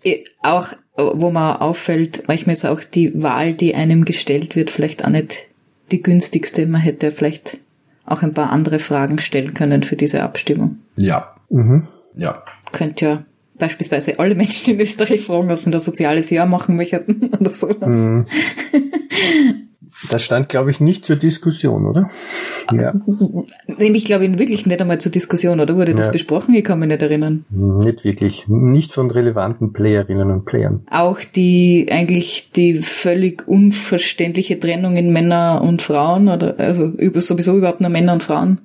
auch 0.42 0.70
wo 0.96 1.32
man 1.32 1.58
auffällt, 1.58 2.24
manchmal 2.28 2.54
ist 2.54 2.66
auch 2.66 2.84
die 2.84 3.12
Wahl, 3.22 3.54
die 3.54 3.76
einem 3.76 4.06
gestellt 4.06 4.56
wird, 4.56 4.70
vielleicht 4.70 5.06
auch 5.06 5.10
nicht 5.10 5.48
die 5.92 6.02
günstigste. 6.02 6.66
Man 6.66 6.82
hätte 6.82 7.12
vielleicht 7.12 7.58
auch 8.06 8.22
ein 8.24 8.34
paar 8.34 8.52
andere 8.52 8.80
Fragen 8.80 9.20
stellen 9.20 9.54
können 9.54 9.84
für 9.84 9.96
diese 9.96 10.24
Abstimmung. 10.24 10.80
Ja. 10.98 11.36
Mhm. 11.50 11.88
Ja. 12.16 12.44
Könnt 12.72 13.02
ja 13.02 13.26
beispielsweise 13.58 14.20
alle 14.20 14.36
Menschen 14.36 14.74
in 14.74 14.80
Österreich 14.80 15.22
fragen, 15.22 15.52
ob 15.52 15.58
sie 15.58 15.72
ein 15.72 15.80
soziales 15.80 16.30
Jahr 16.30 16.46
machen 16.46 16.76
möchten 16.76 17.30
oder 17.40 17.52
sowas. 17.52 17.88
Mhm. 17.88 18.26
Das 20.10 20.24
stand, 20.24 20.50
glaube 20.50 20.72
ich, 20.72 20.80
nicht 20.80 21.06
zur 21.06 21.16
Diskussion, 21.16 21.86
oder? 21.86 22.10
Ja. 22.72 22.94
Nämlich, 23.78 24.06
glaube 24.06 24.26
ich, 24.26 24.40
wirklich 24.40 24.66
nicht 24.66 24.82
einmal 24.82 25.00
zur 25.00 25.12
Diskussion, 25.12 25.60
oder? 25.60 25.76
Wurde 25.76 25.94
das 25.94 26.08
ja. 26.08 26.12
besprochen? 26.12 26.56
Ich 26.56 26.64
kann 26.64 26.80
mich 26.80 26.90
nicht 26.90 27.02
erinnern. 27.02 27.46
Nicht 27.50 28.04
wirklich. 28.04 28.48
Nicht 28.48 28.94
von 28.94 29.12
relevanten 29.12 29.74
Playerinnen 29.74 30.32
und 30.32 30.46
Playern. 30.46 30.82
Auch 30.90 31.20
die, 31.20 31.88
eigentlich 31.92 32.52
die 32.52 32.80
völlig 32.80 33.48
unverständliche 33.48 34.58
Trennung 34.60 34.98
in 34.98 35.14
Männer 35.14 35.62
und 35.64 35.84
Frauen, 35.84 36.30
oder, 36.30 36.60
also 36.60 36.86
über, 36.86 37.22
sowieso 37.22 37.56
überhaupt 37.56 37.82
nur 37.82 37.92
Männer 37.92 38.14
und 38.14 38.24
Frauen. 38.24 38.62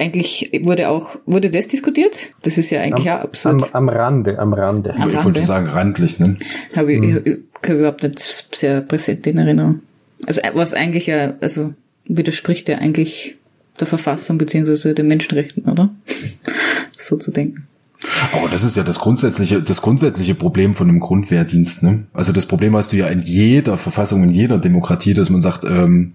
Eigentlich 0.00 0.50
wurde 0.64 0.88
auch, 0.88 1.16
wurde 1.26 1.50
das 1.50 1.68
diskutiert? 1.68 2.30
Das 2.42 2.58
ist 2.58 2.70
ja 2.70 2.80
eigentlich 2.80 3.08
am, 3.08 3.18
auch 3.18 3.24
absurd. 3.24 3.62
Am, 3.72 3.88
am 3.88 3.88
Rande, 3.88 4.38
am 4.40 4.52
Rande. 4.52 4.94
Am 4.94 5.08
ich 5.08 5.14
Rande. 5.14 5.24
wollte 5.24 5.46
sagen 5.46 5.66
randlich, 5.68 6.18
ne? 6.18 6.34
Habe 6.74 6.92
ich, 6.92 6.98
hm. 6.98 7.16
ich, 7.18 7.26
ich, 7.26 7.38
ich 7.62 7.70
überhaupt 7.70 8.02
nicht 8.02 8.18
sehr 8.18 8.80
präsent 8.80 9.26
in 9.28 9.38
Erinnerung. 9.38 9.80
Also 10.26 10.40
was 10.54 10.74
eigentlich 10.74 11.06
ja, 11.06 11.34
also 11.40 11.74
widerspricht 12.06 12.68
ja 12.68 12.78
eigentlich 12.78 13.36
der 13.80 13.86
Verfassung 13.86 14.38
beziehungsweise 14.38 14.94
den 14.94 15.08
Menschenrechten, 15.08 15.64
oder? 15.64 15.90
so 16.98 17.16
zu 17.16 17.30
denken. 17.30 17.66
Aber 18.32 18.48
das 18.48 18.64
ist 18.64 18.76
ja 18.76 18.82
das 18.82 18.98
grundsätzliche, 18.98 19.62
das 19.62 19.80
grundsätzliche 19.80 20.34
Problem 20.34 20.74
von 20.74 20.88
einem 20.88 21.00
Grundwehrdienst. 21.00 21.82
Ne? 21.82 22.06
Also 22.12 22.32
das 22.32 22.46
Problem 22.46 22.76
hast 22.76 22.92
du 22.92 22.96
ja 22.96 23.06
in 23.08 23.20
jeder 23.20 23.76
Verfassung, 23.76 24.22
in 24.22 24.30
jeder 24.30 24.58
Demokratie, 24.58 25.14
dass 25.14 25.30
man 25.30 25.40
sagt, 25.40 25.64
ähm, 25.64 26.12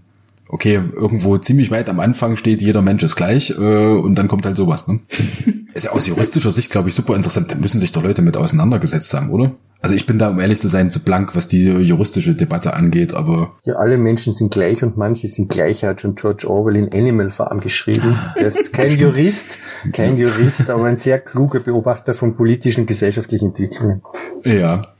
okay, 0.47 0.81
irgendwo 0.95 1.37
ziemlich 1.37 1.71
weit 1.71 1.89
am 1.89 1.99
Anfang 1.99 2.35
steht, 2.35 2.61
jeder 2.61 2.81
Mensch 2.81 3.03
ist 3.03 3.15
gleich 3.15 3.51
äh, 3.51 3.53
und 3.53 4.15
dann 4.15 4.27
kommt 4.27 4.45
halt 4.45 4.57
sowas. 4.57 4.87
Ne? 4.87 4.99
ist 5.73 5.85
ja 5.85 5.91
aus 5.91 6.07
juristischer 6.07 6.51
Sicht, 6.51 6.69
glaube 6.69 6.89
ich, 6.89 6.95
super 6.95 7.15
interessant. 7.15 7.51
Da 7.51 7.55
müssen 7.55 7.79
sich 7.79 7.91
doch 7.91 8.03
Leute 8.03 8.21
mit 8.21 8.37
auseinandergesetzt 8.37 9.13
haben, 9.13 9.29
oder? 9.29 9.55
Also 9.81 9.95
ich 9.95 10.05
bin 10.05 10.19
da, 10.19 10.29
um 10.29 10.41
ehrlich 10.41 10.59
zu 10.59 10.67
sein, 10.67 10.91
zu 10.91 10.99
blank, 10.99 11.37
was 11.37 11.47
die 11.47 11.63
juristische 11.63 12.35
Debatte 12.35 12.73
angeht, 12.73 13.13
aber... 13.13 13.53
Ja, 13.63 13.75
alle 13.75 13.97
Menschen 13.97 14.33
sind 14.33 14.51
gleich 14.51 14.83
und 14.83 14.97
manche 14.97 15.29
sind 15.29 15.49
gleich, 15.49 15.85
hat 15.85 16.01
schon 16.01 16.15
George 16.15 16.49
Orwell 16.49 16.75
in 16.75 16.91
Animal 16.91 17.31
Farm 17.31 17.61
geschrieben. 17.61 18.19
Er 18.35 18.47
ist 18.47 18.73
kein 18.73 18.99
Jurist, 18.99 19.57
kein 19.93 20.17
Jurist, 20.17 20.69
aber 20.69 20.83
ein 20.85 20.97
sehr 20.97 21.19
kluger 21.19 21.61
Beobachter 21.61 22.13
von 22.13 22.35
politischen 22.35 22.81
und 22.81 22.87
gesellschaftlichen 22.87 23.49
Entwicklungen. 23.49 24.01
Ja. 24.43 24.95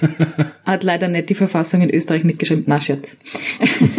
Hat 0.64 0.84
leider 0.84 1.08
nicht 1.08 1.28
die 1.28 1.34
Verfassung 1.34 1.82
in 1.82 1.90
Österreich 1.90 2.24
mitgeschrieben. 2.24 2.64
Na, 2.66 2.80
Scherz. 2.80 3.18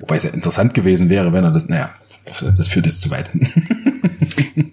Wobei 0.00 0.16
es 0.16 0.24
ja 0.24 0.30
interessant 0.30 0.74
gewesen 0.74 1.10
wäre, 1.10 1.32
wenn 1.32 1.44
er 1.44 1.52
das, 1.52 1.68
naja, 1.68 1.90
das 2.40 2.66
führt 2.66 2.86
jetzt 2.86 3.02
zu 3.02 3.10
weit. 3.12 3.30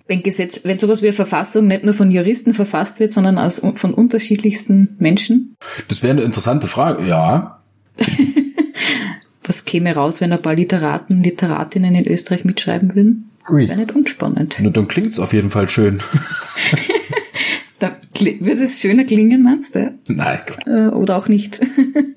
Wenn 0.07 0.23
Gesetz, 0.23 0.61
wenn 0.63 0.77
sowas 0.77 1.01
wie 1.01 1.07
eine 1.07 1.13
Verfassung 1.13 1.67
nicht 1.67 1.83
nur 1.83 1.93
von 1.93 2.11
Juristen 2.11 2.53
verfasst 2.53 2.99
wird, 2.99 3.11
sondern 3.11 3.37
aus, 3.37 3.61
von 3.75 3.93
unterschiedlichsten 3.93 4.95
Menschen? 4.99 5.55
Das 5.87 6.03
wäre 6.03 6.11
eine 6.11 6.21
interessante 6.23 6.67
Frage, 6.67 7.05
ja. 7.05 7.59
Was 9.45 9.65
käme 9.65 9.93
raus, 9.93 10.19
wenn 10.19 10.33
ein 10.33 10.41
paar 10.41 10.55
Literaten, 10.55 11.23
Literatinnen 11.23 11.95
in 11.95 12.07
Österreich 12.07 12.43
mitschreiben 12.43 12.95
würden? 12.95 13.31
Wäre 13.49 13.77
nicht 13.77 13.95
unspannend. 13.95 14.57
Na, 14.59 14.69
dann 14.69 14.89
klingt's 14.89 15.19
auf 15.19 15.31
jeden 15.31 15.49
Fall 15.49 15.69
schön. 15.69 16.01
Da 17.79 17.91
wird 18.19 18.57
es 18.57 18.79
schöner 18.79 19.03
klingen, 19.03 19.43
meinst 19.43 19.75
du? 19.75 19.93
Nein. 20.07 20.39
Äh, 20.65 20.87
oder 20.87 21.15
auch 21.15 21.27
nicht. 21.27 21.61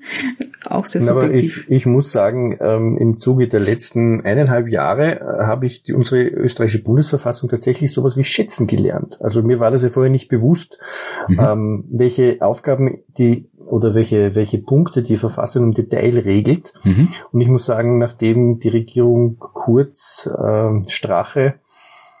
auch 0.65 0.87
sehr 0.87 1.01
subjektiv. 1.01 1.57
Aber 1.57 1.71
ich, 1.71 1.77
ich 1.77 1.85
muss 1.85 2.11
sagen, 2.11 2.57
ähm, 2.59 2.97
im 2.97 3.19
Zuge 3.19 3.47
der 3.47 3.59
letzten 3.59 4.21
eineinhalb 4.21 4.67
Jahre 4.69 5.19
äh, 5.19 5.45
habe 5.45 5.67
ich 5.67 5.83
die, 5.83 5.93
unsere 5.93 6.23
österreichische 6.23 6.83
Bundesverfassung 6.83 7.49
tatsächlich 7.49 7.93
sowas 7.93 8.17
wie 8.17 8.23
schätzen 8.23 8.65
gelernt. 8.65 9.19
Also 9.21 9.43
mir 9.43 9.59
war 9.59 9.69
das 9.69 9.83
ja 9.83 9.89
vorher 9.89 10.11
nicht 10.11 10.29
bewusst, 10.29 10.79
mhm. 11.27 11.39
ähm, 11.39 11.85
welche 11.91 12.37
Aufgaben 12.41 13.03
die 13.17 13.49
oder 13.69 13.93
welche, 13.93 14.33
welche 14.33 14.57
Punkte 14.57 15.03
die 15.03 15.17
Verfassung 15.17 15.65
im 15.65 15.73
Detail 15.73 16.17
regelt. 16.19 16.73
Mhm. 16.83 17.09
Und 17.31 17.41
ich 17.41 17.47
muss 17.47 17.65
sagen, 17.65 17.99
nachdem 17.99 18.59
die 18.59 18.69
Regierung 18.69 19.37
Kurz 19.37 20.27
äh, 20.27 20.89
Strache 20.89 21.55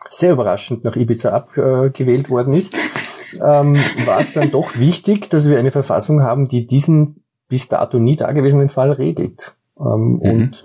sehr 0.09 0.33
überraschend 0.33 0.83
nach 0.83 0.95
Ibiza 0.95 1.29
abgewählt 1.29 2.29
worden 2.29 2.53
ist, 2.53 2.77
ähm, 3.33 3.77
war 4.05 4.19
es 4.19 4.33
dann 4.33 4.51
doch 4.51 4.77
wichtig, 4.77 5.29
dass 5.29 5.49
wir 5.49 5.57
eine 5.57 5.71
Verfassung 5.71 6.21
haben, 6.23 6.47
die 6.47 6.67
diesen 6.67 7.23
bis 7.47 7.67
dato 7.67 7.99
nie 7.99 8.15
dagewesenen 8.15 8.69
Fall 8.69 8.91
regelt. 8.91 9.53
Ähm, 9.79 10.13
mhm. 10.13 10.19
Und 10.21 10.63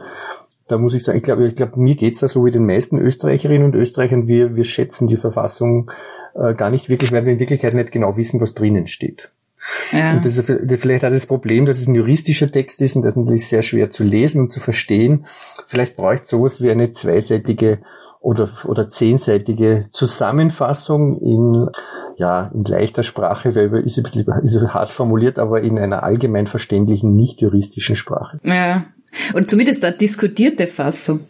da 0.68 0.78
muss 0.78 0.94
ich 0.94 1.04
sagen, 1.04 1.18
ich 1.18 1.24
glaube, 1.24 1.46
ich 1.46 1.56
glaube, 1.56 1.80
mir 1.80 1.94
geht's 1.94 2.20
da 2.20 2.28
so 2.28 2.44
wie 2.44 2.50
den 2.50 2.66
meisten 2.66 2.98
Österreicherinnen 2.98 3.66
und 3.66 3.74
Österreichern. 3.74 4.28
Wir, 4.28 4.56
wir 4.56 4.64
schätzen 4.64 5.06
die 5.06 5.16
Verfassung 5.16 5.90
äh, 6.34 6.54
gar 6.54 6.70
nicht 6.70 6.88
wirklich, 6.88 7.12
weil 7.12 7.24
wir 7.24 7.32
in 7.32 7.38
Wirklichkeit 7.38 7.74
nicht 7.74 7.92
genau 7.92 8.16
wissen, 8.16 8.40
was 8.40 8.54
drinnen 8.54 8.86
steht. 8.86 9.30
Ja. 9.92 10.12
Und 10.12 10.24
das 10.24 10.38
ist 10.38 10.80
vielleicht 10.80 11.02
hat 11.02 11.12
das 11.12 11.26
Problem, 11.26 11.66
dass 11.66 11.78
es 11.78 11.88
ein 11.88 11.94
juristischer 11.94 12.50
Text 12.50 12.80
ist 12.80 12.94
und 12.94 13.02
das 13.02 13.12
ist 13.12 13.16
natürlich 13.16 13.48
sehr 13.48 13.62
schwer 13.62 13.90
zu 13.90 14.04
lesen 14.04 14.40
und 14.40 14.52
zu 14.52 14.60
verstehen. 14.60 15.26
Vielleicht 15.66 15.96
bräuchte 15.96 16.26
sowas 16.26 16.62
wie 16.62 16.70
eine 16.70 16.92
zweiseitige 16.92 17.80
oder, 18.20 18.48
oder 18.66 18.88
zehnseitige 18.88 19.88
Zusammenfassung 19.92 21.20
in, 21.20 21.68
ja, 22.16 22.50
in 22.54 22.64
leichter 22.64 23.02
Sprache, 23.02 23.54
weil 23.54 23.72
ist 23.84 23.98
ein 23.98 24.02
bisschen 24.02 24.26
ist 24.42 24.74
hart 24.74 24.90
formuliert, 24.90 25.38
aber 25.38 25.60
in 25.60 25.78
einer 25.78 26.02
allgemein 26.02 26.46
verständlichen, 26.46 27.14
nicht 27.14 27.40
juristischen 27.40 27.96
Sprache. 27.96 28.40
Ja. 28.44 28.86
Und 29.34 29.48
zumindest 29.48 29.84
eine 29.84 29.96
diskutierte 29.96 30.66
Fassung. 30.66 31.20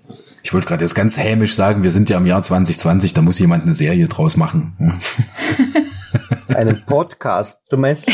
Ich 0.42 0.52
wollte 0.52 0.66
gerade 0.66 0.84
jetzt 0.84 0.94
ganz 0.94 1.18
hämisch 1.18 1.54
sagen, 1.54 1.82
wir 1.82 1.90
sind 1.90 2.08
ja 2.08 2.18
im 2.18 2.26
Jahr 2.26 2.42
2020, 2.42 3.14
da 3.14 3.22
muss 3.22 3.38
jemand 3.38 3.64
eine 3.64 3.74
Serie 3.74 4.06
draus 4.06 4.36
machen. 4.36 5.00
Einen 6.48 6.84
Podcast, 6.86 7.62
du 7.68 7.76
meinst? 7.76 8.08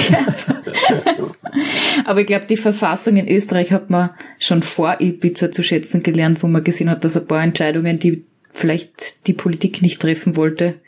Aber 2.04 2.20
ich 2.20 2.26
glaube, 2.26 2.46
die 2.46 2.56
Verfassung 2.56 3.16
in 3.16 3.28
Österreich 3.28 3.72
hat 3.72 3.90
man 3.90 4.10
schon 4.38 4.62
vor 4.62 5.00
Ibiza 5.00 5.52
zu 5.52 5.62
schätzen 5.62 6.02
gelernt, 6.02 6.42
wo 6.42 6.48
man 6.48 6.64
gesehen 6.64 6.90
hat, 6.90 7.04
dass 7.04 7.16
ein 7.16 7.26
paar 7.26 7.42
Entscheidungen, 7.42 7.98
die 7.98 8.24
vielleicht 8.52 9.26
die 9.26 9.32
Politik 9.32 9.82
nicht 9.82 10.00
treffen 10.00 10.36
wollte, 10.36 10.80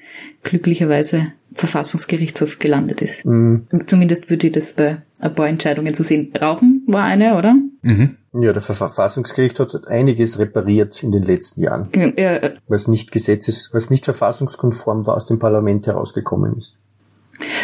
glücklicherweise 0.43 1.33
Verfassungsgerichtshof 1.55 2.59
gelandet 2.59 3.01
ist. 3.03 3.25
Mhm. 3.25 3.67
Zumindest 3.87 4.29
würde 4.31 4.49
ich 4.49 4.53
das 4.53 4.73
bei 4.75 5.03
ein 5.21 5.35
paar 5.35 5.49
Entscheidungen 5.49 5.95
zu 5.95 6.03
sehen. 6.03 6.33
Rauchen 6.41 6.83
war 6.87 7.05
eine, 7.05 7.37
oder? 7.37 7.55
Mhm. 7.83 8.17
Ja, 8.33 8.53
der 8.53 8.63
Verfassungsgericht 8.63 9.61
hat 9.61 9.87
einiges 9.87 10.39
repariert 10.39 11.03
in 11.03 11.13
den 11.13 11.23
letzten 11.23 11.63
Jahren. 11.63 11.89
Ja. 12.17 12.51
Was 12.67 12.89
nicht 12.89 13.13
Gesetzes, 13.13 13.71
was 13.73 13.91
nicht 13.91 14.05
verfassungskonform 14.05 15.07
war, 15.07 15.15
aus 15.15 15.27
dem 15.27 15.39
Parlament 15.39 15.87
herausgekommen 15.87 16.57
ist. 16.57 16.79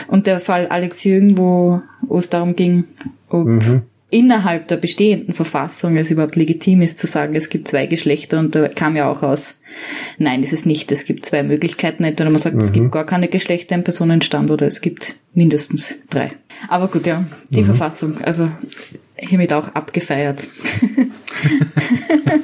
Und 0.08 0.26
der 0.26 0.40
Fall 0.40 0.68
Alex 0.68 1.04
Jürgen, 1.04 1.38
wo, 1.38 1.80
wo 2.02 2.18
es 2.18 2.30
darum 2.30 2.54
ging, 2.54 2.84
ob 3.28 3.46
mhm. 3.46 3.82
Innerhalb 4.10 4.68
der 4.68 4.76
bestehenden 4.76 5.34
Verfassung 5.34 5.96
es 5.96 6.10
überhaupt 6.10 6.36
legitim 6.36 6.82
ist 6.82 6.98
zu 6.98 7.06
sagen, 7.06 7.34
es 7.34 7.48
gibt 7.48 7.68
zwei 7.68 7.86
Geschlechter 7.86 8.38
und 8.38 8.54
da 8.54 8.68
kam 8.68 8.96
ja 8.96 9.10
auch 9.10 9.22
raus, 9.22 9.60
nein, 10.18 10.42
ist 10.42 10.52
es 10.52 10.66
nicht. 10.66 10.90
Es 10.92 11.04
gibt 11.04 11.24
zwei 11.24 11.42
Möglichkeiten. 11.42 12.04
Entweder 12.04 12.30
man 12.30 12.40
sagt, 12.40 12.56
mhm. 12.56 12.62
es 12.62 12.72
gibt 12.72 12.92
gar 12.92 13.06
keine 13.06 13.28
Geschlechter 13.28 13.74
im 13.74 13.84
Personenstand 13.84 14.50
oder 14.50 14.66
es 14.66 14.80
gibt 14.80 15.14
mindestens 15.32 15.96
drei. 16.10 16.32
Aber 16.68 16.88
gut, 16.88 17.06
ja, 17.06 17.24
die 17.50 17.62
mhm. 17.62 17.66
Verfassung, 17.66 18.20
also 18.22 18.50
hiermit 19.16 19.52
auch 19.52 19.68
abgefeiert. 19.68 20.46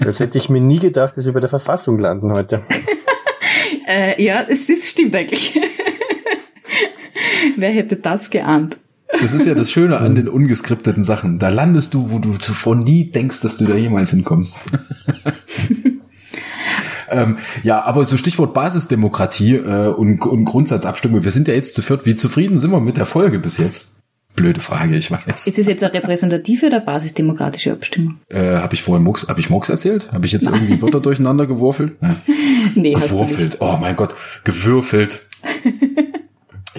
das 0.01 0.21
hätte 0.21 0.39
ich 0.39 0.49
mir 0.49 0.61
nie 0.61 0.79
gedacht, 0.79 1.17
dass 1.17 1.27
wir 1.27 1.33
bei 1.33 1.41
der 1.41 1.49
Verfassung 1.49 1.99
landen 1.99 2.33
heute. 2.33 2.63
äh, 3.89 4.23
ja, 4.23 4.45
es 4.49 4.69
ist, 4.69 4.87
stimmt 4.87 5.15
eigentlich. 5.15 5.59
Wer 7.57 7.71
hätte 7.71 7.97
das 7.97 8.31
geahnt? 8.31 8.77
Das 9.21 9.33
ist 9.33 9.47
ja 9.47 9.55
das 9.55 9.71
Schöne 9.71 9.99
an 9.99 10.15
den 10.15 10.29
ungeskripteten 10.29 11.03
Sachen. 11.03 11.39
Da 11.39 11.49
landest 11.49 11.95
du, 11.95 12.11
wo 12.11 12.19
du 12.19 12.35
zuvor 12.35 12.77
nie 12.77 13.11
denkst, 13.11 13.41
dass 13.41 13.57
du 13.57 13.67
da 13.67 13.77
jemals 13.77 14.11
hinkommst. 14.11 14.57
ähm, 17.11 17.39
ja, 17.63 17.83
aber 17.83 18.05
so 18.05 18.17
Stichwort 18.17 18.55
Basisdemokratie 18.55 19.57
äh, 19.57 19.89
und, 19.89 20.21
und 20.21 20.45
Grundsatzabstimmung. 20.45 21.25
Wir 21.25 21.31
sind 21.31 21.49
ja 21.49 21.55
jetzt 21.55 21.75
zu 21.75 21.83
viert. 21.83 22.07
Wie 22.07 22.17
zufrieden 22.17 22.59
sind 22.59 22.71
wir 22.71 22.81
mit 22.81 22.97
der 22.97 23.07
Folge 23.07 23.39
bis 23.39 23.59
jetzt? 23.59 23.97
Blöde 24.37 24.61
Frage, 24.61 24.97
ich 24.97 25.11
weiß. 25.11 25.47
Ist 25.47 25.59
es 25.59 25.67
jetzt 25.67 25.83
eine 25.83 25.95
repräsentative 25.95 26.67
oder 26.67 26.81
basisdemokratische 26.81 27.73
Abstimmung? 27.73 28.19
Äh, 28.29 28.57
habe 28.57 28.75
ich 28.75 28.83
vorhin 28.83 29.03
Mux, 29.03 29.29
habe 29.29 29.41
ich 29.41 29.49
Mux 29.49 29.71
erzählt? 29.71 30.13
Habe 30.13 30.27
ich 30.27 30.33
jetzt 30.33 30.45
Nein. 30.45 30.55
irgendwie 30.55 30.83
Wörter 30.83 31.01
durcheinander 31.01 31.47
gewürfelt? 31.47 31.95
Ja. 32.03 32.17
Nee, 32.75 32.93
gewürfelt. 32.93 33.59
Oh 33.61 33.79
mein 33.81 33.97
Gott, 33.97 34.15
gewürfelt. 34.45 35.21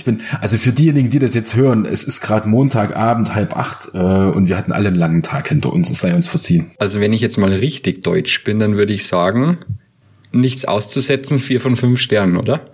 Bin, 0.07 0.21
also 0.41 0.57
für 0.57 0.71
diejenigen, 0.71 1.09
die 1.09 1.19
das 1.19 1.35
jetzt 1.35 1.55
hören, 1.55 1.85
es 1.85 2.03
ist 2.03 2.21
gerade 2.21 2.47
Montagabend, 2.47 3.35
halb 3.35 3.55
acht, 3.55 3.89
äh, 3.93 3.97
und 3.97 4.47
wir 4.47 4.57
hatten 4.57 4.71
alle 4.71 4.87
einen 4.87 4.95
langen 4.95 5.21
Tag 5.21 5.49
hinter 5.49 5.71
uns, 5.71 5.89
es 5.89 5.99
sei 5.99 6.15
uns 6.15 6.27
verziehen. 6.27 6.71
Also 6.79 6.99
wenn 6.99 7.13
ich 7.13 7.21
jetzt 7.21 7.37
mal 7.37 7.51
richtig 7.53 8.03
deutsch 8.03 8.43
bin, 8.43 8.57
dann 8.59 8.77
würde 8.77 8.93
ich 8.93 9.05
sagen, 9.05 9.57
nichts 10.31 10.65
auszusetzen, 10.65 11.39
vier 11.39 11.61
von 11.61 11.75
fünf 11.75 11.99
Sternen, 11.99 12.37
oder? 12.37 12.61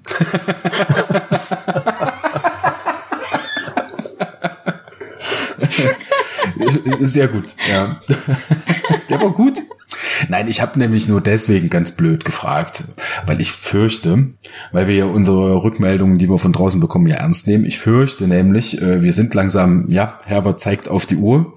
Sehr 7.01 7.27
gut, 7.27 7.55
ja. 7.69 7.99
Der 9.09 9.19
war 9.19 9.31
gut. 9.31 9.59
Nein, 10.29 10.47
ich 10.47 10.61
habe 10.61 10.79
nämlich 10.79 11.07
nur 11.07 11.21
deswegen 11.21 11.69
ganz 11.69 11.91
blöd 11.91 12.25
gefragt, 12.25 12.83
weil 13.25 13.41
ich 13.41 13.51
fürchte, 13.51 14.29
weil 14.71 14.87
wir 14.87 14.95
ja 14.95 15.05
unsere 15.05 15.63
Rückmeldungen, 15.63 16.17
die 16.17 16.29
wir 16.29 16.37
von 16.37 16.53
draußen 16.53 16.79
bekommen, 16.79 17.07
ja 17.07 17.17
ernst 17.17 17.47
nehmen. 17.47 17.65
Ich 17.65 17.79
fürchte 17.79 18.27
nämlich, 18.27 18.81
äh, 18.81 19.01
wir 19.01 19.13
sind 19.13 19.33
langsam, 19.33 19.87
ja, 19.89 20.19
Herbert 20.25 20.59
zeigt 20.59 20.89
auf 20.89 21.05
die 21.05 21.17
Uhr. 21.17 21.53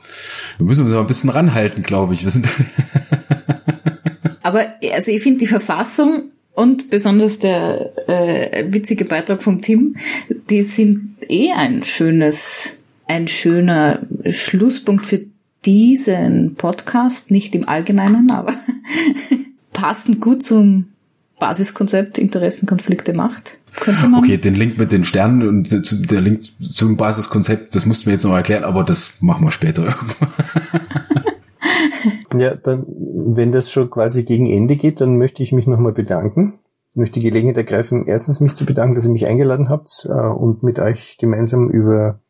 Wir 0.58 0.66
müssen 0.66 0.84
uns 0.84 0.92
mal 0.92 1.00
ein 1.00 1.06
bisschen 1.06 1.30
ranhalten, 1.30 1.82
glaube 1.82 2.14
ich. 2.14 2.24
Wir 2.24 2.30
sind 2.30 2.48
Aber 4.42 4.66
also 4.92 5.10
ich 5.10 5.22
finde 5.22 5.40
die 5.40 5.48
Verfassung 5.48 6.30
und 6.54 6.88
besonders 6.88 7.38
der 7.40 8.08
äh, 8.08 8.72
witzige 8.72 9.04
Beitrag 9.04 9.42
vom 9.42 9.60
Tim, 9.60 9.96
die 10.48 10.62
sind 10.62 11.16
eh 11.28 11.50
ein 11.50 11.82
schönes, 11.82 12.68
ein 13.06 13.28
schöner 13.28 14.06
Schlusspunkt 14.24 15.06
für 15.06 15.20
diesen 15.66 16.54
Podcast, 16.54 17.30
nicht 17.30 17.54
im 17.54 17.68
Allgemeinen, 17.68 18.30
aber 18.30 18.54
passend 19.72 20.20
gut 20.20 20.42
zum 20.42 20.86
Basiskonzept 21.38 22.18
Interessenkonflikte 22.18 23.12
Macht. 23.12 23.58
Könnte 23.74 24.08
man. 24.08 24.24
Okay, 24.24 24.38
den 24.38 24.54
Link 24.54 24.78
mit 24.78 24.90
den 24.90 25.04
Sternen 25.04 25.46
und 25.46 26.10
der 26.10 26.20
Link 26.20 26.44
zum 26.72 26.96
Basiskonzept, 26.96 27.74
das 27.74 27.84
musst 27.84 28.04
du 28.04 28.08
mir 28.08 28.14
jetzt 28.14 28.24
noch 28.24 28.34
erklären, 28.34 28.64
aber 28.64 28.84
das 28.84 29.20
machen 29.20 29.44
wir 29.44 29.50
später 29.50 29.84
irgendwann. 29.84 30.30
ja, 32.38 32.54
dann, 32.54 32.86
wenn 32.88 33.52
das 33.52 33.70
schon 33.70 33.90
quasi 33.90 34.22
gegen 34.24 34.46
Ende 34.46 34.76
geht, 34.76 35.02
dann 35.02 35.18
möchte 35.18 35.42
ich 35.42 35.52
mich 35.52 35.66
nochmal 35.66 35.92
bedanken. 35.92 36.54
Ich 36.88 36.96
möchte 36.96 37.20
die 37.20 37.26
Gelegenheit 37.26 37.58
ergreifen, 37.58 38.06
erstens 38.06 38.40
mich 38.40 38.54
zu 38.54 38.64
bedanken, 38.64 38.94
dass 38.94 39.04
ihr 39.04 39.12
mich 39.12 39.26
eingeladen 39.26 39.68
habt 39.68 40.06
äh, 40.08 40.12
und 40.12 40.62
mit 40.62 40.78
euch 40.78 41.18
gemeinsam 41.18 41.68
über 41.68 42.20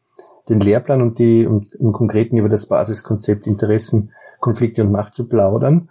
den 0.49 0.61
Lehrplan 0.61 1.03
und 1.03 1.19
die 1.19 1.47
und 1.47 1.75
im 1.75 1.93
Konkreten 1.93 2.37
über 2.37 2.49
das 2.49 2.67
Basiskonzept 2.67 3.47
Interessen, 3.47 4.13
Konflikte 4.41 4.83
und 4.83 4.93
Macht 4.93 5.15
zu 5.15 5.29
plaudern. 5.29 5.89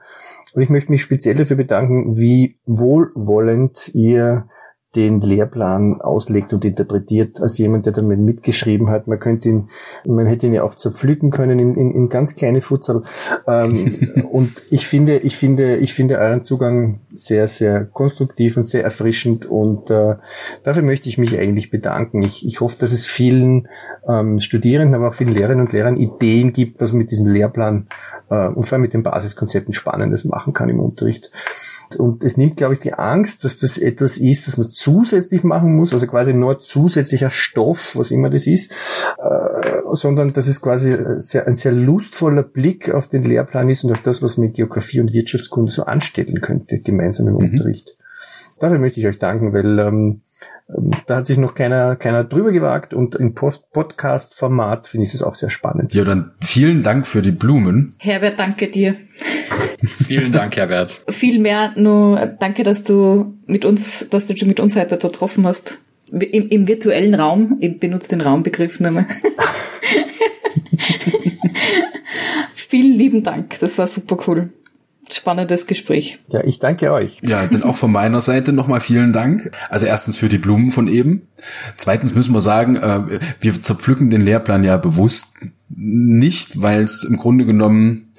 Und 0.54 0.62
ich 0.62 0.70
möchte 0.70 0.92
mich 0.92 1.02
speziell 1.02 1.36
dafür 1.36 1.58
bedanken, 1.58 2.18
wie 2.18 2.58
wohlwollend 2.66 3.94
ihr 3.94 4.48
den 4.96 5.22
Lehrplan 5.22 6.02
auslegt 6.02 6.54
und 6.54 6.64
interpretiert, 6.64 7.42
als 7.42 7.58
jemand, 7.58 7.86
der 7.86 7.94
damit 7.94 8.20
mitgeschrieben 8.20 8.90
hat. 8.90 9.08
Man 9.08 9.20
könnte 9.20 9.50
ihn, 9.50 9.70
man 10.06 10.26
hätte 10.26 10.48
ihn 10.48 10.54
ja 10.54 10.64
auch 10.64 10.76
zerpflücken 10.76 11.32
können 11.32 11.60
in, 11.60 11.76
in, 11.76 11.92
in 11.92 12.10
ganz 12.10 12.36
kleine 12.36 12.62
Futsal. 12.62 13.04
Ähm, 13.48 14.26
und 14.32 14.64
ich 14.70 14.88
finde, 14.88 15.18
ich 15.18 15.36
finde, 15.36 15.78
ich 15.78 15.94
finde 15.94 16.18
euren 16.18 16.44
Zugang 16.44 17.02
sehr, 17.16 17.48
sehr 17.48 17.86
konstruktiv 17.86 18.58
und 18.58 18.68
sehr 18.68 18.84
erfrischend 18.84 19.46
und 19.46 19.90
äh, 19.90 20.16
dafür 20.64 20.84
möchte 20.84 21.10
ich 21.10 21.18
mich 21.18 21.38
eigentlich 21.38 21.72
bedanken. 21.72 22.22
Ich, 22.24 22.46
ich 22.46 22.62
hoffe, 22.62 22.78
dass 22.80 22.92
es 22.92 23.06
vielen 23.06 23.68
ähm, 24.08 24.40
Studierenden, 24.40 24.96
aber 24.96 25.10
auch 25.10 25.14
vielen 25.14 25.34
Lehrerinnen 25.34 25.66
und 25.66 25.74
Lehrern 25.74 25.98
Ideen 25.98 26.54
gibt, 26.54 26.82
was 26.82 26.92
man 26.92 27.00
mit 27.00 27.12
diesem 27.12 27.28
Lehrplan 27.28 27.88
äh, 28.30 28.48
und 28.48 28.66
vor 28.66 28.74
allem 28.74 28.82
mit 28.82 28.94
den 28.94 29.04
Basiskonzepten 29.04 29.74
Spannendes 29.74 30.26
machen 30.26 30.54
kann 30.54 30.70
im 30.70 30.80
Unterricht. 30.80 31.32
Und 31.96 32.24
es 32.24 32.38
nimmt, 32.38 32.58
glaube 32.58 32.74
ich, 32.74 32.80
die 32.80 32.94
Angst, 32.94 33.44
dass 33.44 33.58
das 33.58 33.78
etwas 33.78 34.18
ist, 34.18 34.48
das 34.48 34.58
man 34.58 34.68
zusätzlich 34.68 35.44
machen 35.44 35.76
muss, 35.76 35.94
also 35.94 36.08
quasi 36.08 36.34
nur 36.34 36.60
zusätzlicher 36.60 37.32
Stoff, 37.32 37.96
was 37.96 38.12
immer 38.12 38.30
das 38.30 38.48
ist, 38.48 38.72
äh, 39.18 39.82
sondern 39.94 40.34
dass 40.34 40.48
es 40.48 40.62
quasi 40.62 40.96
sehr, 41.20 41.48
ein 41.48 41.56
sehr 41.56 41.72
lustvoller 41.72 42.44
Blick 42.44 42.94
auf 42.94 43.08
den 43.08 43.24
Lehrplan 43.24 43.70
ist 43.70 43.84
und 43.84 43.92
auf 43.92 44.02
das, 44.02 44.22
was 44.22 44.38
man 44.38 44.48
mit 44.48 44.56
Geografie 44.56 45.00
und 45.00 45.14
Wirtschaftskunde 45.14 45.72
so 45.72 45.84
anstellen 45.84 46.42
könnte, 46.42 46.80
gemeinsam 46.80 47.28
im 47.28 47.34
mhm. 47.34 47.40
Unterricht. 47.40 47.98
Dafür 48.60 48.80
möchte 48.80 49.00
ich 49.00 49.08
euch 49.08 49.20
danken, 49.20 49.54
weil 49.54 49.80
ähm, 49.80 50.22
da 51.06 51.18
hat 51.18 51.28
sich 51.28 51.38
noch 51.38 51.54
keiner, 51.54 51.96
keiner 51.96 52.24
drüber 52.24 52.52
gewagt 52.52 52.94
und 52.94 53.16
im 53.16 53.36
Post-Podcast-Format 53.36 54.88
finde 54.88 55.06
ich 55.06 55.14
es 55.14 55.22
auch 55.22 55.36
sehr 55.36 55.52
spannend. 55.52 55.94
Ja, 55.94 56.04
dann 56.04 56.32
vielen 56.42 56.82
Dank 56.82 57.06
für 57.06 57.22
die 57.22 57.32
Blumen. 57.32 57.94
Herbert, 58.00 58.40
danke 58.40 58.70
dir. 58.70 58.96
vielen 59.84 60.32
Dank, 60.32 60.56
Herbert. 60.56 61.02
Vielmehr 61.10 61.74
nur 61.76 62.38
danke, 62.40 62.64
dass 62.64 62.84
du 62.84 63.36
mit 63.46 63.64
uns, 63.64 64.10
dass 64.10 64.26
du 64.26 64.34
mit 64.46 64.60
uns 64.60 64.76
heute 64.76 64.98
getroffen 64.98 65.46
hast. 65.46 65.78
Im, 66.12 66.50
Im 66.50 66.68
virtuellen 66.68 67.14
Raum. 67.14 67.58
Ich 67.62 67.80
benutze 67.80 68.10
den 68.10 68.22
Raumbegriff 68.22 68.80
nochmal. 68.80 69.06
Vielen 72.54 72.94
lieben 72.94 73.24
Dank. 73.24 73.60
Das 73.60 73.78
war 73.78 73.88
super 73.88 74.18
cool 74.28 74.52
spannendes 75.12 75.68
Gespräch. 75.68 76.20
Ja, 76.28 76.44
ich 76.44 76.60
danke 76.60 76.92
euch. 76.92 77.20
Ja, 77.22 77.46
dann 77.46 77.64
auch 77.64 77.78
von 77.78 77.92
meiner 77.92 78.22
Seite 78.22 78.54
nochmal 78.54 78.80
vielen 78.80 79.14
Dank. 79.14 79.52
Also 79.70 79.86
erstens 79.86 80.18
für 80.18 80.30
die 80.30 80.38
Blumen 80.38 80.72
von 80.72 80.88
eben. 80.88 81.28
Zweitens 81.78 82.16
müssen 82.16 82.34
wir 82.34 82.42
sagen, 82.42 82.76
äh, 82.76 83.20
wir 83.40 83.62
zerpflücken 83.62 84.10
den 84.10 84.22
Lehrplan 84.22 84.64
ja 84.64 84.78
bewusst 84.78 85.38
nicht, 85.70 86.62
weil 86.62 86.84
es 86.84 87.04
im 87.04 87.18
Grunde 87.18 87.46
genommen, 87.46 88.12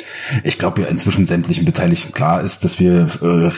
ich 0.45 0.59
glaube 0.59 0.83
ja 0.83 0.89
inzwischen 0.89 1.27
sämtlichen 1.27 1.65
Beteiligten 1.65 2.13
klar 2.13 2.43
ist, 2.43 2.65
dass 2.65 2.81
wir 2.81 3.09
äh, 3.23 3.51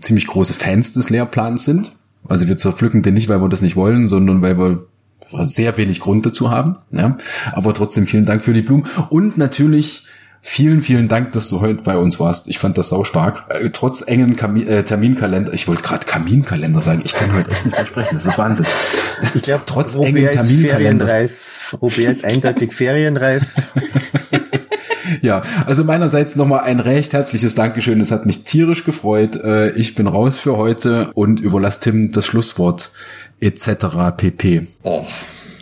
ziemlich 0.00 0.26
große 0.26 0.54
Fans 0.54 0.92
des 0.92 1.10
Lehrplans 1.10 1.64
sind. 1.64 1.96
Also 2.28 2.48
wir 2.48 2.58
zerpflücken 2.58 3.02
den 3.02 3.14
nicht, 3.14 3.28
weil 3.28 3.40
wir 3.40 3.48
das 3.48 3.62
nicht 3.62 3.76
wollen, 3.76 4.06
sondern 4.06 4.42
weil 4.42 4.58
wir 4.58 4.86
sehr 5.44 5.76
wenig 5.76 6.00
Grund 6.00 6.26
dazu 6.26 6.50
haben. 6.50 6.76
Ja? 6.90 7.16
Aber 7.52 7.74
trotzdem 7.74 8.06
vielen 8.06 8.26
Dank 8.26 8.42
für 8.42 8.52
die 8.52 8.62
Blumen. 8.62 8.86
Und 9.10 9.38
natürlich 9.38 10.04
Vielen, 10.44 10.82
vielen 10.82 11.06
Dank, 11.06 11.30
dass 11.32 11.48
du 11.48 11.60
heute 11.60 11.82
bei 11.84 11.96
uns 11.96 12.18
warst. 12.18 12.48
Ich 12.48 12.58
fand 12.58 12.76
das 12.76 12.88
sau 12.88 13.04
stark. 13.04 13.44
Äh, 13.48 13.70
trotz 13.70 14.02
engen 14.02 14.34
Kamin, 14.34 14.66
äh, 14.66 14.82
Terminkalender, 14.82 15.52
ich 15.52 15.68
wollte 15.68 15.82
gerade 15.82 16.04
Kaminkalender 16.04 16.80
sagen, 16.80 17.00
ich 17.04 17.14
kann 17.14 17.32
heute 17.32 17.52
echt 17.52 17.64
nicht 17.64 17.76
mehr 17.76 17.86
sprechen, 17.86 18.16
das 18.16 18.26
ist 18.26 18.38
Wahnsinn. 18.38 18.66
Ich 19.36 19.42
glaube, 19.42 19.62
trotz 19.66 19.94
Robert 19.94 20.16
engen 20.16 20.30
Terminkalender. 20.30 21.28
Robert 21.80 21.98
ist 21.98 22.24
eindeutig 22.24 22.72
ferienreif. 22.74 23.44
ja, 25.20 25.42
also 25.64 25.84
meinerseits 25.84 26.34
nochmal 26.34 26.64
ein 26.64 26.80
recht 26.80 27.12
herzliches 27.12 27.54
Dankeschön. 27.54 28.00
Es 28.00 28.10
hat 28.10 28.26
mich 28.26 28.42
tierisch 28.42 28.82
gefreut. 28.82 29.36
Äh, 29.36 29.70
ich 29.70 29.94
bin 29.94 30.08
raus 30.08 30.38
für 30.38 30.56
heute 30.56 31.12
und 31.14 31.38
überlasse 31.38 31.80
Tim 31.80 32.10
das 32.10 32.26
Schlusswort 32.26 32.90
etc. 33.40 33.86
pp. 34.16 34.66
Oh, 34.82 35.06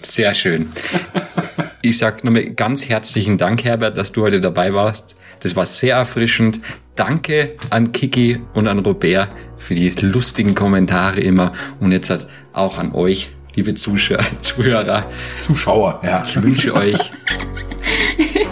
sehr 0.02 0.32
schön. 0.32 0.70
Ich 1.82 1.96
sag 1.96 2.24
nochmal 2.24 2.50
ganz 2.50 2.90
herzlichen 2.90 3.38
Dank, 3.38 3.64
Herbert, 3.64 3.96
dass 3.96 4.12
du 4.12 4.20
heute 4.20 4.42
dabei 4.42 4.74
warst. 4.74 5.16
Das 5.40 5.56
war 5.56 5.64
sehr 5.64 5.96
erfrischend. 5.96 6.58
Danke 6.94 7.56
an 7.70 7.92
Kiki 7.92 8.38
und 8.52 8.68
an 8.68 8.80
Robert 8.80 9.30
für 9.56 9.74
die 9.74 9.88
lustigen 9.88 10.54
Kommentare 10.54 11.20
immer. 11.20 11.52
Und 11.80 11.92
jetzt 11.92 12.10
hat 12.10 12.26
auch 12.52 12.76
an 12.76 12.92
euch, 12.92 13.30
liebe 13.54 13.72
Zuschauer, 13.72 14.18
Zuhörer. 14.42 15.10
Zuschauer, 15.36 16.00
ja. 16.02 16.22
Ich 16.22 16.42
wünsche 16.42 16.74
euch 16.74 17.12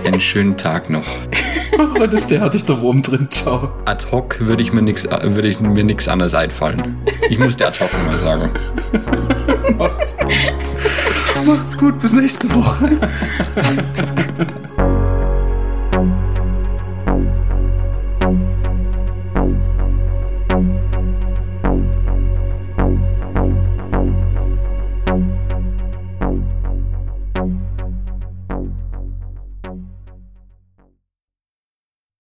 einen 0.07 0.23
schönen 0.23 0.57
Tag 0.57 0.89
noch. 0.89 1.07
Was 1.99 2.15
ist 2.15 2.31
der? 2.31 2.41
Hatte 2.41 2.57
ich 2.57 2.65
da 2.65 2.81
Wurm 2.81 3.03
drin. 3.03 3.29
Ciao. 3.31 3.73
Ad 3.85 4.07
hoc 4.11 4.41
würde 4.41 4.63
ich 4.63 4.73
mir 4.73 4.83
nix, 4.83 5.05
würde 5.05 5.49
ich 5.49 5.61
mir 5.61 5.85
nix 5.85 6.09
anderes 6.09 6.35
einfallen. 6.35 6.97
Ich 7.29 7.39
muss 7.39 7.57
dir 7.57 7.69
ad 7.69 7.79
hoc 7.81 7.91
mal 8.07 8.19
sagen. 8.19 8.51
Macht's, 9.77 10.17
macht's 11.47 11.77
gut. 11.77 11.99
Bis 12.01 12.13
nächste 12.13 12.53
Woche. 12.55 12.99